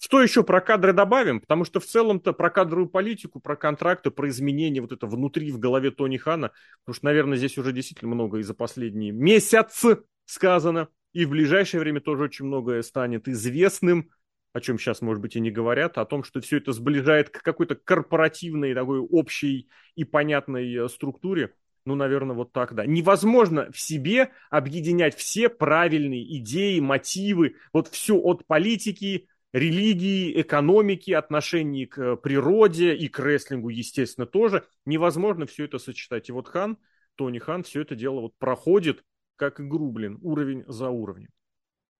Что 0.00 0.22
еще 0.22 0.42
про 0.42 0.60
кадры 0.60 0.92
добавим? 0.92 1.40
Потому 1.40 1.64
что 1.64 1.80
в 1.80 1.86
целом-то 1.86 2.32
про 2.32 2.50
кадровую 2.50 2.88
политику, 2.88 3.40
про 3.40 3.56
контракты, 3.56 4.10
про 4.10 4.28
изменения 4.28 4.80
вот 4.80 4.92
это 4.92 5.06
внутри 5.06 5.50
в 5.50 5.58
голове 5.58 5.90
Тони 5.90 6.16
Хана, 6.16 6.52
потому 6.84 6.94
что, 6.94 7.04
наверное, 7.06 7.38
здесь 7.38 7.58
уже 7.58 7.72
действительно 7.72 8.14
много 8.14 8.38
и 8.38 8.42
за 8.42 8.54
последние 8.54 9.12
месяцы 9.12 10.02
сказано, 10.24 10.88
и 11.12 11.24
в 11.24 11.30
ближайшее 11.30 11.80
время 11.80 12.00
тоже 12.00 12.24
очень 12.24 12.44
многое 12.44 12.82
станет 12.82 13.28
известным, 13.28 14.10
о 14.52 14.60
чем 14.60 14.78
сейчас, 14.78 15.00
может 15.00 15.22
быть, 15.22 15.36
и 15.36 15.40
не 15.40 15.50
говорят, 15.50 15.98
о 15.98 16.04
том, 16.04 16.24
что 16.24 16.40
все 16.40 16.58
это 16.58 16.72
сближает 16.72 17.30
к 17.30 17.42
какой-то 17.42 17.74
корпоративной, 17.74 18.74
такой 18.74 19.00
общей 19.00 19.68
и 19.94 20.04
понятной 20.04 20.74
э, 20.74 20.88
структуре. 20.88 21.54
Ну, 21.84 21.94
наверное, 21.94 22.36
вот 22.36 22.52
так, 22.52 22.74
да. 22.74 22.84
Невозможно 22.84 23.70
в 23.72 23.80
себе 23.80 24.30
объединять 24.50 25.16
все 25.16 25.48
правильные 25.48 26.38
идеи, 26.38 26.80
мотивы, 26.80 27.54
вот 27.72 27.88
все 27.88 28.16
от 28.16 28.46
политики, 28.46 29.28
религии, 29.52 30.40
экономики, 30.40 31.12
отношений 31.12 31.86
к 31.86 31.98
э, 31.98 32.16
природе 32.16 32.94
и 32.94 33.08
к 33.08 33.18
рестлингу, 33.20 33.68
естественно, 33.68 34.26
тоже. 34.26 34.66
Невозможно 34.84 35.46
все 35.46 35.64
это 35.64 35.78
сочетать. 35.78 36.28
И 36.28 36.32
вот 36.32 36.48
Хан, 36.48 36.78
Тони 37.14 37.38
Хан, 37.38 37.62
все 37.62 37.82
это 37.82 37.94
дело 37.94 38.20
вот 38.20 38.32
проходит, 38.38 39.04
как 39.36 39.60
игру, 39.60 39.90
блин, 39.90 40.18
уровень 40.22 40.64
за 40.66 40.90
уровнем. 40.90 41.30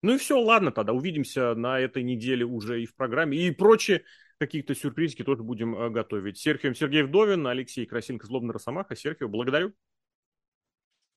Ну 0.03 0.15
и 0.15 0.19
все, 0.19 0.41
ладно 0.41 0.71
тогда, 0.71 0.93
увидимся 0.93 1.55
на 1.55 1.81
этой 1.81 2.03
неделе 2.03 2.45
уже 2.45 2.83
и 2.83 2.87
в 2.87 2.95
программе, 2.95 3.37
и 3.37 3.51
прочие 3.51 4.05
какие-то 4.39 4.75
сюрпризики 4.75 5.25
тоже 5.25 5.43
будем 5.43 5.75
э, 5.75 5.91
готовить. 5.91 6.39
Серхием 6.39 6.75
Сергей 6.75 7.03
Вдовин, 7.03 7.47
Алексей 7.47 7.87
Красильников, 7.87 8.29
Злобный 8.29 8.53
Росомаха. 8.53 8.95
Серхио, 8.95 9.29
благодарю. 9.29 9.73